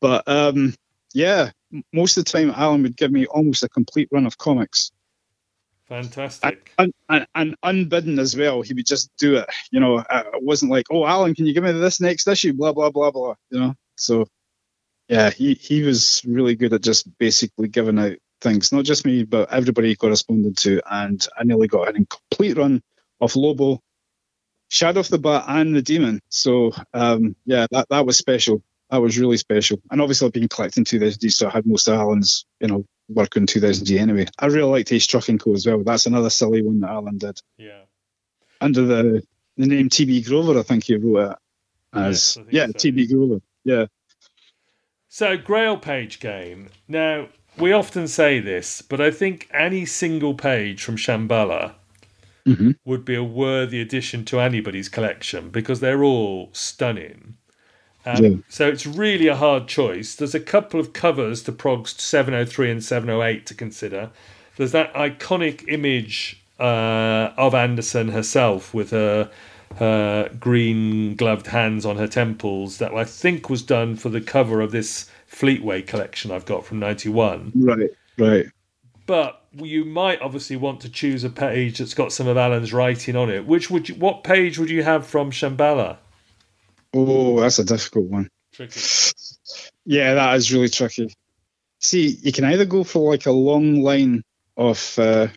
But 0.00 0.26
um, 0.26 0.74
yeah, 1.12 1.50
most 1.92 2.16
of 2.16 2.24
the 2.24 2.30
time 2.30 2.52
Alan 2.54 2.82
would 2.82 2.96
give 2.96 3.10
me 3.10 3.26
almost 3.26 3.62
a 3.62 3.68
complete 3.68 4.08
run 4.12 4.26
of 4.26 4.38
comics. 4.38 4.90
Fantastic. 5.88 6.70
And, 6.78 6.92
and, 7.08 7.26
and, 7.34 7.56
unbidden 7.62 8.18
as 8.18 8.36
well. 8.36 8.60
He 8.60 8.74
would 8.74 8.84
just 8.84 9.10
do 9.16 9.36
it. 9.36 9.46
You 9.70 9.80
know, 9.80 9.96
uh, 9.96 10.24
it 10.34 10.42
wasn't 10.42 10.70
like, 10.70 10.84
oh, 10.90 11.06
Alan, 11.06 11.34
can 11.34 11.46
you 11.46 11.54
give 11.54 11.64
me 11.64 11.72
this 11.72 11.98
next 11.98 12.28
issue? 12.28 12.52
Blah, 12.52 12.74
blah, 12.74 12.90
blah, 12.90 13.10
blah. 13.10 13.34
You 13.50 13.60
know, 13.60 13.74
so 13.96 14.26
yeah, 15.08 15.30
he, 15.30 15.54
he 15.54 15.82
was 15.82 16.22
really 16.26 16.56
good 16.56 16.74
at 16.74 16.82
just 16.82 17.08
basically 17.16 17.68
giving 17.68 17.98
out 17.98 18.16
things, 18.42 18.70
not 18.70 18.84
just 18.84 19.06
me, 19.06 19.24
but 19.24 19.50
everybody 19.50 19.88
he 19.88 19.96
corresponded 19.96 20.58
to. 20.58 20.82
And 20.90 21.26
I 21.38 21.44
nearly 21.44 21.68
got 21.68 21.88
an 21.88 21.96
incomplete 21.96 22.58
run 22.58 22.82
of 23.20 23.36
Lobo, 23.36 23.80
Shadow 24.68 25.00
of 25.00 25.08
the 25.08 25.18
Bat, 25.18 25.44
and 25.48 25.74
the 25.74 25.82
Demon. 25.82 26.20
So 26.28 26.72
um, 26.94 27.36
yeah, 27.44 27.66
that 27.70 27.88
that 27.90 28.06
was 28.06 28.18
special. 28.18 28.62
That 28.90 29.02
was 29.02 29.18
really 29.18 29.36
special. 29.36 29.80
And 29.90 30.00
obviously, 30.00 30.26
I've 30.26 30.32
been 30.32 30.48
collecting 30.48 30.84
2000 30.84 31.24
AD, 31.24 31.32
so 31.32 31.46
I 31.48 31.50
had 31.50 31.66
most 31.66 31.88
of 31.88 31.94
Alan's, 31.98 32.46
you 32.58 32.68
know, 32.68 32.86
work 33.10 33.36
on 33.36 33.46
2000 33.46 33.90
AD 33.90 33.96
anyway. 33.98 34.26
I 34.38 34.46
really 34.46 34.70
liked 34.70 34.92
Ace 34.92 35.06
Trucking 35.06 35.38
Co. 35.38 35.52
as 35.52 35.66
well. 35.66 35.82
That's 35.82 36.06
another 36.06 36.30
silly 36.30 36.62
one 36.62 36.80
that 36.80 36.90
Alan 36.90 37.18
did. 37.18 37.38
Yeah. 37.58 37.82
Under 38.60 38.84
the 38.84 39.22
the 39.56 39.66
name 39.66 39.88
TB 39.88 40.26
Grover, 40.26 40.58
I 40.58 40.62
think 40.62 40.84
he 40.84 40.96
wrote 40.96 41.32
it 41.32 41.38
as. 41.92 42.38
Yes, 42.38 42.46
yeah, 42.50 42.66
so. 42.66 42.72
TB 42.72 43.10
Grover. 43.10 43.40
Yeah. 43.64 43.86
So, 45.08 45.36
Grail 45.36 45.76
Page 45.76 46.20
game. 46.20 46.68
Now, 46.86 47.28
we 47.58 47.72
often 47.72 48.08
say 48.08 48.40
this, 48.40 48.82
but 48.82 49.00
I 49.00 49.10
think 49.10 49.48
any 49.52 49.84
single 49.84 50.34
page 50.34 50.82
from 50.82 50.96
Shamballa 50.96 51.74
mm-hmm. 52.48 52.70
would 52.84 53.04
be 53.04 53.14
a 53.14 53.24
worthy 53.24 53.80
addition 53.80 54.24
to 54.26 54.40
anybody's 54.40 54.88
collection 54.88 55.50
because 55.50 55.80
they're 55.80 56.04
all 56.04 56.50
stunning. 56.52 57.36
Um, 58.06 58.24
yeah. 58.24 58.36
So 58.48 58.68
it's 58.68 58.86
really 58.86 59.28
a 59.28 59.36
hard 59.36 59.68
choice. 59.68 60.14
There's 60.14 60.34
a 60.34 60.40
couple 60.40 60.80
of 60.80 60.92
covers 60.92 61.42
to 61.44 61.52
Prog's 61.52 62.00
703 62.00 62.70
and 62.70 62.84
708 62.84 63.46
to 63.46 63.54
consider. 63.54 64.10
There's 64.56 64.72
that 64.72 64.92
iconic 64.94 65.64
image 65.68 66.42
uh, 66.58 67.32
of 67.36 67.54
Anderson 67.54 68.08
herself 68.08 68.74
with 68.74 68.90
her 68.90 69.30
her 69.76 70.30
green 70.40 71.14
gloved 71.14 71.46
hands 71.46 71.84
on 71.84 71.96
her 71.96 72.06
temples 72.06 72.78
that 72.78 72.92
I 72.94 73.04
think 73.04 73.50
was 73.50 73.62
done 73.62 73.96
for 73.96 74.08
the 74.08 74.20
cover 74.20 74.60
of 74.60 74.72
this 74.72 75.10
Fleetway 75.30 75.86
collection 75.86 76.32
I've 76.32 76.46
got 76.46 76.64
from 76.64 76.78
91. 76.78 77.52
Right, 77.54 77.90
right. 78.16 78.46
But 79.08 79.42
you 79.54 79.86
might 79.86 80.20
obviously 80.20 80.56
want 80.56 80.82
to 80.82 80.90
choose 80.90 81.24
a 81.24 81.30
page 81.30 81.78
that's 81.78 81.94
got 81.94 82.12
some 82.12 82.28
of 82.28 82.36
Alan's 82.36 82.74
writing 82.74 83.16
on 83.16 83.30
it. 83.30 83.46
Which 83.46 83.70
would 83.70 83.88
you, 83.88 83.94
what 83.94 84.22
page 84.22 84.58
would 84.58 84.68
you 84.68 84.82
have 84.82 85.06
from 85.06 85.30
Shamballa? 85.30 85.96
Oh, 86.92 87.40
that's 87.40 87.58
a 87.58 87.64
difficult 87.64 88.04
one. 88.04 88.28
Tricky. 88.52 88.80
Yeah, 89.86 90.12
that 90.12 90.36
is 90.36 90.52
really 90.52 90.68
tricky. 90.68 91.14
See, 91.80 92.08
you 92.08 92.30
can 92.30 92.44
either 92.44 92.66
go 92.66 92.84
for 92.84 93.10
like 93.10 93.24
a 93.24 93.32
long 93.32 93.80
line 93.80 94.22
of 94.54 94.98
uh, 94.98 95.28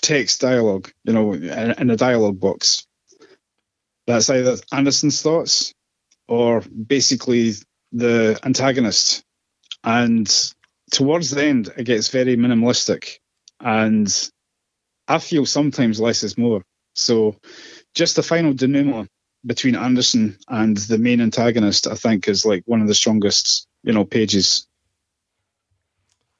text 0.00 0.40
dialogue, 0.40 0.92
you 1.02 1.12
know, 1.12 1.32
in 1.32 1.90
a 1.90 1.96
dialogue 1.96 2.38
box. 2.38 2.86
That's 4.06 4.30
either 4.30 4.58
Anderson's 4.70 5.20
thoughts 5.20 5.74
or 6.28 6.60
basically 6.60 7.54
the 7.90 8.38
antagonist. 8.44 9.24
And 9.82 10.30
towards 10.90 11.30
the 11.30 11.44
end, 11.44 11.72
it 11.76 11.84
gets 11.84 12.08
very 12.08 12.36
minimalistic 12.36 13.18
and 13.60 14.30
I 15.08 15.18
feel 15.18 15.46
sometimes 15.46 16.00
less 16.00 16.22
is 16.22 16.38
more. 16.38 16.62
So 16.94 17.36
just 17.94 18.16
the 18.16 18.22
final 18.22 18.52
denouement 18.52 19.08
between 19.44 19.76
Anderson 19.76 20.38
and 20.48 20.76
the 20.76 20.98
main 20.98 21.20
antagonist, 21.20 21.86
I 21.86 21.94
think, 21.94 22.28
is 22.28 22.44
like 22.44 22.62
one 22.66 22.80
of 22.80 22.88
the 22.88 22.94
strongest, 22.94 23.66
you 23.82 23.92
know, 23.92 24.04
pages. 24.04 24.66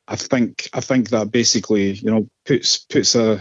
I 0.07 0.16
think 0.16 0.68
I 0.72 0.81
think 0.81 1.11
that 1.11 1.31
basically, 1.31 1.93
you 1.93 2.11
know, 2.11 2.29
puts 2.45 2.79
puts 2.79 3.14
a 3.14 3.41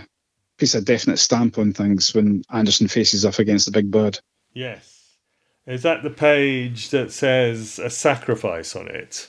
puts 0.57 0.75
a 0.75 0.81
definite 0.81 1.17
stamp 1.17 1.57
on 1.57 1.73
things 1.73 2.13
when 2.13 2.43
Anderson 2.51 2.87
faces 2.87 3.25
off 3.25 3.39
against 3.39 3.65
the 3.65 3.71
big 3.71 3.91
bird. 3.91 4.19
Yes. 4.53 5.17
Is 5.65 5.83
that 5.83 6.03
the 6.03 6.09
page 6.09 6.89
that 6.89 7.11
says 7.11 7.79
a 7.79 7.89
sacrifice 7.89 8.75
on 8.75 8.87
it? 8.87 9.27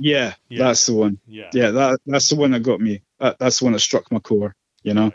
Yeah, 0.00 0.34
yeah. 0.48 0.58
that's 0.64 0.86
the 0.86 0.94
one. 0.94 1.18
Yeah, 1.26 1.50
yeah, 1.52 1.70
that 1.70 2.00
that's 2.06 2.28
the 2.28 2.36
one 2.36 2.52
that 2.52 2.60
got 2.60 2.80
me. 2.80 3.02
That, 3.18 3.38
that's 3.38 3.58
the 3.58 3.66
one 3.66 3.72
that 3.72 3.80
struck 3.80 4.10
my 4.10 4.18
core. 4.18 4.54
You 4.82 4.94
know. 4.94 5.04
Right. 5.04 5.14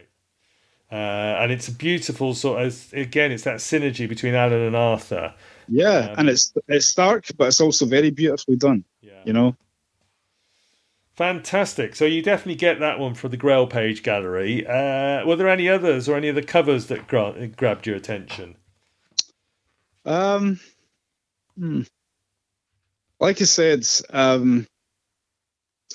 Uh, 0.91 1.41
and 1.41 1.51
it's 1.51 1.67
a 1.67 1.71
beautiful 1.71 2.33
sort 2.33 2.61
of 2.63 2.93
again, 2.93 3.31
it's 3.31 3.43
that 3.43 3.57
synergy 3.57 4.07
between 4.07 4.35
Alan 4.35 4.61
and 4.61 4.75
Arthur. 4.75 5.33
Yeah, 5.67 6.11
um, 6.11 6.15
and 6.19 6.29
it's 6.29 6.53
it's 6.67 6.85
stark, 6.85 7.25
but 7.37 7.47
it's 7.47 7.61
also 7.61 7.85
very 7.85 8.11
beautifully 8.11 8.55
done. 8.55 8.85
Yeah, 9.01 9.21
you 9.25 9.33
know. 9.33 9.55
Fantastic. 11.15 11.95
So 11.95 12.03
you 12.03 12.21
definitely 12.21 12.55
get 12.55 12.81
that 12.81 12.99
one 12.99 13.13
for 13.13 13.29
the 13.29 13.37
Grail 13.37 13.67
Page 13.67 14.03
Gallery. 14.03 14.67
Uh, 14.67 15.25
were 15.25 15.37
there 15.37 15.47
any 15.47 15.69
others 15.69 16.09
or 16.09 16.17
any 16.17 16.27
of 16.27 16.35
the 16.35 16.43
covers 16.43 16.87
that 16.87 17.07
gra- 17.07 17.47
grabbed 17.47 17.87
your 17.87 17.95
attention? 17.95 18.57
Um, 20.03 20.59
Hmm. 21.57 21.81
Like 23.19 23.41
I 23.41 23.45
said, 23.45 23.87
um, 24.09 24.67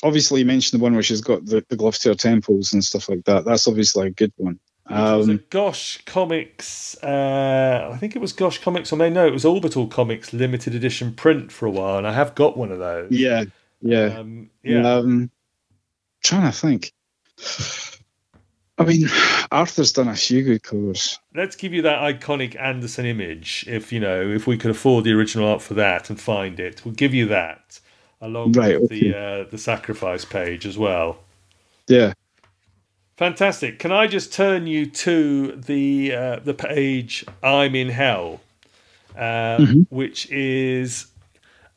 obviously 0.03 0.41
you 0.41 0.47
mentioned 0.47 0.81
the 0.81 0.83
one 0.83 0.95
where 0.95 1.03
she's 1.03 1.21
got 1.21 1.45
the, 1.45 1.65
the 1.69 1.77
gloves 1.77 1.99
to 2.01 2.11
her 2.11 2.15
temples 2.15 2.73
and 2.73 2.85
stuff 2.85 3.09
like 3.09 3.25
that. 3.25 3.45
That's 3.45 3.69
obviously 3.69 4.07
a 4.07 4.11
good 4.11 4.33
one. 4.37 4.59
Um, 4.87 5.15
it 5.15 5.17
was 5.19 5.29
a 5.29 5.35
Gosh 5.37 6.03
Comics, 6.05 6.97
uh, 7.03 7.91
I 7.93 7.97
think 7.99 8.17
it 8.17 8.19
was 8.19 8.33
Gosh 8.33 8.59
Comics, 8.59 8.93
or 8.93 8.97
maybe 8.97 9.15
no, 9.15 9.27
it 9.27 9.33
was 9.33 9.45
Orbital 9.45 9.87
Comics 9.87 10.33
limited 10.33 10.75
edition 10.75 11.15
print 11.15 11.53
for 11.53 11.67
a 11.67 11.71
while, 11.71 11.99
and 11.99 12.07
I 12.09 12.13
have 12.13 12.35
got 12.35 12.57
one 12.57 12.73
of 12.73 12.81
those. 12.81 13.13
Yeah, 13.13 13.45
yeah, 13.81 14.19
um, 14.19 14.51
yeah. 14.65 14.95
Um, 14.95 15.31
trying 16.25 16.51
to 16.51 16.59
think. 16.59 16.93
I 18.79 18.85
mean, 18.85 19.07
Arthur's 19.53 19.93
done 19.93 20.09
a 20.09 20.17
few 20.17 20.43
good 20.43 20.63
covers. 20.63 21.21
Let's 21.37 21.55
give 21.55 21.73
you 21.73 21.83
that 21.83 22.01
iconic 22.01 22.59
Anderson 22.59 23.07
image. 23.07 23.67
If 23.69 23.93
you 23.93 24.01
know, 24.01 24.23
if 24.23 24.47
we 24.47 24.57
could 24.57 24.71
afford 24.73 25.05
the 25.05 25.13
original 25.13 25.47
art 25.47 25.63
for 25.63 25.75
that 25.75 26.11
and 26.11 26.19
find 26.19 26.59
it, 26.59 26.85
we'll 26.85 26.95
give 26.95 27.15
you 27.15 27.27
that 27.27 27.79
along 28.21 28.53
right, 28.53 28.81
with 28.81 28.93
okay. 28.93 29.11
the 29.11 29.19
uh, 29.19 29.45
the 29.51 29.59
sacrifice 29.59 30.25
page 30.25 30.67
as 30.67 30.77
well. 30.77 31.19
Yeah. 31.89 32.13
Fantastic. 33.17 33.79
Can 33.79 33.93
I 33.93 34.07
just 34.07 34.33
turn 34.33 34.67
you 34.67 34.87
to 34.87 35.53
the 35.53 36.15
uh, 36.15 36.37
the 36.39 36.55
page 36.55 37.25
I'm 37.43 37.75
in 37.75 37.91
Hell, 37.91 38.41
uh, 39.15 39.59
mm-hmm. 39.59 39.83
which 39.95 40.31
is, 40.31 41.07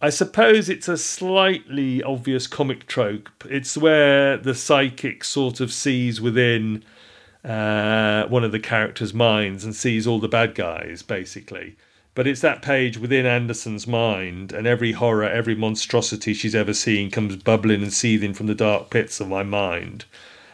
I 0.01 0.09
suppose, 0.09 0.69
it's 0.69 0.87
a 0.87 0.97
slightly 0.97 2.01
obvious 2.01 2.47
comic 2.47 2.87
trope. 2.87 3.29
It's 3.49 3.75
where 3.75 4.37
the 4.37 4.55
psychic 4.55 5.25
sort 5.25 5.59
of 5.59 5.73
sees 5.73 6.21
within 6.21 6.85
uh, 7.43 8.25
one 8.27 8.45
of 8.45 8.53
the 8.53 8.59
characters' 8.59 9.13
minds 9.13 9.65
and 9.65 9.75
sees 9.75 10.07
all 10.07 10.19
the 10.19 10.29
bad 10.29 10.55
guys, 10.55 11.01
basically. 11.01 11.75
But 12.15 12.27
it's 12.27 12.41
that 12.41 12.61
page 12.61 12.97
within 12.97 13.25
Anderson's 13.25 13.87
mind, 13.87 14.51
and 14.51 14.67
every 14.67 14.91
horror, 14.91 15.23
every 15.23 15.55
monstrosity 15.55 16.33
she's 16.33 16.53
ever 16.53 16.73
seen 16.73 17.09
comes 17.09 17.35
bubbling 17.37 17.81
and 17.81 17.91
seething 17.91 18.33
from 18.33 18.47
the 18.47 18.55
dark 18.55 18.89
pits 18.91 19.19
of 19.19 19.27
my 19.27 19.43
mind 19.43 20.05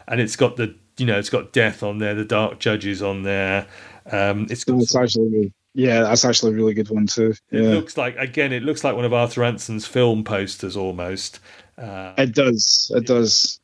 and 0.10 0.20
it's 0.20 0.36
got 0.36 0.58
the 0.58 0.76
you 0.98 1.06
know 1.06 1.18
it's 1.18 1.30
got 1.30 1.54
death 1.54 1.82
on 1.82 2.00
there, 2.00 2.14
the 2.14 2.26
dark 2.26 2.60
judges 2.60 3.02
on 3.02 3.24
there. 3.24 3.68
Um, 4.12 4.48
it's 4.50 4.66
got 4.66 4.82
it's 4.82 4.96
actually 4.96 5.54
yeah, 5.74 6.02
that's 6.02 6.26
actually 6.26 6.52
a 6.54 6.56
really 6.56 6.74
good 6.74 6.90
one 6.90 7.08
too. 7.08 7.34
Yeah. 7.52 7.62
It 7.62 7.74
looks 7.76 7.96
like 7.96 8.18
again, 8.18 8.52
it 8.52 8.64
looks 8.64 8.84
like 8.84 8.96
one 8.96 9.06
of 9.06 9.14
Arthur 9.14 9.42
Ranson's 9.42 9.86
film 9.86 10.24
posters 10.26 10.76
almost. 10.76 11.40
Uh, 11.78 12.14
it 12.18 12.34
does. 12.34 12.92
It 12.94 13.06
does. 13.06 13.62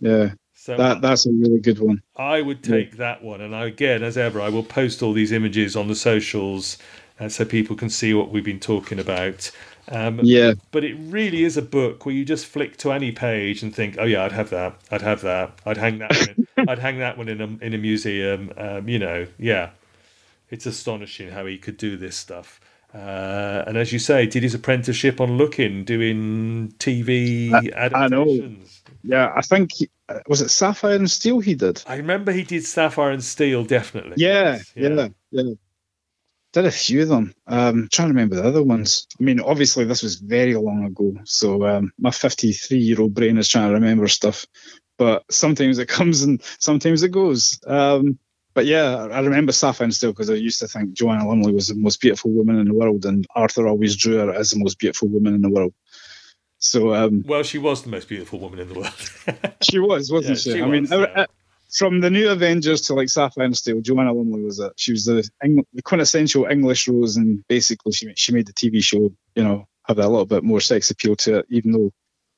Yeah. 0.00 0.30
So 0.54 0.76
that 0.76 1.02
that's 1.02 1.26
a 1.26 1.30
really 1.30 1.60
good 1.60 1.80
one. 1.80 2.02
I 2.16 2.40
would 2.40 2.62
take 2.62 2.92
yeah. 2.92 2.98
that 2.98 3.22
one, 3.22 3.40
and 3.40 3.54
I, 3.54 3.66
again, 3.66 4.02
as 4.02 4.16
ever, 4.16 4.40
I 4.40 4.48
will 4.48 4.62
post 4.62 5.02
all 5.02 5.12
these 5.12 5.32
images 5.32 5.76
on 5.76 5.88
the 5.88 5.94
socials 5.94 6.78
uh, 7.20 7.28
so 7.28 7.44
people 7.44 7.76
can 7.76 7.90
see 7.90 8.14
what 8.14 8.30
we've 8.30 8.44
been 8.44 8.60
talking 8.60 8.98
about. 8.98 9.50
Um, 9.90 10.20
yeah. 10.22 10.54
But 10.70 10.84
it 10.84 10.96
really 10.98 11.44
is 11.44 11.56
a 11.56 11.62
book 11.62 12.04
where 12.04 12.14
you 12.14 12.24
just 12.24 12.46
flick 12.46 12.76
to 12.78 12.92
any 12.92 13.12
page 13.12 13.62
and 13.62 13.74
think, 13.74 13.96
oh 13.98 14.04
yeah, 14.04 14.24
I'd 14.24 14.32
have 14.32 14.50
that. 14.50 14.76
I'd 14.90 15.02
have 15.02 15.22
that. 15.22 15.58
I'd 15.64 15.76
hang 15.76 15.98
that. 15.98 16.14
One 16.56 16.68
I'd 16.68 16.78
hang 16.78 16.98
that 16.98 17.16
one 17.16 17.28
in 17.28 17.40
a 17.40 17.64
in 17.64 17.74
a 17.74 17.78
museum. 17.78 18.52
Um, 18.56 18.88
you 18.88 18.98
know, 18.98 19.26
yeah. 19.38 19.70
It's 20.50 20.66
astonishing 20.66 21.30
how 21.30 21.44
he 21.44 21.58
could 21.58 21.76
do 21.76 21.96
this 21.96 22.16
stuff. 22.16 22.60
Uh, 22.94 23.64
and 23.66 23.76
as 23.76 23.92
you 23.92 23.98
say, 23.98 24.24
did 24.26 24.42
his 24.42 24.54
apprenticeship 24.54 25.20
on 25.20 25.36
Look-in, 25.36 25.84
doing 25.84 26.72
TV 26.78 27.52
I, 27.52 27.68
adaptations. 27.76 27.92
I 27.94 28.08
know. 28.08 28.56
Yeah, 29.04 29.32
I 29.36 29.42
think 29.42 29.72
uh, 30.08 30.20
was 30.26 30.40
it 30.40 30.48
Sapphire 30.48 30.94
and 30.94 31.10
Steel 31.10 31.40
he 31.40 31.54
did. 31.54 31.82
I 31.86 31.96
remember 31.96 32.32
he 32.32 32.44
did 32.44 32.64
Sapphire 32.64 33.10
and 33.10 33.22
Steel, 33.22 33.64
definitely. 33.64 34.14
Yeah, 34.16 34.60
yeah, 34.74 34.88
yeah. 34.88 35.08
yeah 35.30 35.54
did 36.62 36.68
a 36.68 36.72
few 36.72 37.02
of 37.02 37.08
them. 37.08 37.34
Um, 37.46 37.88
trying 37.90 38.08
to 38.08 38.14
remember 38.14 38.36
the 38.36 38.48
other 38.48 38.62
ones. 38.62 39.06
I 39.18 39.22
mean, 39.22 39.40
obviously 39.40 39.84
this 39.84 40.02
was 40.02 40.16
very 40.16 40.54
long 40.54 40.84
ago, 40.84 41.14
so 41.24 41.66
um, 41.66 41.92
my 41.98 42.10
53 42.10 42.78
year 42.78 43.00
old 43.00 43.14
brain 43.14 43.38
is 43.38 43.48
trying 43.48 43.68
to 43.68 43.74
remember 43.74 44.08
stuff. 44.08 44.46
But 44.96 45.24
sometimes 45.30 45.78
it 45.78 45.88
comes 45.98 46.22
and 46.22 46.42
sometimes 46.58 47.02
it 47.02 47.10
goes. 47.10 47.60
Um, 47.66 48.18
but 48.54 48.66
yeah, 48.66 49.08
I 49.12 49.20
remember 49.20 49.52
Sapphire 49.52 49.90
still 49.92 50.12
because 50.12 50.30
I 50.30 50.34
used 50.34 50.58
to 50.60 50.68
think 50.68 50.92
Joanna 50.92 51.28
Lumley 51.28 51.52
was 51.52 51.68
the 51.68 51.76
most 51.76 52.00
beautiful 52.00 52.32
woman 52.32 52.58
in 52.58 52.66
the 52.66 52.74
world, 52.74 53.06
and 53.06 53.24
Arthur 53.34 53.68
always 53.68 53.96
drew 53.96 54.16
her 54.16 54.32
as 54.32 54.50
the 54.50 54.58
most 54.58 54.78
beautiful 54.78 55.08
woman 55.08 55.34
in 55.34 55.42
the 55.42 55.50
world. 55.50 55.74
So, 56.58 56.92
um, 56.92 57.22
well, 57.24 57.44
she 57.44 57.58
was 57.58 57.82
the 57.82 57.90
most 57.90 58.08
beautiful 58.08 58.40
woman 58.40 58.58
in 58.58 58.68
the 58.68 58.74
world. 58.74 59.52
she 59.62 59.78
was, 59.78 60.10
wasn't 60.10 60.38
yeah, 60.44 60.52
she? 60.52 60.52
she? 60.54 60.62
I 60.62 60.66
was, 60.66 60.90
mean, 60.90 61.00
yeah 61.00 61.26
from 61.72 62.00
the 62.00 62.10
new 62.10 62.30
Avengers 62.30 62.82
to 62.82 62.94
like 62.94 63.08
Sapphire 63.08 63.44
and 63.44 63.56
Steel, 63.56 63.80
Joanna 63.80 64.12
Lumley 64.12 64.42
was 64.42 64.58
it. 64.58 64.72
She 64.76 64.92
was 64.92 65.04
the, 65.04 65.28
the 65.42 65.82
quintessential 65.82 66.46
English 66.46 66.88
Rose, 66.88 67.16
and 67.16 67.46
basically 67.48 67.92
she 67.92 68.12
she 68.16 68.32
made 68.32 68.46
the 68.46 68.52
TV 68.52 68.82
show, 68.82 69.12
you 69.34 69.44
know, 69.44 69.68
have 69.84 69.98
that 69.98 70.08
little 70.08 70.26
bit 70.26 70.44
more 70.44 70.60
sex 70.60 70.90
appeal 70.90 71.16
to 71.16 71.38
it, 71.38 71.46
even 71.50 71.72
though 71.72 71.92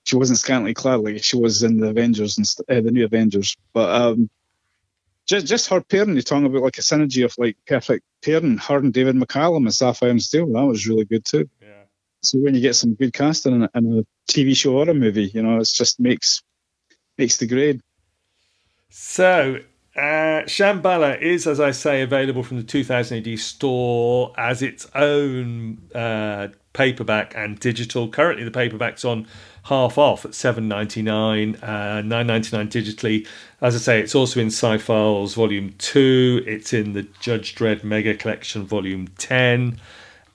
she 0.04 0.16
wasn't 0.16 0.38
scantily 0.38 0.74
clad 0.74 1.00
like 1.00 1.22
she 1.22 1.36
was 1.36 1.62
in 1.62 1.78
the 1.78 1.88
Avengers 1.88 2.38
and 2.38 2.46
st- 2.46 2.68
uh, 2.68 2.80
the 2.80 2.90
new 2.90 3.04
Avengers. 3.04 3.56
But 3.72 4.00
um, 4.00 4.30
just 5.26 5.46
just 5.46 5.68
her 5.68 5.80
pairing, 5.80 6.14
you're 6.14 6.22
talking 6.22 6.46
about 6.46 6.62
like 6.62 6.78
a 6.78 6.82
synergy 6.82 7.24
of 7.24 7.34
like 7.38 7.56
perfect 7.66 8.04
pairing, 8.24 8.58
her 8.58 8.78
and 8.78 8.92
David 8.92 9.16
McCallum 9.16 9.58
and 9.58 9.74
Sapphire 9.74 10.10
and 10.10 10.22
Steel, 10.22 10.52
that 10.52 10.64
was 10.64 10.88
really 10.88 11.04
good 11.04 11.24
too. 11.24 11.48
Yeah. 11.62 11.84
So 12.22 12.38
when 12.38 12.54
you 12.54 12.60
get 12.60 12.74
some 12.74 12.94
good 12.94 13.12
casting 13.12 13.54
in 13.54 13.62
a, 13.62 13.70
in 13.74 13.98
a 14.00 14.32
TV 14.32 14.56
show 14.56 14.76
or 14.76 14.90
a 14.90 14.94
movie, 14.94 15.30
you 15.32 15.42
know, 15.42 15.58
it 15.60 15.68
just 15.72 16.00
makes 16.00 16.42
makes 17.16 17.36
the 17.36 17.46
grade. 17.46 17.80
So, 18.90 19.60
uh, 19.96 20.42
Shamballa 20.46 21.20
is, 21.20 21.46
as 21.46 21.60
I 21.60 21.70
say, 21.70 22.02
available 22.02 22.42
from 22.42 22.56
the 22.56 22.62
2000 22.62 23.26
AD 23.26 23.38
store 23.38 24.32
as 24.36 24.62
its 24.62 24.86
own 24.94 25.78
uh, 25.94 26.48
paperback 26.72 27.34
and 27.36 27.58
digital. 27.58 28.08
Currently, 28.08 28.44
the 28.44 28.50
paperback's 28.50 29.04
on 29.04 29.26
half 29.64 29.96
off 29.96 30.24
at 30.24 30.32
7.99, 30.32 31.56
uh, 31.62 32.02
9.99 32.02 32.68
digitally. 32.68 33.26
As 33.60 33.74
I 33.76 33.78
say, 33.78 34.00
it's 34.00 34.14
also 34.14 34.40
in 34.40 34.50
Psi-Files 34.50 35.34
Volume 35.34 35.74
2. 35.78 36.44
It's 36.46 36.72
in 36.72 36.92
the 36.92 37.02
Judge 37.20 37.54
Dredd 37.54 37.84
Mega 37.84 38.14
Collection 38.14 38.64
Volume 38.64 39.08
10. 39.18 39.80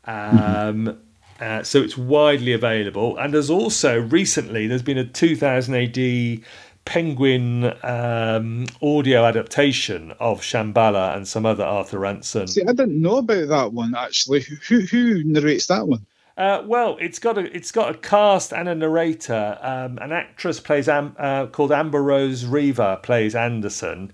Um, 0.06 0.98
uh, 1.40 1.64
so 1.64 1.82
it's 1.82 1.98
widely 1.98 2.54
available. 2.54 3.18
And 3.18 3.34
there's 3.34 3.50
also 3.50 4.00
recently, 4.00 4.68
there's 4.68 4.82
been 4.82 4.98
a 4.98 5.06
2000 5.06 5.76
AD 5.76 6.44
Penguin 6.86 7.74
um, 7.84 8.66
audio 8.82 9.26
adaptation 9.26 10.12
of 10.20 10.42
Shamballa 10.42 11.16
and 11.16 11.28
some 11.28 11.46
other 11.46 11.64
Arthur 11.64 12.00
Ranson. 12.00 12.48
See, 12.48 12.62
I 12.62 12.74
didn't 12.74 13.02
know 13.02 13.18
about 13.18 13.50
that 13.50 13.74
one 13.74 13.96
actually. 13.96 14.42
Who 14.68 14.82
who 14.82 15.24
narrates 15.24 15.68
that 15.68 15.88
one? 15.88 16.06
Uh, 16.38 16.62
well, 16.66 16.98
it's 17.00 17.20
got 17.20 17.38
a 17.38 17.56
it's 17.56 17.72
got 17.72 17.96
a 17.96 17.98
cast 17.98 18.54
and 18.54 18.70
a 18.70 18.76
narrator. 18.76 19.58
Um, 19.62 19.98
an 20.00 20.12
actress 20.12 20.60
plays 20.60 20.88
Am, 20.88 21.16
uh, 21.18 21.48
called 21.48 21.72
Amber 21.72 22.04
Rose 22.04 22.44
Revah 22.44 23.02
plays 23.04 23.36
Anderson. 23.36 24.12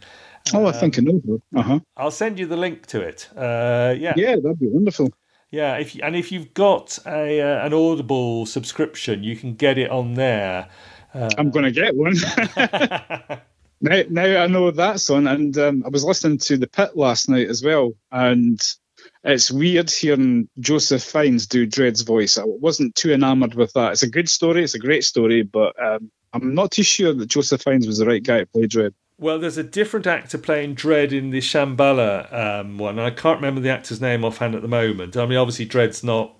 Oh, 0.53 0.65
I 0.65 0.71
think 0.71 0.97
I 0.97 1.01
know 1.01 1.21
her. 1.27 1.59
Uh 1.59 1.63
huh. 1.63 1.79
I'll 1.97 2.11
send 2.11 2.39
you 2.39 2.45
the 2.45 2.57
link 2.57 2.85
to 2.87 3.01
it. 3.01 3.29
Uh, 3.35 3.95
yeah. 3.97 4.13
Yeah, 4.15 4.35
that'd 4.35 4.59
be 4.59 4.67
wonderful. 4.67 5.09
Yeah, 5.51 5.77
if 5.77 5.95
you, 5.95 6.01
and 6.03 6.15
if 6.15 6.31
you've 6.31 6.53
got 6.53 6.97
a 7.05 7.41
uh, 7.41 7.65
an 7.65 7.73
Audible 7.73 8.45
subscription, 8.45 9.23
you 9.23 9.35
can 9.35 9.55
get 9.55 9.77
it 9.77 9.91
on 9.91 10.13
there. 10.13 10.69
Uh, 11.13 11.29
I'm 11.37 11.51
going 11.51 11.65
to 11.65 11.71
get 11.71 11.95
one. 11.95 12.15
now, 13.81 14.03
now 14.09 14.43
I 14.43 14.47
know 14.47 14.71
that 14.71 14.99
song, 14.99 15.27
and 15.27 15.57
um, 15.57 15.83
I 15.85 15.89
was 15.89 16.03
listening 16.03 16.37
to 16.39 16.57
the 16.57 16.67
Pit 16.67 16.95
last 16.95 17.29
night 17.29 17.49
as 17.49 17.63
well, 17.63 17.93
and 18.11 18.59
it's 19.23 19.51
weird 19.51 19.91
hearing 19.91 20.47
Joseph 20.59 21.03
Fiennes 21.03 21.47
do 21.47 21.67
Dredd's 21.67 22.01
voice. 22.01 22.37
I 22.37 22.43
wasn't 22.45 22.95
too 22.95 23.11
enamoured 23.11 23.55
with 23.55 23.73
that. 23.73 23.93
It's 23.93 24.03
a 24.03 24.09
good 24.09 24.29
story, 24.29 24.63
it's 24.63 24.75
a 24.75 24.79
great 24.79 25.03
story, 25.03 25.43
but 25.43 25.73
um, 25.81 26.11
I'm 26.33 26.55
not 26.55 26.71
too 26.71 26.83
sure 26.83 27.13
that 27.13 27.27
Joseph 27.27 27.61
Fiennes 27.61 27.87
was 27.87 27.97
the 27.97 28.05
right 28.05 28.23
guy 28.23 28.39
to 28.39 28.45
play 28.45 28.63
Dredd. 28.63 28.93
Well, 29.17 29.37
there's 29.37 29.57
a 29.57 29.63
different 29.63 30.07
actor 30.07 30.39
playing 30.39 30.75
Dredd 30.75 31.11
in 31.11 31.29
the 31.29 31.39
Shamballa 31.41 32.33
um, 32.33 32.79
one, 32.79 32.97
and 32.97 33.05
I 33.05 33.11
can't 33.11 33.37
remember 33.37 33.61
the 33.61 33.69
actor's 33.69 34.01
name 34.01 34.23
offhand 34.23 34.55
at 34.55 34.63
the 34.63 34.67
moment. 34.67 35.15
I 35.15 35.25
mean, 35.27 35.37
obviously, 35.37 35.67
Dredd's 35.67 36.03
not 36.03 36.35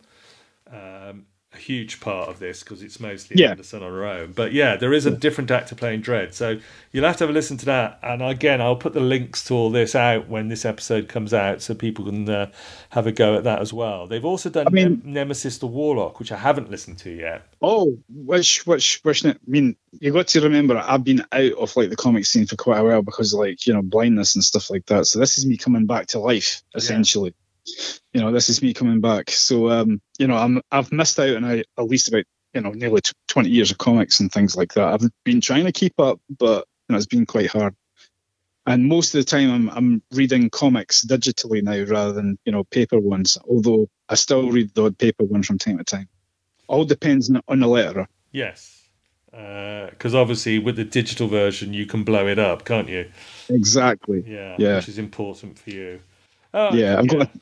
huge 1.62 2.00
part 2.00 2.30
of 2.30 2.40
this 2.40 2.64
because 2.64 2.82
it's 2.82 3.00
mostly 3.00 3.38
yeah. 3.38 3.52
Anderson 3.52 3.84
on 3.84 3.92
her 3.92 4.06
own. 4.06 4.32
But 4.34 4.52
yeah, 4.52 4.76
there 4.76 4.94
is 4.94 5.06
a 5.06 5.12
different 5.12 5.52
actor 5.52 5.76
playing 5.76 6.02
Dredd, 6.02 6.34
so 6.34 6.60
you'll 6.92 7.06
have 7.06 7.18
to 7.18 7.24
have 7.24 7.30
a 7.30 7.34
listen 7.34 7.58
to 7.58 7.66
that. 7.66 8.00
And 8.04 8.22
again, 8.22 8.62
I'll 8.62 8.76
put 8.76 8.94
the 8.94 9.00
links 9.00 9.44
to 9.46 9.54
all 9.54 9.70
this 9.70 9.96
out 9.96 10.28
when 10.28 10.48
this 10.48 10.66
episode 10.66 11.08
comes 11.08 11.34
out, 11.34 11.62
so 11.62 11.74
people 11.76 12.06
can 12.06 12.30
uh, 12.30 12.52
have 12.90 13.08
a 13.08 13.12
go 13.12 13.36
at 13.36 13.44
that 13.44 13.60
as 13.60 13.72
well. 13.72 14.08
They've 14.08 14.26
also 14.26 14.50
done 14.50 14.68
I 14.68 14.70
mean, 14.72 15.02
Nem- 15.04 15.14
Nemesis 15.14 15.60
the 15.60 15.68
Warlock, 15.68 16.20
which 16.20 16.32
I 16.32 16.38
haven't 16.38 16.72
listened 16.72 16.98
to 17.00 17.12
yet. 17.12 17.48
Oh, 17.62 17.98
which 18.10 18.66
which 18.66 19.00
which? 19.04 19.26
I 19.26 19.36
mean, 19.46 19.76
you 20.00 20.12
got 20.12 20.28
to 20.30 20.42
remember, 20.42 20.78
I've 20.78 21.04
been 21.04 21.26
out 21.32 21.52
of 21.54 21.76
like 21.76 21.90
the 21.90 21.96
comic 21.96 22.26
scene 22.26 22.48
for 22.48 22.56
quite 22.56 22.80
a 22.80 22.84
while 22.84 23.02
because 23.02 23.34
like 23.34 23.68
you 23.68 23.74
know 23.74 23.82
blindness 23.82 24.36
and 24.36 24.44
stuff 24.44 24.70
like 24.70 24.88
that. 24.88 25.06
So 25.06 25.20
this 25.20 25.38
is 25.38 25.46
me 25.46 25.58
coming 25.58 25.86
back 25.86 26.08
to 26.08 26.20
life 26.20 26.64
essentially. 26.76 27.30
Yeah 27.30 27.36
you 28.14 28.22
know, 28.22 28.32
this 28.32 28.50
is 28.50 28.62
me 28.62 28.74
coming 28.74 29.02
back. 29.02 29.30
So, 29.32 29.70
um, 29.70 30.02
you 30.18 30.28
know, 30.28 30.36
I'm 30.36 30.62
I've 30.72 30.92
missed 30.92 31.20
out 31.20 31.36
on 31.36 31.44
at 31.46 31.66
least 31.78 32.10
about 32.10 32.26
you 32.54 32.62
know 32.62 32.72
nearly 32.72 33.02
20 33.28 33.50
years 33.50 33.72
of 33.72 33.78
comics 33.78 34.20
and 34.20 34.32
things 34.32 34.56
like 34.56 34.74
that. 34.74 34.88
I've 34.88 35.10
been 35.24 35.42
trying 35.42 35.66
to 35.66 35.72
keep 35.72 36.00
up, 36.00 36.20
but 36.30 36.66
you 36.88 36.94
know, 36.94 36.98
it's 36.98 37.06
been 37.06 37.26
quite 37.26 37.50
hard. 37.50 37.76
And 38.68 38.86
most 38.86 39.16
of 39.16 39.22
the 39.22 39.26
time, 39.26 39.50
I'm, 39.52 39.70
I'm 39.70 40.04
reading 40.12 40.50
comics 40.52 41.04
digitally 41.04 41.64
now 41.64 41.84
rather 41.92 42.14
than 42.14 42.38
you 42.46 42.52
know 42.52 42.64
paper 42.64 43.00
ones. 43.00 43.38
Although 43.48 43.88
I 44.10 44.16
still 44.16 44.52
read 44.52 44.74
the 44.74 44.86
odd 44.86 44.98
paper 44.98 45.24
one 45.24 45.44
from 45.44 45.58
time 45.58 45.78
to 45.78 45.84
time. 45.84 46.10
All 46.68 46.86
depends 46.86 47.30
on 47.30 47.60
the 47.60 47.68
letterer. 47.68 48.08
Yes, 48.32 48.82
because 49.32 50.14
uh, 50.14 50.22
obviously 50.22 50.60
with 50.60 50.76
the 50.76 50.84
digital 50.84 51.28
version 51.28 51.74
you 51.74 51.86
can 51.86 52.04
blow 52.04 52.28
it 52.28 52.40
up, 52.40 52.66
can't 52.66 52.90
you? 52.90 53.10
Exactly. 53.50 54.24
Yeah. 54.28 54.56
Yeah. 54.58 54.76
Which 54.76 54.90
is 54.90 54.98
important 54.98 55.58
for 55.58 55.70
you. 55.70 56.02
Oh, 56.54 56.74
yeah, 56.74 56.98
I've 57.00 57.06
yeah. 57.06 57.12
got. 57.12 57.28
A, 57.28 57.40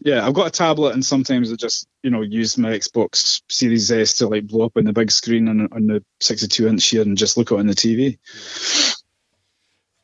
yeah, 0.00 0.26
I've 0.26 0.34
got 0.34 0.48
a 0.48 0.50
tablet, 0.50 0.94
and 0.94 1.04
sometimes 1.04 1.52
I 1.52 1.56
just 1.56 1.86
you 2.02 2.10
know 2.10 2.22
use 2.22 2.58
my 2.58 2.70
Xbox 2.70 3.42
Series 3.48 3.90
S 3.90 4.14
to 4.14 4.28
like 4.28 4.46
blow 4.46 4.66
up 4.66 4.76
on 4.76 4.84
the 4.84 4.92
big 4.92 5.10
screen 5.10 5.48
on, 5.48 5.68
on 5.72 5.86
the 5.86 6.04
62 6.20 6.68
inch 6.68 6.86
here 6.88 7.02
and 7.02 7.16
just 7.16 7.36
look 7.36 7.52
at 7.52 7.56
it 7.56 7.60
on 7.60 7.66
the 7.66 7.74
TV. 7.74 8.18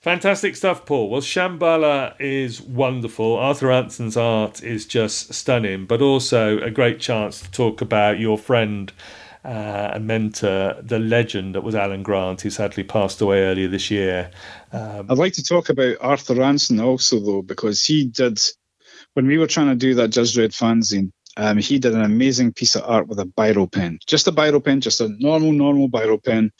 Fantastic 0.01 0.57
stuff, 0.57 0.86
Paul. 0.86 1.11
Well, 1.11 1.20
Shamballa 1.20 2.14
is 2.18 2.62
wonderful. 2.62 3.36
Arthur 3.36 3.66
Ranson's 3.66 4.16
art 4.16 4.62
is 4.62 4.86
just 4.86 5.34
stunning, 5.34 5.84
but 5.84 6.01
also 6.01 6.59
a 6.61 6.70
great 6.70 7.01
chance 7.01 7.43
to 7.43 7.51
talk 7.51 7.82
about 7.82 8.18
your 8.18 8.38
friend 8.38 8.91
uh, 9.45 9.91
and 9.95 10.07
mentor, 10.07 10.76
the 10.82 10.99
legend 10.99 11.55
that 11.55 11.62
was 11.62 11.74
Alan 11.74 12.03
Grant, 12.03 12.41
who 12.41 12.49
sadly 12.49 12.82
passed 12.82 13.20
away 13.20 13.43
earlier 13.43 13.68
this 13.68 13.91
year. 13.91 14.30
Um, 14.72 15.07
I'd 15.11 15.18
like 15.18 15.34
to 15.34 15.45
talk 15.45 15.68
about 15.68 15.97
Arthur 16.01 16.34
Ranson 16.34 16.80
also, 16.80 17.20
though, 17.20 17.43
because 17.43 17.84
he 17.84 18.07
did, 18.07 18.41
when 19.15 19.27
we 19.27 19.39
were 19.39 19.47
trying 19.47 19.69
to 19.69 19.77
do 19.77 19.95
that 19.97 20.09
Judge 20.09 20.35
Dredd 20.35 20.57
fanzine, 20.57 21.13
um, 21.37 21.59
he 21.59 21.79
did 21.79 21.95
an 21.95 22.03
amazing 22.03 22.53
piece 22.53 22.75
of 22.75 22.83
art 22.85 23.09
with 23.09 23.19
a 23.21 23.25
biro 23.25 23.71
pen. 23.71 23.99
Just 24.07 24.29
a 24.29 24.33
biro 24.33 24.65
pen, 24.65 24.81
just 24.81 25.01
a 25.01 25.09
normal, 25.19 25.53
normal 25.53 25.89
biro 25.89 26.23
pen 26.23 26.53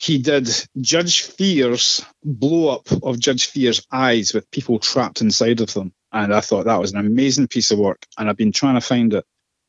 he 0.00 0.16
did 0.16 0.48
Judge 0.80 1.20
Fear's 1.20 2.02
blow 2.24 2.68
up 2.70 2.90
of 3.02 3.20
Judge 3.20 3.46
Fear's 3.46 3.86
eyes 3.92 4.32
with 4.32 4.50
people 4.50 4.78
trapped 4.78 5.20
inside 5.20 5.60
of 5.60 5.74
them. 5.74 5.92
And 6.10 6.34
I 6.34 6.40
thought 6.40 6.64
that 6.64 6.80
was 6.80 6.92
an 6.92 6.98
amazing 6.98 7.48
piece 7.48 7.70
of 7.70 7.78
work. 7.78 8.06
And 8.16 8.28
I've 8.28 8.36
been 8.36 8.50
trying 8.50 8.76
to 8.76 8.80
find 8.80 9.12
it. 9.12 9.26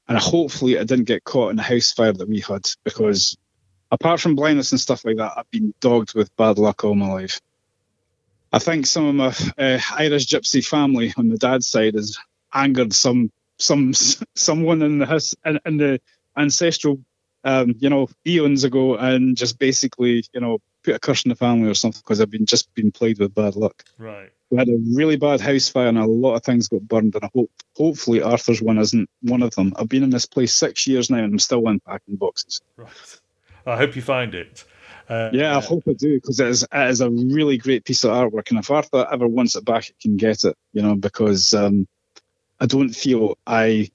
And 0.07 0.17
hopefully 0.17 0.75
it 0.75 0.87
didn't 0.87 1.05
get 1.05 1.25
caught 1.25 1.49
in 1.49 1.57
the 1.57 1.63
house 1.63 1.91
fire 1.91 2.13
that 2.13 2.29
we 2.29 2.39
had 2.39 2.65
because 2.85 3.37
apart 3.91 4.21
from 4.21 4.35
blindness 4.35 4.71
and 4.71 4.79
stuff 4.79 5.03
like 5.03 5.17
that, 5.17 5.33
I've 5.35 5.51
been 5.51 5.73
dogged 5.81 6.15
with 6.15 6.35
bad 6.37 6.57
luck 6.57 6.85
all 6.85 6.95
my 6.95 7.11
life. 7.11 7.41
I 8.51 8.59
think 8.59 8.85
some 8.85 9.05
of 9.05 9.15
my 9.15 9.27
uh, 9.63 9.79
Irish 9.97 10.27
gypsy 10.27 10.65
family 10.65 11.13
on 11.17 11.29
the 11.29 11.37
dad's 11.37 11.67
side 11.67 11.95
has 11.95 12.17
angered 12.53 12.93
some 12.93 13.31
some 13.57 13.93
someone 14.35 14.81
in 14.81 14.99
the 14.99 15.05
his, 15.05 15.35
in, 15.45 15.59
in 15.65 15.77
the 15.77 16.01
ancestral 16.37 16.99
um, 17.43 17.75
you 17.79 17.89
know, 17.89 18.07
eons 18.25 18.63
ago 18.63 18.95
and 18.95 19.35
just 19.35 19.57
basically, 19.57 20.23
you 20.33 20.41
know, 20.41 20.59
put 20.83 20.95
a 20.95 20.99
curse 20.99 21.25
in 21.25 21.29
the 21.29 21.35
family 21.35 21.69
or 21.69 21.73
something 21.73 22.01
because 22.03 22.21
I've 22.21 22.29
been 22.29 22.45
just 22.45 22.73
been 22.73 22.91
played 22.91 23.19
with 23.19 23.33
bad 23.33 23.55
luck. 23.55 23.83
Right. 23.97 24.31
We 24.49 24.57
had 24.57 24.69
a 24.69 24.77
really 24.93 25.15
bad 25.15 25.39
house 25.39 25.69
fire 25.69 25.87
and 25.87 25.97
a 25.97 26.05
lot 26.05 26.35
of 26.35 26.43
things 26.43 26.67
got 26.67 26.81
burned, 26.81 27.15
and 27.15 27.23
I 27.23 27.29
hope, 27.33 27.51
hopefully, 27.75 28.21
Arthur's 28.21 28.61
one 28.61 28.79
isn't 28.79 29.09
one 29.21 29.43
of 29.43 29.55
them. 29.55 29.73
I've 29.77 29.87
been 29.87 30.03
in 30.03 30.09
this 30.09 30.25
place 30.25 30.53
six 30.53 30.87
years 30.87 31.09
now, 31.09 31.19
and 31.19 31.33
I'm 31.33 31.39
still 31.39 31.65
unpacking 31.67 32.17
boxes. 32.17 32.61
Right. 32.75 32.89
I 33.65 33.77
hope 33.77 33.95
you 33.95 34.01
find 34.01 34.35
it. 34.35 34.65
Uh, 35.11 35.29
yeah, 35.33 35.57
I 35.57 35.59
hope 35.59 35.83
I 35.89 35.93
do 35.93 36.15
because 36.15 36.39
it 36.39 36.47
is, 36.47 36.63
it 36.63 36.89
is 36.89 37.01
a 37.01 37.09
really 37.09 37.57
great 37.57 37.83
piece 37.83 38.05
of 38.05 38.11
artwork, 38.11 38.49
and 38.49 38.59
if 38.59 38.71
Arthur 38.71 39.05
ever 39.11 39.27
wants 39.27 39.57
it 39.57 39.65
back, 39.65 39.89
it 39.89 39.99
can 40.01 40.15
get 40.15 40.45
it. 40.45 40.55
You 40.71 40.83
know, 40.83 40.95
because 40.95 41.53
um, 41.53 41.85
I 42.61 42.65
don't 42.65 42.91
feel 42.91 43.37
I 43.45 43.91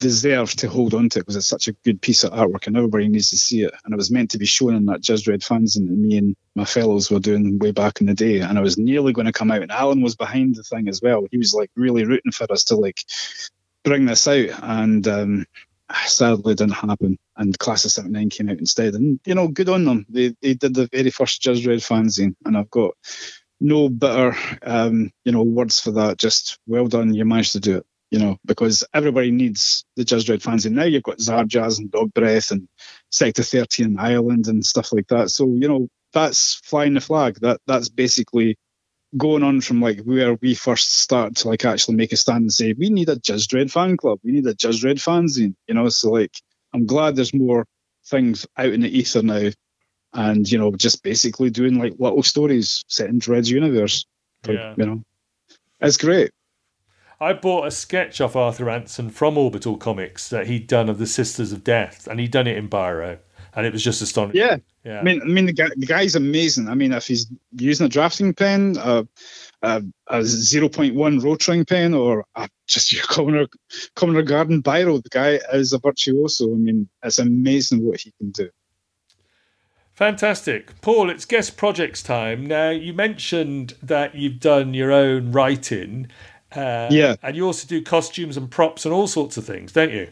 deserve 0.00 0.52
to 0.52 0.68
hold 0.68 0.94
on 0.94 1.10
to 1.10 1.18
it 1.18 1.22
because 1.22 1.36
it's 1.36 1.46
such 1.46 1.68
a 1.68 1.72
good 1.84 2.00
piece 2.00 2.24
of 2.24 2.32
artwork 2.32 2.66
and 2.66 2.78
everybody 2.78 3.08
needs 3.08 3.28
to 3.30 3.36
see 3.36 3.62
it. 3.62 3.74
And 3.84 3.92
it 3.92 3.96
was 3.96 4.10
meant 4.10 4.30
to 4.30 4.38
be 4.38 4.46
shown 4.46 4.74
in 4.74 4.86
that 4.86 5.00
Judge 5.02 5.24
Dredd 5.24 5.44
fans 5.44 5.76
and 5.76 5.90
me 6.00 6.16
and 6.16 6.36
my 6.54 6.64
fellows 6.64 7.10
were 7.10 7.18
doing 7.18 7.58
way 7.58 7.72
back 7.72 8.00
in 8.00 8.06
the 8.06 8.14
day. 8.14 8.40
And 8.40 8.56
I 8.56 8.62
was 8.62 8.78
nearly 8.78 9.12
going 9.12 9.26
to 9.26 9.32
come 9.32 9.50
out 9.50 9.62
and 9.62 9.72
Alan 9.72 10.00
was 10.00 10.14
behind 10.14 10.54
the 10.54 10.62
thing 10.62 10.88
as 10.88 11.02
well. 11.02 11.26
He 11.30 11.38
was 11.38 11.52
like 11.52 11.70
really 11.74 12.04
rooting 12.04 12.32
for 12.32 12.50
us 12.50 12.64
to 12.64 12.76
like 12.76 13.04
bring 13.82 14.06
this 14.06 14.28
out. 14.28 14.50
And 14.62 15.06
um, 15.08 15.46
sadly 16.06 16.54
didn't 16.54 16.74
happen. 16.74 17.18
And 17.36 17.58
Class 17.58 17.84
of 17.84 17.92
79 17.92 18.30
came 18.30 18.48
out 18.48 18.58
instead. 18.58 18.94
And, 18.94 19.20
you 19.24 19.34
know, 19.34 19.48
good 19.48 19.68
on 19.68 19.84
them. 19.84 20.06
They, 20.08 20.34
they 20.42 20.54
did 20.54 20.74
the 20.74 20.88
very 20.92 21.10
first 21.10 21.40
Judge 21.40 21.64
Dredd 21.64 21.78
fanzine. 21.78 22.34
And 22.44 22.56
I've 22.56 22.70
got 22.70 22.94
no 23.60 23.88
bitter, 23.88 24.36
um, 24.62 25.10
you 25.24 25.32
know, 25.32 25.42
words 25.42 25.80
for 25.80 25.92
that. 25.92 26.18
Just 26.18 26.58
well 26.66 26.86
done. 26.86 27.14
You 27.14 27.24
managed 27.24 27.52
to 27.52 27.60
do 27.60 27.78
it 27.78 27.86
you 28.10 28.18
know, 28.18 28.38
because 28.44 28.84
everybody 28.94 29.30
needs 29.30 29.84
the 29.96 30.04
Judge 30.04 30.26
Dredd 30.26 30.42
fans. 30.42 30.66
And 30.66 30.76
now 30.76 30.84
you've 30.84 31.02
got 31.02 31.18
Zarjazz 31.18 31.78
and 31.78 31.90
Dogbreath 31.90 32.50
and 32.50 32.68
Sector 33.10 33.42
13 33.42 33.98
Ireland 33.98 34.46
and 34.46 34.64
stuff 34.64 34.92
like 34.92 35.08
that. 35.08 35.30
So, 35.30 35.46
you 35.46 35.68
know, 35.68 35.88
that's 36.12 36.54
flying 36.54 36.94
the 36.94 37.00
flag. 37.00 37.38
That 37.40 37.60
That's 37.66 37.88
basically 37.88 38.56
going 39.16 39.42
on 39.42 39.60
from 39.60 39.80
like 39.80 40.00
where 40.00 40.34
we 40.34 40.54
first 40.54 40.98
start 40.98 41.36
to 41.36 41.48
like 41.48 41.64
actually 41.64 41.96
make 41.96 42.12
a 42.12 42.16
stand 42.16 42.42
and 42.42 42.52
say, 42.52 42.74
we 42.74 42.90
need 42.90 43.08
a 43.08 43.16
Judge 43.16 43.48
Dredd 43.48 43.70
fan 43.70 43.96
club. 43.96 44.18
We 44.22 44.32
need 44.32 44.46
a 44.46 44.54
Judge 44.54 44.82
Dredd 44.82 44.96
fanzine, 44.96 45.54
you 45.66 45.74
know. 45.74 45.88
So, 45.88 46.10
like, 46.10 46.34
I'm 46.74 46.86
glad 46.86 47.16
there's 47.16 47.34
more 47.34 47.66
things 48.06 48.46
out 48.56 48.72
in 48.72 48.82
the 48.82 48.98
ether 48.98 49.22
now. 49.22 49.50
And, 50.14 50.50
you 50.50 50.58
know, 50.58 50.72
just 50.72 51.02
basically 51.02 51.50
doing 51.50 51.78
like 51.78 51.94
little 51.98 52.22
stories 52.22 52.84
set 52.88 53.08
in 53.08 53.20
Dredd's 53.20 53.50
universe. 53.50 54.06
Like, 54.46 54.56
yeah. 54.56 54.74
You 54.76 54.86
know, 54.86 55.04
it's 55.80 55.96
great. 55.96 56.30
I 57.20 57.32
bought 57.32 57.66
a 57.66 57.70
sketch 57.70 58.20
off 58.20 58.36
Arthur 58.36 58.66
Ranson 58.66 59.10
from 59.10 59.36
Orbital 59.36 59.76
Comics 59.76 60.28
that 60.28 60.46
he'd 60.46 60.66
done 60.66 60.88
of 60.88 60.98
the 60.98 61.06
Sisters 61.06 61.52
of 61.52 61.64
Death, 61.64 62.06
and 62.06 62.20
he'd 62.20 62.30
done 62.30 62.46
it 62.46 62.56
in 62.56 62.68
Biro, 62.68 63.18
and 63.54 63.66
it 63.66 63.72
was 63.72 63.82
just 63.82 64.02
astonishing. 64.02 64.40
Yeah, 64.40 64.56
yeah. 64.84 65.00
I 65.00 65.02
mean, 65.02 65.20
I 65.22 65.26
mean, 65.26 65.46
the, 65.46 65.52
guy, 65.52 65.68
the 65.76 65.86
guy's 65.86 66.14
amazing. 66.14 66.68
I 66.68 66.74
mean, 66.74 66.92
if 66.92 67.06
he's 67.06 67.26
using 67.52 67.86
a 67.86 67.88
drafting 67.88 68.34
pen, 68.34 68.76
uh, 68.78 69.04
a, 69.62 69.82
a 70.08 70.18
0.1 70.20 70.92
Rotring 70.94 71.68
pen, 71.68 71.94
or 71.94 72.24
just 72.66 72.92
your 72.92 73.02
common 73.08 73.46
common 73.94 74.24
garden 74.24 74.62
biro, 74.62 75.02
the 75.02 75.08
guy 75.08 75.40
is 75.52 75.72
a 75.72 75.78
virtuoso. 75.78 76.52
I 76.52 76.58
mean, 76.58 76.88
it's 77.02 77.18
amazing 77.18 77.84
what 77.84 78.00
he 78.00 78.12
can 78.18 78.30
do. 78.30 78.50
Fantastic. 79.94 80.80
Paul, 80.80 81.10
it's 81.10 81.24
guest 81.24 81.56
projects 81.56 82.04
time. 82.04 82.46
Now, 82.46 82.70
you 82.70 82.92
mentioned 82.92 83.74
that 83.82 84.14
you've 84.14 84.38
done 84.38 84.72
your 84.72 84.92
own 84.92 85.32
writing. 85.32 86.06
Uh, 86.54 86.86
yeah. 86.88 87.16
And 87.20 87.34
you 87.34 87.44
also 87.46 87.66
do 87.66 87.82
costumes 87.82 88.36
and 88.36 88.48
props 88.48 88.84
and 88.84 88.94
all 88.94 89.08
sorts 89.08 89.36
of 89.36 89.44
things, 89.44 89.72
don't 89.72 89.90
you? 89.90 90.08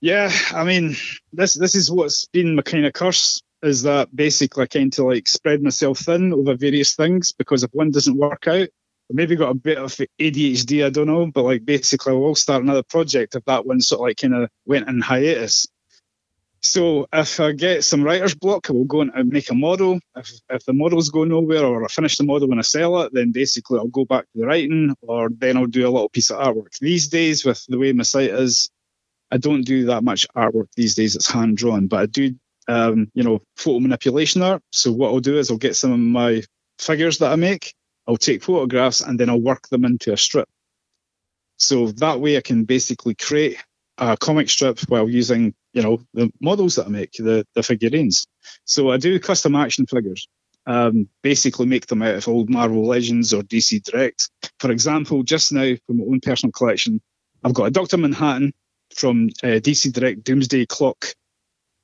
Yeah, 0.00 0.30
I 0.52 0.64
mean, 0.64 0.94
this 1.32 1.54
this 1.54 1.74
is 1.74 1.90
what's 1.90 2.26
been 2.26 2.54
my 2.54 2.62
kind 2.62 2.86
of 2.86 2.92
curse 2.92 3.42
is 3.62 3.82
that 3.82 4.14
basically 4.14 4.62
I 4.62 4.66
kind 4.66 4.96
of 4.96 5.06
like 5.06 5.26
spread 5.26 5.62
myself 5.62 5.98
thin 5.98 6.32
over 6.32 6.54
various 6.54 6.94
things 6.94 7.32
because 7.32 7.64
if 7.64 7.70
one 7.72 7.90
doesn't 7.90 8.16
work 8.16 8.46
out, 8.46 8.68
maybe 9.10 9.34
got 9.34 9.50
a 9.50 9.54
bit 9.54 9.78
of 9.78 9.92
ADHD, 10.20 10.86
I 10.86 10.90
don't 10.90 11.08
know, 11.08 11.26
but 11.26 11.42
like 11.42 11.64
basically 11.64 12.12
I 12.12 12.16
will 12.16 12.36
start 12.36 12.62
another 12.62 12.84
project 12.84 13.34
if 13.34 13.44
that 13.46 13.66
one 13.66 13.80
sort 13.80 13.98
of 13.98 14.02
like 14.02 14.18
kind 14.18 14.34
of 14.34 14.50
went 14.64 14.88
in 14.88 15.00
hiatus. 15.00 15.66
So 16.60 17.06
if 17.12 17.38
I 17.40 17.52
get 17.52 17.84
some 17.84 18.02
writer's 18.02 18.34
block, 18.34 18.68
I 18.68 18.72
will 18.72 18.84
go 18.84 19.00
and 19.00 19.12
uh, 19.14 19.22
make 19.24 19.50
a 19.50 19.54
model. 19.54 20.00
If, 20.16 20.30
if 20.50 20.64
the 20.64 20.72
models 20.72 21.10
go 21.10 21.24
nowhere 21.24 21.64
or 21.64 21.84
I 21.84 21.88
finish 21.88 22.16
the 22.16 22.24
model 22.24 22.48
when 22.48 22.58
I 22.58 22.62
sell 22.62 23.00
it, 23.02 23.12
then 23.14 23.30
basically 23.32 23.78
I'll 23.78 23.86
go 23.86 24.04
back 24.04 24.24
to 24.24 24.40
the 24.40 24.46
writing 24.46 24.94
or 25.02 25.28
then 25.30 25.56
I'll 25.56 25.66
do 25.66 25.86
a 25.86 25.90
little 25.90 26.08
piece 26.08 26.30
of 26.30 26.38
artwork. 26.38 26.76
These 26.80 27.08
days, 27.08 27.44
with 27.44 27.64
the 27.68 27.78
way 27.78 27.92
my 27.92 28.02
site 28.02 28.30
is, 28.30 28.70
I 29.30 29.36
don't 29.38 29.62
do 29.62 29.86
that 29.86 30.04
much 30.04 30.26
artwork 30.36 30.68
these 30.76 30.94
days. 30.94 31.16
It's 31.16 31.30
hand 31.30 31.56
drawn, 31.56 31.86
but 31.86 32.00
I 32.00 32.06
do, 32.06 32.34
um, 32.66 33.10
you 33.14 33.22
know, 33.22 33.40
photo 33.56 33.80
manipulation 33.80 34.42
art. 34.42 34.62
So 34.72 34.92
what 34.92 35.08
I'll 35.08 35.20
do 35.20 35.38
is 35.38 35.50
I'll 35.50 35.58
get 35.58 35.76
some 35.76 35.92
of 35.92 35.98
my 35.98 36.42
figures 36.78 37.18
that 37.18 37.32
I 37.32 37.36
make, 37.36 37.74
I'll 38.06 38.16
take 38.16 38.42
photographs 38.42 39.00
and 39.00 39.20
then 39.20 39.28
I'll 39.28 39.40
work 39.40 39.68
them 39.68 39.84
into 39.84 40.12
a 40.12 40.16
strip. 40.16 40.48
So 41.58 41.88
that 41.88 42.20
way 42.20 42.36
I 42.36 42.40
can 42.40 42.64
basically 42.64 43.14
create 43.14 43.58
a 43.98 44.16
comic 44.16 44.48
strip 44.48 44.78
while 44.88 45.08
using 45.08 45.54
you 45.72 45.82
know 45.82 46.00
the 46.14 46.32
models 46.40 46.76
that 46.76 46.86
I 46.86 46.88
make, 46.88 47.12
the 47.12 47.46
the 47.54 47.62
figurines. 47.62 48.26
So 48.64 48.90
I 48.90 48.96
do 48.96 49.18
custom 49.20 49.54
action 49.56 49.86
figures. 49.86 50.28
Um, 50.66 51.08
basically 51.22 51.66
make 51.66 51.86
them 51.86 52.02
out 52.02 52.14
of 52.14 52.28
old 52.28 52.50
Marvel 52.50 52.86
Legends 52.86 53.32
or 53.32 53.42
DC 53.42 53.82
Direct. 53.84 54.28
For 54.60 54.70
example, 54.70 55.22
just 55.22 55.50
now 55.50 55.74
for 55.86 55.94
my 55.94 56.04
own 56.04 56.20
personal 56.20 56.52
collection, 56.52 57.00
I've 57.42 57.54
got 57.54 57.64
a 57.64 57.70
Doctor 57.70 57.96
Manhattan 57.96 58.52
from 58.94 59.28
uh, 59.42 59.60
DC 59.60 59.92
Direct 59.92 60.24
Doomsday 60.24 60.66
Clock 60.66 61.14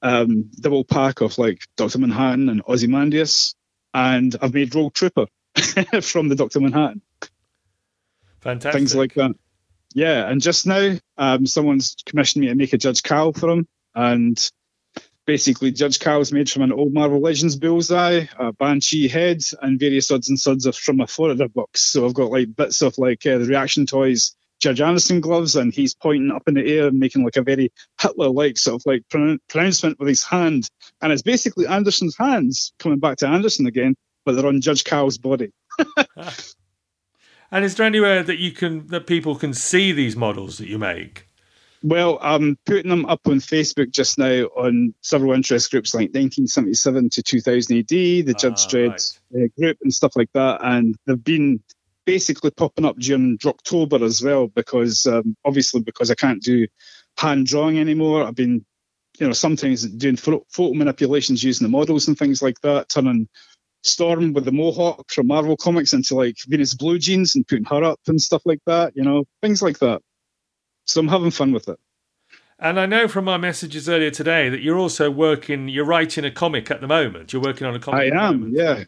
um, 0.05 0.50
double 0.61 0.84
pack 0.84 1.22
of 1.22 1.38
like 1.38 1.66
Doctor 1.76 1.98
Manhattan 1.98 2.50
and 2.50 2.62
Ozymandias, 2.68 3.55
and 3.92 4.36
I've 4.40 4.55
made 4.55 4.74
Rogue 4.74 4.92
Trooper 4.92 5.26
from 6.02 6.28
the 6.28 6.36
Doctor 6.36 6.61
Manhattan. 6.61 7.00
Fantastic. 8.40 8.78
Things 8.78 8.94
like 8.94 9.14
that. 9.14 9.32
Yeah, 9.94 10.28
and 10.28 10.42
just 10.42 10.66
now, 10.66 10.98
um, 11.16 11.46
someone's 11.46 11.96
commissioned 12.05 12.42
me 12.42 12.48
to 12.48 12.55
make 12.55 12.74
a 12.74 12.78
Judge 12.78 13.02
Cal 13.02 13.32
for 13.32 13.48
him, 13.48 13.66
and 13.94 14.38
basically 15.24 15.72
Judge 15.72 15.98
Cal's 15.98 16.32
made 16.32 16.50
from 16.50 16.62
an 16.62 16.72
old 16.72 16.92
Marvel 16.92 17.20
Legends 17.20 17.57
bullseye, 17.57 18.26
a 18.38 18.52
Banshee 18.52 19.09
head, 19.09 19.40
and 19.62 19.80
various 19.80 20.11
odds 20.11 20.28
and 20.28 20.38
sods 20.38 20.66
of 20.66 20.76
from 20.76 21.00
a 21.00 21.07
Florida 21.07 21.48
box. 21.48 21.80
So 21.80 22.05
I've 22.05 22.12
got 22.12 22.30
like 22.30 22.55
bits 22.55 22.82
of 22.82 22.98
like 22.98 23.24
uh, 23.24 23.38
the 23.38 23.46
reaction 23.46 23.86
toys 23.86 24.36
Judge 24.64 24.80
Anderson 24.80 25.20
gloves, 25.20 25.56
and 25.56 25.74
he's 25.74 25.92
pointing 25.94 26.30
up 26.30 26.48
in 26.48 26.54
the 26.54 26.66
air 26.66 26.86
and 26.86 26.98
making 26.98 27.22
like 27.22 27.36
a 27.36 27.42
very 27.42 27.70
Hitler-like 28.00 28.56
sort 28.56 28.80
of 28.80 28.86
like 28.86 29.02
pronouncement 29.50 29.98
with 29.98 30.08
his 30.08 30.24
hand, 30.24 30.70
and 31.02 31.12
it's 31.12 31.20
basically 31.20 31.66
Anderson's 31.66 32.16
hands 32.16 32.72
coming 32.78 32.98
back 32.98 33.18
to 33.18 33.28
Anderson 33.28 33.66
again, 33.66 33.94
but 34.24 34.36
they're 34.36 34.46
on 34.46 34.62
Judge 34.62 34.82
Cal's 34.82 35.18
body. 35.18 35.52
and 37.50 37.62
is 37.62 37.74
there 37.74 37.84
anywhere 37.84 38.22
that 38.22 38.38
you 38.38 38.52
can 38.52 38.86
that 38.86 39.06
people 39.06 39.34
can 39.34 39.52
see 39.52 39.92
these 39.92 40.16
models 40.16 40.56
that 40.56 40.68
you 40.68 40.78
make? 40.78 41.28
Well, 41.82 42.18
I'm 42.22 42.56
putting 42.64 42.88
them 42.88 43.04
up 43.04 43.20
on 43.26 43.40
Facebook 43.40 43.90
just 43.90 44.16
now 44.16 44.44
on 44.56 44.94
several 45.02 45.34
interest 45.34 45.70
groups 45.70 45.92
like 45.92 46.14
1977 46.14 47.10
to 47.10 47.22
2000 47.22 47.76
AD, 47.76 47.88
the 47.88 48.34
Judge 48.38 48.64
ah, 48.64 48.68
Dredd 48.70 49.18
right. 49.30 49.44
uh, 49.44 49.48
group, 49.60 49.76
and 49.82 49.92
stuff 49.92 50.16
like 50.16 50.32
that. 50.32 50.60
And 50.62 50.96
they've 51.06 51.22
been 51.22 51.62
basically 52.05 52.50
popping 52.50 52.84
up 52.84 52.98
during 52.98 53.38
October 53.44 54.05
as 54.05 54.22
well 54.22 54.48
because 54.48 55.07
um, 55.07 55.36
obviously 55.44 55.80
because 55.82 56.11
I 56.11 56.14
can't 56.14 56.42
do 56.42 56.66
hand 57.16 57.46
drawing 57.46 57.78
anymore. 57.78 58.24
I've 58.24 58.34
been, 58.34 58.64
you 59.18 59.26
know, 59.26 59.32
sometimes 59.32 59.86
doing 59.86 60.16
photo 60.16 60.74
manipulations 60.74 61.44
using 61.44 61.64
the 61.64 61.70
models 61.70 62.09
and 62.09 62.18
things 62.18 62.42
like 62.42 62.61
that, 62.62 62.88
turning 62.88 63.28
Storm 63.82 64.32
with 64.32 64.46
the 64.46 64.52
Mohawk 64.52 65.11
from 65.11 65.26
Marvel 65.26 65.57
Comics 65.57 65.92
into 65.92 66.14
like 66.14 66.36
Venus 66.46 66.74
Bluegenes 66.74 67.34
and 67.34 67.46
putting 67.46 67.64
her 67.66 67.84
up 67.84 68.00
and 68.07 68.20
stuff 68.20 68.42
like 68.44 68.61
that, 68.66 68.96
you 68.96 69.02
know, 69.02 69.24
things 69.42 69.62
like 69.62 69.78
that. 69.80 70.00
So 70.86 71.00
I'm 71.00 71.09
having 71.09 71.30
fun 71.30 71.52
with 71.52 71.68
it. 71.68 71.78
And 72.59 72.80
I 72.80 72.86
know 72.86 73.09
from 73.09 73.24
my 73.26 73.36
messages 73.36 73.88
earlier 73.88 74.11
today 74.11 74.48
that 74.48 74.62
you're 74.62 74.78
also 74.78 75.11
working, 75.11 75.68
you're 75.68 75.84
writing 75.84 76.24
a 76.24 76.30
comic 76.30 76.70
at 76.70 76.80
the 76.80 76.86
moment. 76.86 77.32
You're 77.32 77.42
working 77.42 77.66
on 77.66 77.74
a 77.74 77.78
comic. 77.78 78.12
I 78.12 78.28
am, 78.28 78.52
yeah. 78.55 78.84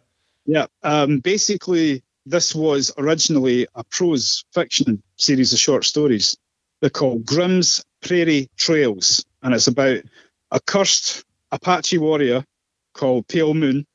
Yeah. 0.46 0.66
Um, 0.82 1.18
basically, 1.18 2.02
this 2.26 2.54
was 2.54 2.92
originally 2.98 3.68
a 3.74 3.84
prose 3.84 4.44
fiction 4.52 5.02
series 5.16 5.52
of 5.52 5.60
short 5.60 5.84
stories. 5.84 6.36
They're 6.80 6.90
called 6.90 7.24
Grimm's 7.24 7.84
Prairie 8.02 8.50
Trails. 8.56 9.24
And 9.42 9.54
it's 9.54 9.68
about 9.68 10.00
a 10.50 10.60
cursed 10.60 11.24
Apache 11.52 11.98
warrior 11.98 12.44
called 12.94 13.28
Pale 13.28 13.54
Moon. 13.54 13.86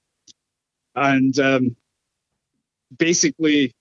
And 0.96 1.38
um, 1.40 1.76
basically, 2.98 3.74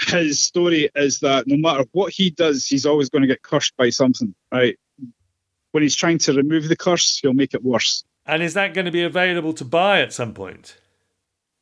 his 0.00 0.40
story 0.40 0.90
is 0.94 1.20
that 1.20 1.46
no 1.46 1.56
matter 1.56 1.84
what 1.92 2.12
he 2.12 2.30
does, 2.30 2.66
he's 2.66 2.84
always 2.84 3.08
going 3.08 3.22
to 3.22 3.28
get 3.28 3.42
cursed 3.42 3.76
by 3.76 3.90
something, 3.90 4.34
right? 4.52 4.76
When 5.70 5.82
he's 5.82 5.96
trying 5.96 6.18
to 6.18 6.32
remove 6.32 6.68
the 6.68 6.76
curse, 6.76 7.18
he'll 7.20 7.32
make 7.32 7.54
it 7.54 7.62
worse. 7.62 8.04
And 8.26 8.42
is 8.42 8.54
that 8.54 8.74
going 8.74 8.84
to 8.86 8.90
be 8.90 9.02
available 9.02 9.52
to 9.54 9.64
buy 9.64 10.00
at 10.00 10.12
some 10.12 10.34
point? 10.34 10.76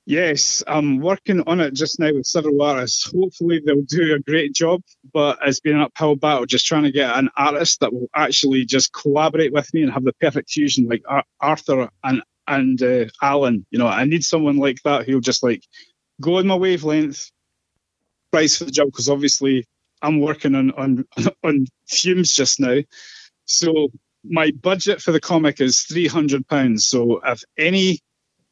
Yes, 0.08 0.62
I'm 0.68 1.00
working 1.00 1.42
on 1.48 1.58
it 1.58 1.74
just 1.74 1.98
now 1.98 2.12
with 2.12 2.26
several 2.26 2.62
artists. 2.62 3.12
Hopefully, 3.12 3.60
they'll 3.64 3.82
do 3.82 4.14
a 4.14 4.20
great 4.20 4.54
job, 4.54 4.82
but 5.12 5.38
it's 5.44 5.58
been 5.58 5.74
an 5.74 5.82
uphill 5.82 6.14
battle 6.14 6.46
just 6.46 6.64
trying 6.64 6.84
to 6.84 6.92
get 6.92 7.16
an 7.18 7.28
artist 7.36 7.80
that 7.80 7.92
will 7.92 8.08
actually 8.14 8.64
just 8.66 8.92
collaborate 8.92 9.52
with 9.52 9.72
me 9.74 9.82
and 9.82 9.92
have 9.92 10.04
the 10.04 10.12
perfect 10.20 10.50
fusion, 10.50 10.86
like 10.88 11.02
Arthur 11.40 11.90
and 12.04 12.22
and 12.46 12.80
uh, 12.80 13.06
Alan. 13.20 13.66
You 13.70 13.80
know, 13.80 13.88
I 13.88 14.04
need 14.04 14.22
someone 14.22 14.58
like 14.58 14.80
that 14.84 15.06
who'll 15.06 15.20
just 15.20 15.42
like 15.42 15.64
go 16.20 16.38
on 16.38 16.46
my 16.46 16.54
wavelength, 16.54 17.28
price 18.30 18.58
for 18.58 18.64
the 18.64 18.70
job 18.70 18.88
because 18.88 19.08
obviously 19.08 19.66
I'm 20.02 20.20
working 20.20 20.54
on 20.54 20.70
on 20.72 21.04
on 21.42 21.66
fumes 21.88 22.32
just 22.32 22.60
now. 22.60 22.78
So 23.46 23.88
my 24.24 24.52
budget 24.52 25.02
for 25.02 25.10
the 25.10 25.20
comic 25.20 25.60
is 25.60 25.82
three 25.82 26.06
hundred 26.06 26.46
pounds. 26.46 26.86
So 26.86 27.20
if 27.24 27.42
any 27.58 27.98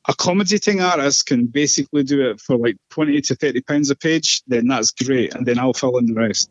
accommodating 0.07 0.81
artist 0.81 1.27
can 1.27 1.47
basically 1.47 2.03
do 2.03 2.31
it 2.31 2.41
for 2.41 2.57
like 2.57 2.77
twenty 2.91 3.21
to 3.21 3.35
thirty 3.35 3.61
pounds 3.61 3.91
a 3.91 3.97
page, 3.97 4.43
then 4.47 4.67
that's 4.69 4.93
great, 4.93 5.35
and 5.35 5.47
then 5.47 5.59
I'll 5.59 5.73
fill 5.73 5.99
in 5.99 6.07
the 6.07 6.15
rest. 6.15 6.51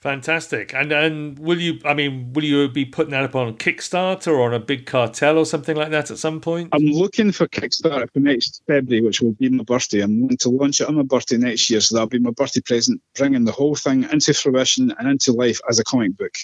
Fantastic. 0.00 0.72
And 0.72 0.92
and 0.92 1.38
will 1.38 1.60
you? 1.60 1.78
I 1.84 1.92
mean, 1.92 2.32
will 2.32 2.44
you 2.44 2.68
be 2.68 2.86
putting 2.86 3.10
that 3.10 3.24
up 3.24 3.34
on 3.34 3.58
Kickstarter 3.58 4.28
or 4.28 4.46
on 4.46 4.54
a 4.54 4.58
big 4.58 4.86
cartel 4.86 5.36
or 5.36 5.44
something 5.44 5.76
like 5.76 5.90
that 5.90 6.10
at 6.10 6.16
some 6.16 6.40
point? 6.40 6.70
I'm 6.72 6.86
looking 6.86 7.32
for 7.32 7.46
Kickstarter 7.46 8.10
for 8.10 8.20
next 8.20 8.62
February, 8.66 9.04
which 9.04 9.20
will 9.20 9.32
be 9.32 9.50
my 9.50 9.62
birthday. 9.62 10.00
I'm 10.00 10.26
going 10.26 10.38
to 10.38 10.48
launch 10.48 10.80
it 10.80 10.88
on 10.88 10.94
my 10.94 11.02
birthday 11.02 11.36
next 11.36 11.68
year, 11.68 11.80
so 11.80 11.96
that'll 11.96 12.08
be 12.08 12.18
my 12.18 12.30
birthday 12.30 12.62
present, 12.62 13.02
bringing 13.14 13.44
the 13.44 13.52
whole 13.52 13.74
thing 13.74 14.04
into 14.10 14.32
fruition 14.32 14.90
and 14.98 15.06
into 15.06 15.32
life 15.32 15.60
as 15.68 15.78
a 15.78 15.84
comic 15.84 16.16
book. 16.16 16.34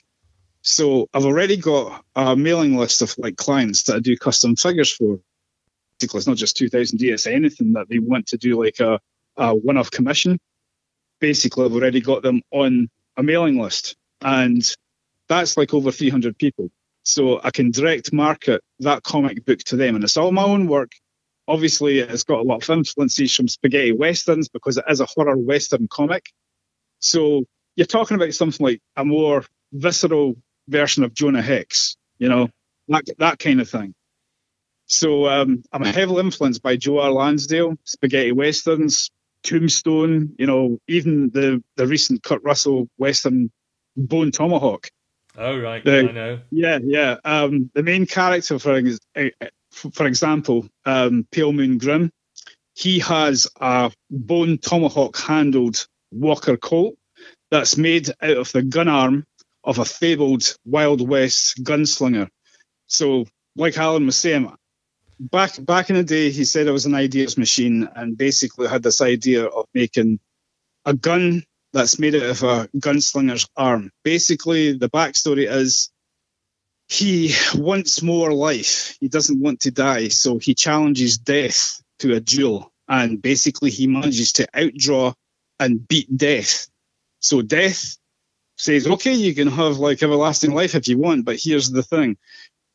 So 0.60 1.08
I've 1.14 1.24
already 1.24 1.56
got 1.56 2.04
a 2.14 2.36
mailing 2.36 2.76
list 2.76 3.00
of 3.00 3.16
like 3.16 3.36
clients 3.36 3.84
that 3.84 3.96
I 3.96 4.00
do 4.00 4.18
custom 4.18 4.56
figures 4.56 4.92
for. 4.92 5.18
It's 6.00 6.26
not 6.26 6.36
just 6.36 6.56
2000 6.56 6.98
DS, 6.98 7.26
anything 7.26 7.72
that 7.72 7.88
they 7.88 7.98
want 7.98 8.26
to 8.28 8.36
do 8.36 8.62
like 8.62 8.80
a, 8.80 9.00
a 9.36 9.54
one-off 9.54 9.90
commission. 9.90 10.38
Basically, 11.20 11.64
I've 11.64 11.72
already 11.72 12.00
got 12.00 12.22
them 12.22 12.42
on 12.50 12.88
a 13.16 13.22
mailing 13.22 13.58
list, 13.60 13.96
and 14.20 14.62
that's 15.28 15.56
like 15.56 15.72
over 15.72 15.90
300 15.90 16.36
people. 16.38 16.70
So 17.04 17.40
I 17.42 17.50
can 17.50 17.70
direct 17.70 18.12
market 18.12 18.62
that 18.80 19.02
comic 19.02 19.44
book 19.44 19.60
to 19.60 19.76
them, 19.76 19.94
and 19.94 20.04
it's 20.04 20.16
all 20.16 20.32
my 20.32 20.42
own 20.42 20.66
work. 20.66 20.92
Obviously, 21.48 22.00
it's 22.00 22.24
got 22.24 22.40
a 22.40 22.42
lot 22.42 22.62
of 22.62 22.70
influences 22.70 23.34
from 23.34 23.48
spaghetti 23.48 23.92
westerns 23.92 24.48
because 24.48 24.76
it 24.76 24.84
is 24.88 25.00
a 25.00 25.06
horror 25.06 25.36
western 25.36 25.86
comic. 25.88 26.26
So 26.98 27.44
you're 27.76 27.86
talking 27.86 28.16
about 28.16 28.34
something 28.34 28.64
like 28.64 28.80
a 28.96 29.04
more 29.04 29.44
visceral 29.72 30.34
version 30.68 31.04
of 31.04 31.14
Jonah 31.14 31.42
Hex, 31.42 31.96
you 32.18 32.28
know, 32.28 32.48
that, 32.88 33.04
that 33.18 33.38
kind 33.38 33.60
of 33.60 33.68
thing. 33.70 33.94
So 34.86 35.28
um, 35.28 35.62
I'm 35.72 35.84
heavily 35.84 36.20
influenced 36.20 36.62
by 36.62 36.76
Joe 36.76 37.00
R. 37.00 37.10
Lansdale, 37.10 37.76
spaghetti 37.84 38.32
westerns, 38.32 39.10
Tombstone, 39.42 40.34
you 40.38 40.46
know, 40.46 40.78
even 40.88 41.30
the 41.30 41.62
the 41.76 41.86
recent 41.86 42.22
Kurt 42.22 42.42
Russell 42.42 42.88
Western 42.96 43.50
Bone 43.96 44.30
Tomahawk. 44.30 44.90
Oh 45.36 45.58
right, 45.58 45.84
the, 45.84 46.08
I 46.08 46.12
know. 46.12 46.38
Yeah, 46.50 46.78
yeah. 46.82 47.16
Um, 47.24 47.70
the 47.74 47.82
main 47.82 48.06
character, 48.06 48.58
for 48.58 48.80
for 49.92 50.06
example, 50.06 50.68
um, 50.84 51.26
Pale 51.30 51.52
Moon 51.52 51.78
Grim, 51.78 52.10
he 52.74 52.98
has 53.00 53.48
a 53.60 53.90
bone 54.10 54.58
tomahawk 54.58 55.16
handled 55.16 55.86
Walker 56.10 56.56
Colt 56.56 56.96
that's 57.50 57.76
made 57.76 58.08
out 58.20 58.36
of 58.36 58.52
the 58.52 58.62
gun 58.62 58.88
arm 58.88 59.24
of 59.64 59.78
a 59.78 59.84
fabled 59.84 60.56
Wild 60.64 61.06
West 61.06 61.62
gunslinger. 61.62 62.28
So, 62.86 63.26
like 63.56 63.78
Alan 63.78 64.06
was 64.06 64.16
saying, 64.16 64.52
back 65.18 65.52
back 65.64 65.90
in 65.90 65.96
the 65.96 66.04
day, 66.04 66.30
he 66.30 66.44
said 66.44 66.66
it 66.66 66.72
was 66.72 66.86
an 66.86 66.94
ideas 66.94 67.38
machine, 67.38 67.88
and 67.94 68.16
basically 68.16 68.68
had 68.68 68.82
this 68.82 69.00
idea 69.00 69.46
of 69.46 69.66
making 69.74 70.20
a 70.84 70.94
gun 70.94 71.44
that's 71.72 71.98
made 71.98 72.14
out 72.14 72.22
of 72.22 72.42
a 72.42 72.68
gunslinger's 72.76 73.48
arm. 73.56 73.90
Basically, 74.02 74.72
the 74.72 74.88
backstory 74.88 75.50
is 75.50 75.90
he 76.88 77.34
wants 77.54 78.02
more 78.02 78.32
life. 78.32 78.96
He 79.00 79.08
doesn't 79.08 79.40
want 79.40 79.60
to 79.60 79.70
die, 79.70 80.08
so 80.08 80.38
he 80.38 80.54
challenges 80.54 81.18
death 81.18 81.82
to 81.98 82.14
a 82.14 82.20
duel, 82.20 82.72
and 82.88 83.20
basically 83.20 83.70
he 83.70 83.86
manages 83.86 84.32
to 84.34 84.46
outdraw 84.54 85.14
and 85.58 85.86
beat 85.88 86.14
death. 86.16 86.68
So 87.20 87.42
death 87.42 87.96
says, 88.56 88.86
"Okay, 88.86 89.14
you 89.14 89.34
can 89.34 89.48
have 89.48 89.78
like 89.78 90.02
everlasting 90.02 90.52
life 90.52 90.74
if 90.74 90.88
you 90.88 90.98
want, 90.98 91.24
but 91.24 91.38
here's 91.40 91.70
the 91.70 91.82
thing: 91.82 92.16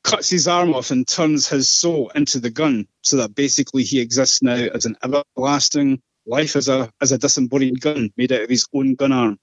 cuts 0.04 0.30
his 0.30 0.48
arm 0.48 0.74
off 0.74 0.92
and 0.92 1.08
turns 1.08 1.48
his 1.48 1.70
soul 1.70 2.12
into 2.16 2.40
the 2.40 2.50
gun 2.50 2.88
so 3.02 3.18
that 3.18 3.36
basically 3.36 3.84
he 3.84 4.00
exists 4.00 4.42
now 4.42 4.54
as 4.54 4.86
an 4.86 4.98
everlasting 5.04 6.02
life 6.26 6.56
as 6.56 6.70
a 6.70 6.92
as 7.02 7.12
a 7.12 7.18
disembodied 7.18 7.82
gun 7.82 8.12
made 8.18 8.32
out 8.32 8.42
of 8.42 8.50
his 8.50 8.68
own 8.74 8.96
gun 8.96 9.12
arm. 9.12 9.38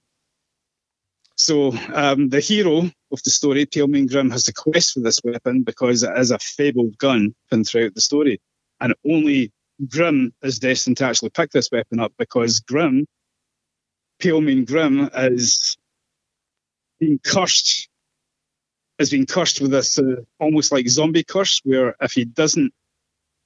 So 1.37 1.73
um, 1.95 2.29
the 2.31 2.41
hero 2.41 2.91
of 3.13 3.23
the 3.25 3.31
story, 3.31 3.65
Pale 3.65 3.87
Moon 3.87 4.07
Grim, 4.07 4.31
has 4.31 4.45
the 4.45 4.53
quest 4.53 4.95
for 4.95 5.01
this 5.01 5.21
weapon 5.23 5.63
because 5.63 6.03
it 6.03 6.19
is 6.19 6.33
a 6.33 6.39
fabled 6.39 6.99
gun 6.99 7.35
throughout 7.65 7.95
the 7.95 8.01
story. 8.01 8.41
And 8.81 8.95
only 9.09 9.53
Grim 9.89 10.33
is 10.43 10.59
destined 10.59 10.97
to 10.97 11.05
actually 11.05 11.31
pick 11.31 11.51
this 11.51 11.71
weapon 11.71 12.01
up 12.01 12.13
because 12.19 12.59
Grim, 12.61 13.07
Pale 14.19 14.41
Moon 14.41 14.65
Grim, 14.65 15.09
is 15.15 15.77
being 16.99 17.21
cursed 17.21 17.89
has 18.99 19.11
been 19.11 19.26
cursed 19.26 19.61
with 19.61 19.70
this 19.70 19.99
uh, 19.99 20.16
almost 20.38 20.72
like 20.72 20.88
zombie 20.88 21.24
curse, 21.24 21.61
where 21.64 21.94
if 22.01 22.12
he 22.12 22.24
doesn't 22.24 22.72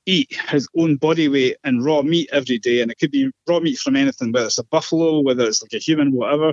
eat 0.06 0.34
his 0.48 0.68
own 0.76 0.96
body 0.96 1.28
weight 1.28 1.56
in 1.64 1.82
raw 1.82 2.02
meat 2.02 2.28
every 2.32 2.58
day, 2.58 2.80
and 2.80 2.90
it 2.90 2.98
could 2.98 3.10
be 3.10 3.30
raw 3.46 3.60
meat 3.60 3.78
from 3.78 3.96
anything, 3.96 4.32
whether 4.32 4.46
it's 4.46 4.58
a 4.58 4.64
buffalo, 4.64 5.20
whether 5.20 5.44
it's 5.44 5.62
like 5.62 5.72
a 5.74 5.78
human, 5.78 6.12
whatever, 6.12 6.52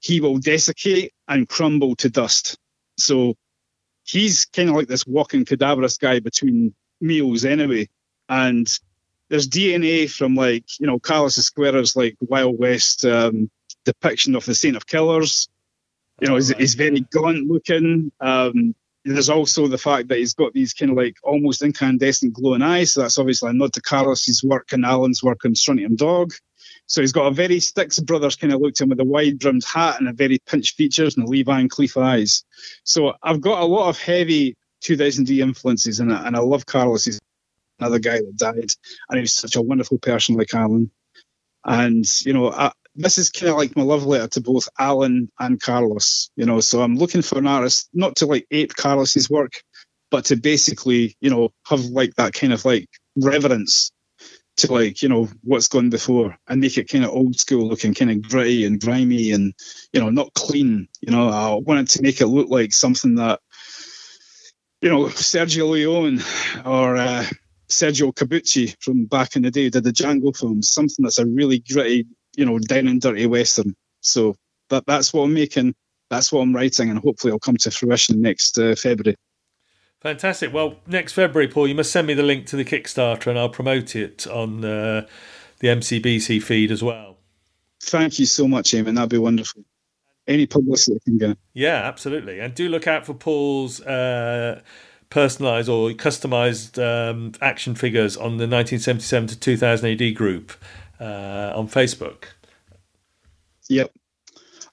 he 0.00 0.20
will 0.20 0.38
desiccate 0.38 1.12
and 1.28 1.48
crumble 1.48 1.96
to 1.96 2.10
dust. 2.10 2.58
So 2.98 3.34
he's 4.04 4.44
kind 4.44 4.68
of 4.68 4.76
like 4.76 4.88
this 4.88 5.06
walking 5.06 5.44
cadaverous 5.44 5.96
guy 5.96 6.20
between 6.20 6.74
meals 7.00 7.44
anyway. 7.44 7.88
And 8.28 8.68
there's 9.28 9.48
DNA 9.48 10.10
from 10.10 10.34
like, 10.34 10.64
you 10.78 10.86
know, 10.86 10.98
Carlos 10.98 11.38
Ezquerra's 11.38 11.96
like 11.96 12.16
Wild 12.20 12.58
West 12.58 13.04
um, 13.04 13.50
depiction 13.84 14.36
of 14.36 14.44
the 14.44 14.54
Saint 14.54 14.76
of 14.76 14.86
Killers. 14.86 15.48
You 16.20 16.28
know, 16.28 16.36
he's, 16.36 16.56
he's 16.56 16.74
very 16.74 17.00
gaunt 17.00 17.46
looking. 17.46 18.12
Um, 18.20 18.74
there's 19.04 19.28
also 19.30 19.66
the 19.66 19.78
fact 19.78 20.08
that 20.08 20.18
he's 20.18 20.34
got 20.34 20.52
these 20.52 20.72
kind 20.72 20.90
of 20.90 20.96
like 20.96 21.16
almost 21.22 21.62
incandescent 21.62 22.32
glowing 22.32 22.62
eyes. 22.62 22.94
So 22.94 23.02
that's 23.02 23.18
obviously 23.18 23.50
a 23.50 23.52
nod 23.52 23.72
to 23.74 23.82
Carlos's 23.82 24.42
work 24.42 24.72
and 24.72 24.84
Alan's 24.84 25.22
work 25.22 25.44
on 25.44 25.54
Strontium 25.54 25.96
Dog. 25.96 26.32
So 26.86 27.00
he's 27.00 27.12
got 27.12 27.26
a 27.26 27.30
very 27.30 27.58
Stix 27.58 28.04
Brothers 28.04 28.36
kind 28.36 28.52
of 28.52 28.60
look 28.60 28.74
to 28.74 28.84
him 28.84 28.90
with 28.90 29.00
a 29.00 29.04
wide 29.04 29.38
brimmed 29.38 29.64
hat 29.64 29.98
and 29.98 30.08
a 30.08 30.12
very 30.12 30.38
pinched 30.46 30.76
features 30.76 31.16
and 31.16 31.28
Lee 31.28 31.42
Van 31.42 31.68
Cleef 31.68 32.00
eyes. 32.00 32.44
So 32.84 33.14
I've 33.22 33.40
got 33.40 33.62
a 33.62 33.66
lot 33.66 33.88
of 33.88 33.98
heavy 33.98 34.56
2000 34.80 35.28
AD 35.28 35.38
influences 35.38 36.00
in 36.00 36.10
it, 36.10 36.20
and 36.24 36.36
I 36.36 36.40
love 36.40 36.66
Carlos's. 36.66 37.20
another 37.78 37.98
guy 37.98 38.18
that 38.18 38.36
died, 38.36 38.70
and 39.08 39.16
he 39.16 39.20
was 39.20 39.34
such 39.34 39.56
a 39.56 39.62
wonderful 39.62 39.98
person 39.98 40.36
like 40.36 40.54
Alan. 40.54 40.90
And 41.64 42.04
you 42.24 42.34
know, 42.34 42.52
I, 42.52 42.72
this 42.94 43.18
is 43.18 43.30
kind 43.30 43.50
of 43.50 43.56
like 43.56 43.76
my 43.76 43.82
love 43.82 44.04
letter 44.06 44.28
to 44.28 44.40
both 44.40 44.68
Alan 44.78 45.30
and 45.38 45.60
Carlos. 45.60 46.30
You 46.36 46.46
know, 46.46 46.60
so 46.60 46.82
I'm 46.82 46.96
looking 46.96 47.22
for 47.22 47.38
an 47.38 47.46
artist 47.46 47.88
not 47.92 48.16
to 48.16 48.26
like 48.26 48.46
ape 48.50 48.74
Carlos's 48.74 49.28
work, 49.28 49.52
but 50.10 50.26
to 50.26 50.36
basically, 50.36 51.16
you 51.20 51.30
know, 51.30 51.50
have 51.66 51.84
like 51.84 52.14
that 52.16 52.34
kind 52.34 52.52
of 52.52 52.64
like 52.64 52.88
reverence 53.16 53.90
to 54.56 54.72
like 54.72 55.02
you 55.02 55.08
know 55.08 55.28
what's 55.42 55.68
gone 55.68 55.90
before 55.90 56.36
and 56.46 56.60
make 56.60 56.78
it 56.78 56.88
kind 56.88 57.04
of 57.04 57.10
old 57.10 57.38
school 57.38 57.66
looking 57.66 57.94
kind 57.94 58.10
of 58.10 58.22
gritty 58.22 58.64
and 58.64 58.80
grimy 58.80 59.32
and 59.32 59.52
you 59.92 60.00
know 60.00 60.10
not 60.10 60.32
clean 60.34 60.86
you 61.00 61.10
know 61.10 61.28
i 61.28 61.54
wanted 61.54 61.88
to 61.88 62.02
make 62.02 62.20
it 62.20 62.26
look 62.26 62.48
like 62.48 62.72
something 62.72 63.16
that 63.16 63.40
you 64.80 64.88
know 64.88 65.06
sergio 65.06 65.70
leone 65.70 66.20
or 66.64 66.96
uh, 66.96 67.26
sergio 67.68 68.14
Corbucci 68.14 68.76
from 68.80 69.06
back 69.06 69.34
in 69.34 69.42
the 69.42 69.50
day 69.50 69.70
did 69.70 69.82
the 69.82 69.90
django 69.90 70.36
films 70.36 70.70
something 70.70 71.02
that's 71.02 71.18
a 71.18 71.26
really 71.26 71.58
gritty 71.58 72.06
you 72.36 72.44
know 72.44 72.58
down 72.58 72.88
and 72.88 73.00
dirty 73.00 73.26
western 73.26 73.74
so 74.00 74.34
that 74.70 74.84
that's 74.86 75.12
what 75.12 75.22
i'm 75.22 75.34
making 75.34 75.74
that's 76.10 76.32
what 76.32 76.40
i'm 76.40 76.54
writing 76.54 76.90
and 76.90 76.98
hopefully 76.98 77.30
it'll 77.30 77.38
come 77.38 77.56
to 77.56 77.70
fruition 77.70 78.20
next 78.20 78.58
uh, 78.58 78.74
february 78.74 79.16
Fantastic. 80.04 80.52
Well, 80.52 80.74
next 80.86 81.14
February, 81.14 81.48
Paul, 81.48 81.66
you 81.66 81.74
must 81.74 81.90
send 81.90 82.06
me 82.06 82.12
the 82.12 82.22
link 82.22 82.44
to 82.48 82.56
the 82.56 82.64
Kickstarter 82.64 83.28
and 83.28 83.38
I'll 83.38 83.48
promote 83.48 83.96
it 83.96 84.26
on 84.26 84.62
uh, 84.62 85.06
the 85.60 85.68
MCBC 85.68 86.42
feed 86.42 86.70
as 86.70 86.82
well. 86.82 87.16
Thank 87.80 88.18
you 88.18 88.26
so 88.26 88.46
much, 88.46 88.72
Eamon. 88.72 88.96
That'd 88.96 89.08
be 89.08 89.16
wonderful. 89.16 89.64
Any 90.26 90.44
publicity 90.44 91.00
can 91.06 91.16
get. 91.16 91.38
Yeah, 91.54 91.76
absolutely. 91.76 92.38
And 92.38 92.54
do 92.54 92.68
look 92.68 92.86
out 92.86 93.06
for 93.06 93.14
Paul's 93.14 93.80
uh, 93.80 94.60
personalised 95.10 95.72
or 95.72 95.94
customised 95.96 96.78
um, 96.82 97.32
action 97.40 97.74
figures 97.74 98.14
on 98.14 98.36
the 98.36 98.46
1977 98.46 99.28
to 99.28 99.40
2000 99.40 100.02
AD 100.02 100.14
group 100.14 100.52
uh, 101.00 101.52
on 101.54 101.68
Facebook. 101.68 102.24
Yep. 103.68 103.92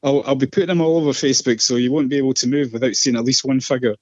I'll, 0.03 0.23
I'll 0.25 0.35
be 0.35 0.47
putting 0.47 0.67
them 0.67 0.81
all 0.81 0.97
over 0.97 1.11
Facebook, 1.11 1.61
so 1.61 1.75
you 1.75 1.91
won't 1.91 2.09
be 2.09 2.17
able 2.17 2.33
to 2.35 2.47
move 2.47 2.73
without 2.73 2.95
seeing 2.95 3.15
at 3.15 3.23
least 3.23 3.45
one 3.45 3.59
figure. 3.59 3.95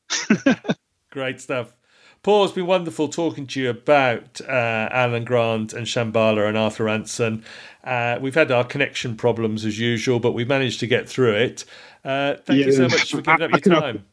Great 1.12 1.42
stuff. 1.42 1.74
Paul, 2.22 2.44
it's 2.44 2.54
been 2.54 2.66
wonderful 2.66 3.08
talking 3.08 3.48
to 3.48 3.62
you 3.62 3.70
about 3.70 4.42
uh, 4.42 4.90
Alan 4.92 5.24
Grant 5.24 5.72
and 5.72 5.88
Shamballa 5.88 6.48
and 6.48 6.58
Arthur 6.58 6.86
Ranson. 6.86 7.46
Uh, 7.84 8.18
we've 8.22 8.36
had 8.36 8.52
our 8.52 8.66
connection 8.66 9.16
problems 9.16 9.66
as 9.66 9.80
usual, 9.80 10.20
but 10.20 10.34
we've 10.34 10.48
managed 10.48 10.82
to 10.82 10.88
get 10.88 11.08
through 11.08 11.36
it. 11.36 11.66
Uh, 12.04 12.36
thank 12.46 12.60
yeah. 12.60 12.66
you 12.66 12.72
so 12.74 12.84
much 12.84 13.12
for 13.12 13.22
giving 13.22 13.42
up 13.42 13.52
your 13.52 13.60
time. 13.82 14.06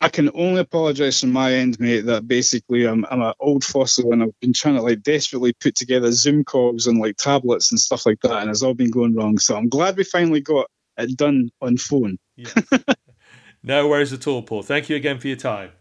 I 0.00 0.08
can 0.08 0.30
only 0.34 0.60
apologise 0.60 1.20
from 1.20 1.32
my 1.32 1.52
end, 1.52 1.78
mate. 1.78 2.06
That 2.06 2.26
basically 2.26 2.86
I'm 2.86 3.04
I'm 3.10 3.20
an 3.20 3.34
old 3.38 3.64
fossil 3.64 4.12
and 4.12 4.22
I've 4.22 4.40
been 4.40 4.54
trying 4.54 4.76
to 4.76 4.82
like 4.82 5.02
desperately 5.02 5.52
put 5.52 5.74
together 5.74 6.10
Zoom 6.12 6.44
calls 6.44 6.86
and 6.86 6.98
like 6.98 7.16
tablets 7.16 7.70
and 7.70 7.78
stuff 7.78 8.06
like 8.06 8.20
that, 8.22 8.40
and 8.42 8.50
it's 8.50 8.62
all 8.62 8.74
been 8.74 8.90
going 8.90 9.14
wrong. 9.14 9.38
So 9.38 9.56
I'm 9.56 9.68
glad 9.68 9.96
we 9.96 10.04
finally 10.04 10.40
got 10.40 10.70
it 10.96 11.16
done 11.16 11.50
on 11.60 11.76
phone. 11.76 12.18
Yeah. 12.36 12.48
no 13.62 13.88
worries 13.88 14.12
at 14.12 14.26
all, 14.26 14.42
Paul. 14.42 14.62
Thank 14.62 14.88
you 14.88 14.96
again 14.96 15.18
for 15.18 15.28
your 15.28 15.36
time. 15.36 15.72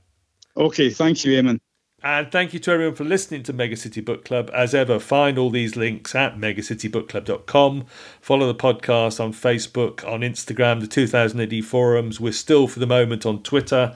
Okay, 0.57 0.89
thank 0.89 1.24
you, 1.24 1.41
Eamon. 1.41 1.59
And 2.02 2.32
thank 2.32 2.54
you 2.54 2.60
to 2.60 2.72
everyone 2.72 2.95
for 2.95 3.04
listening 3.04 3.43
to 3.43 3.54
Megacity 3.54 4.04
Book 4.04 4.24
Club. 4.24 4.50
As 4.54 4.74
ever, 4.74 5.00
find 5.00 5.38
all 5.38 5.50
these 5.50 5.76
links 5.76 6.16
at 6.16 6.38
megacitybookclub.com. 6.38 7.86
Follow 8.22 8.47
the 8.47 8.56
podcast 8.56 9.20
on 9.20 9.34
Facebook, 9.34 10.08
on 10.08 10.22
Instagram, 10.22 10.80
the 10.80 10.88
2000 10.88 11.41
AD 11.41 11.66
forums. 11.66 12.20
We're 12.20 12.32
still, 12.32 12.68
for 12.68 12.80
the 12.80 12.88
moment, 12.88 13.26
on 13.26 13.43
Twitter. 13.43 13.93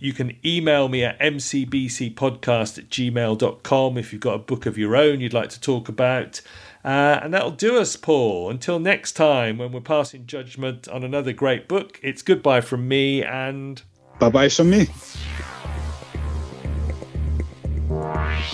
You 0.00 0.12
can 0.12 0.36
email 0.44 0.88
me 0.88 1.04
at 1.04 1.18
mcbcpodcast 1.20 2.78
at 2.78 2.88
gmail.com 2.90 3.98
if 3.98 4.12
you've 4.12 4.20
got 4.20 4.34
a 4.34 4.38
book 4.38 4.66
of 4.66 4.76
your 4.76 4.96
own 4.96 5.20
you'd 5.20 5.32
like 5.32 5.50
to 5.50 5.60
talk 5.60 5.88
about. 5.88 6.40
Uh, 6.84 7.20
and 7.22 7.32
that'll 7.32 7.50
do 7.50 7.78
us, 7.78 7.96
Paul. 7.96 8.50
Until 8.50 8.78
next 8.78 9.12
time, 9.12 9.58
when 9.58 9.72
we're 9.72 9.80
passing 9.80 10.26
judgment 10.26 10.88
on 10.88 11.04
another 11.04 11.32
great 11.32 11.68
book, 11.68 11.98
it's 12.02 12.20
goodbye 12.22 12.60
from 12.60 12.86
me 12.88 13.22
and. 13.22 13.80
Bye 14.18 14.28
bye 14.28 14.48
from 14.48 14.70
me. 14.70 14.88
Bye. 17.88 18.44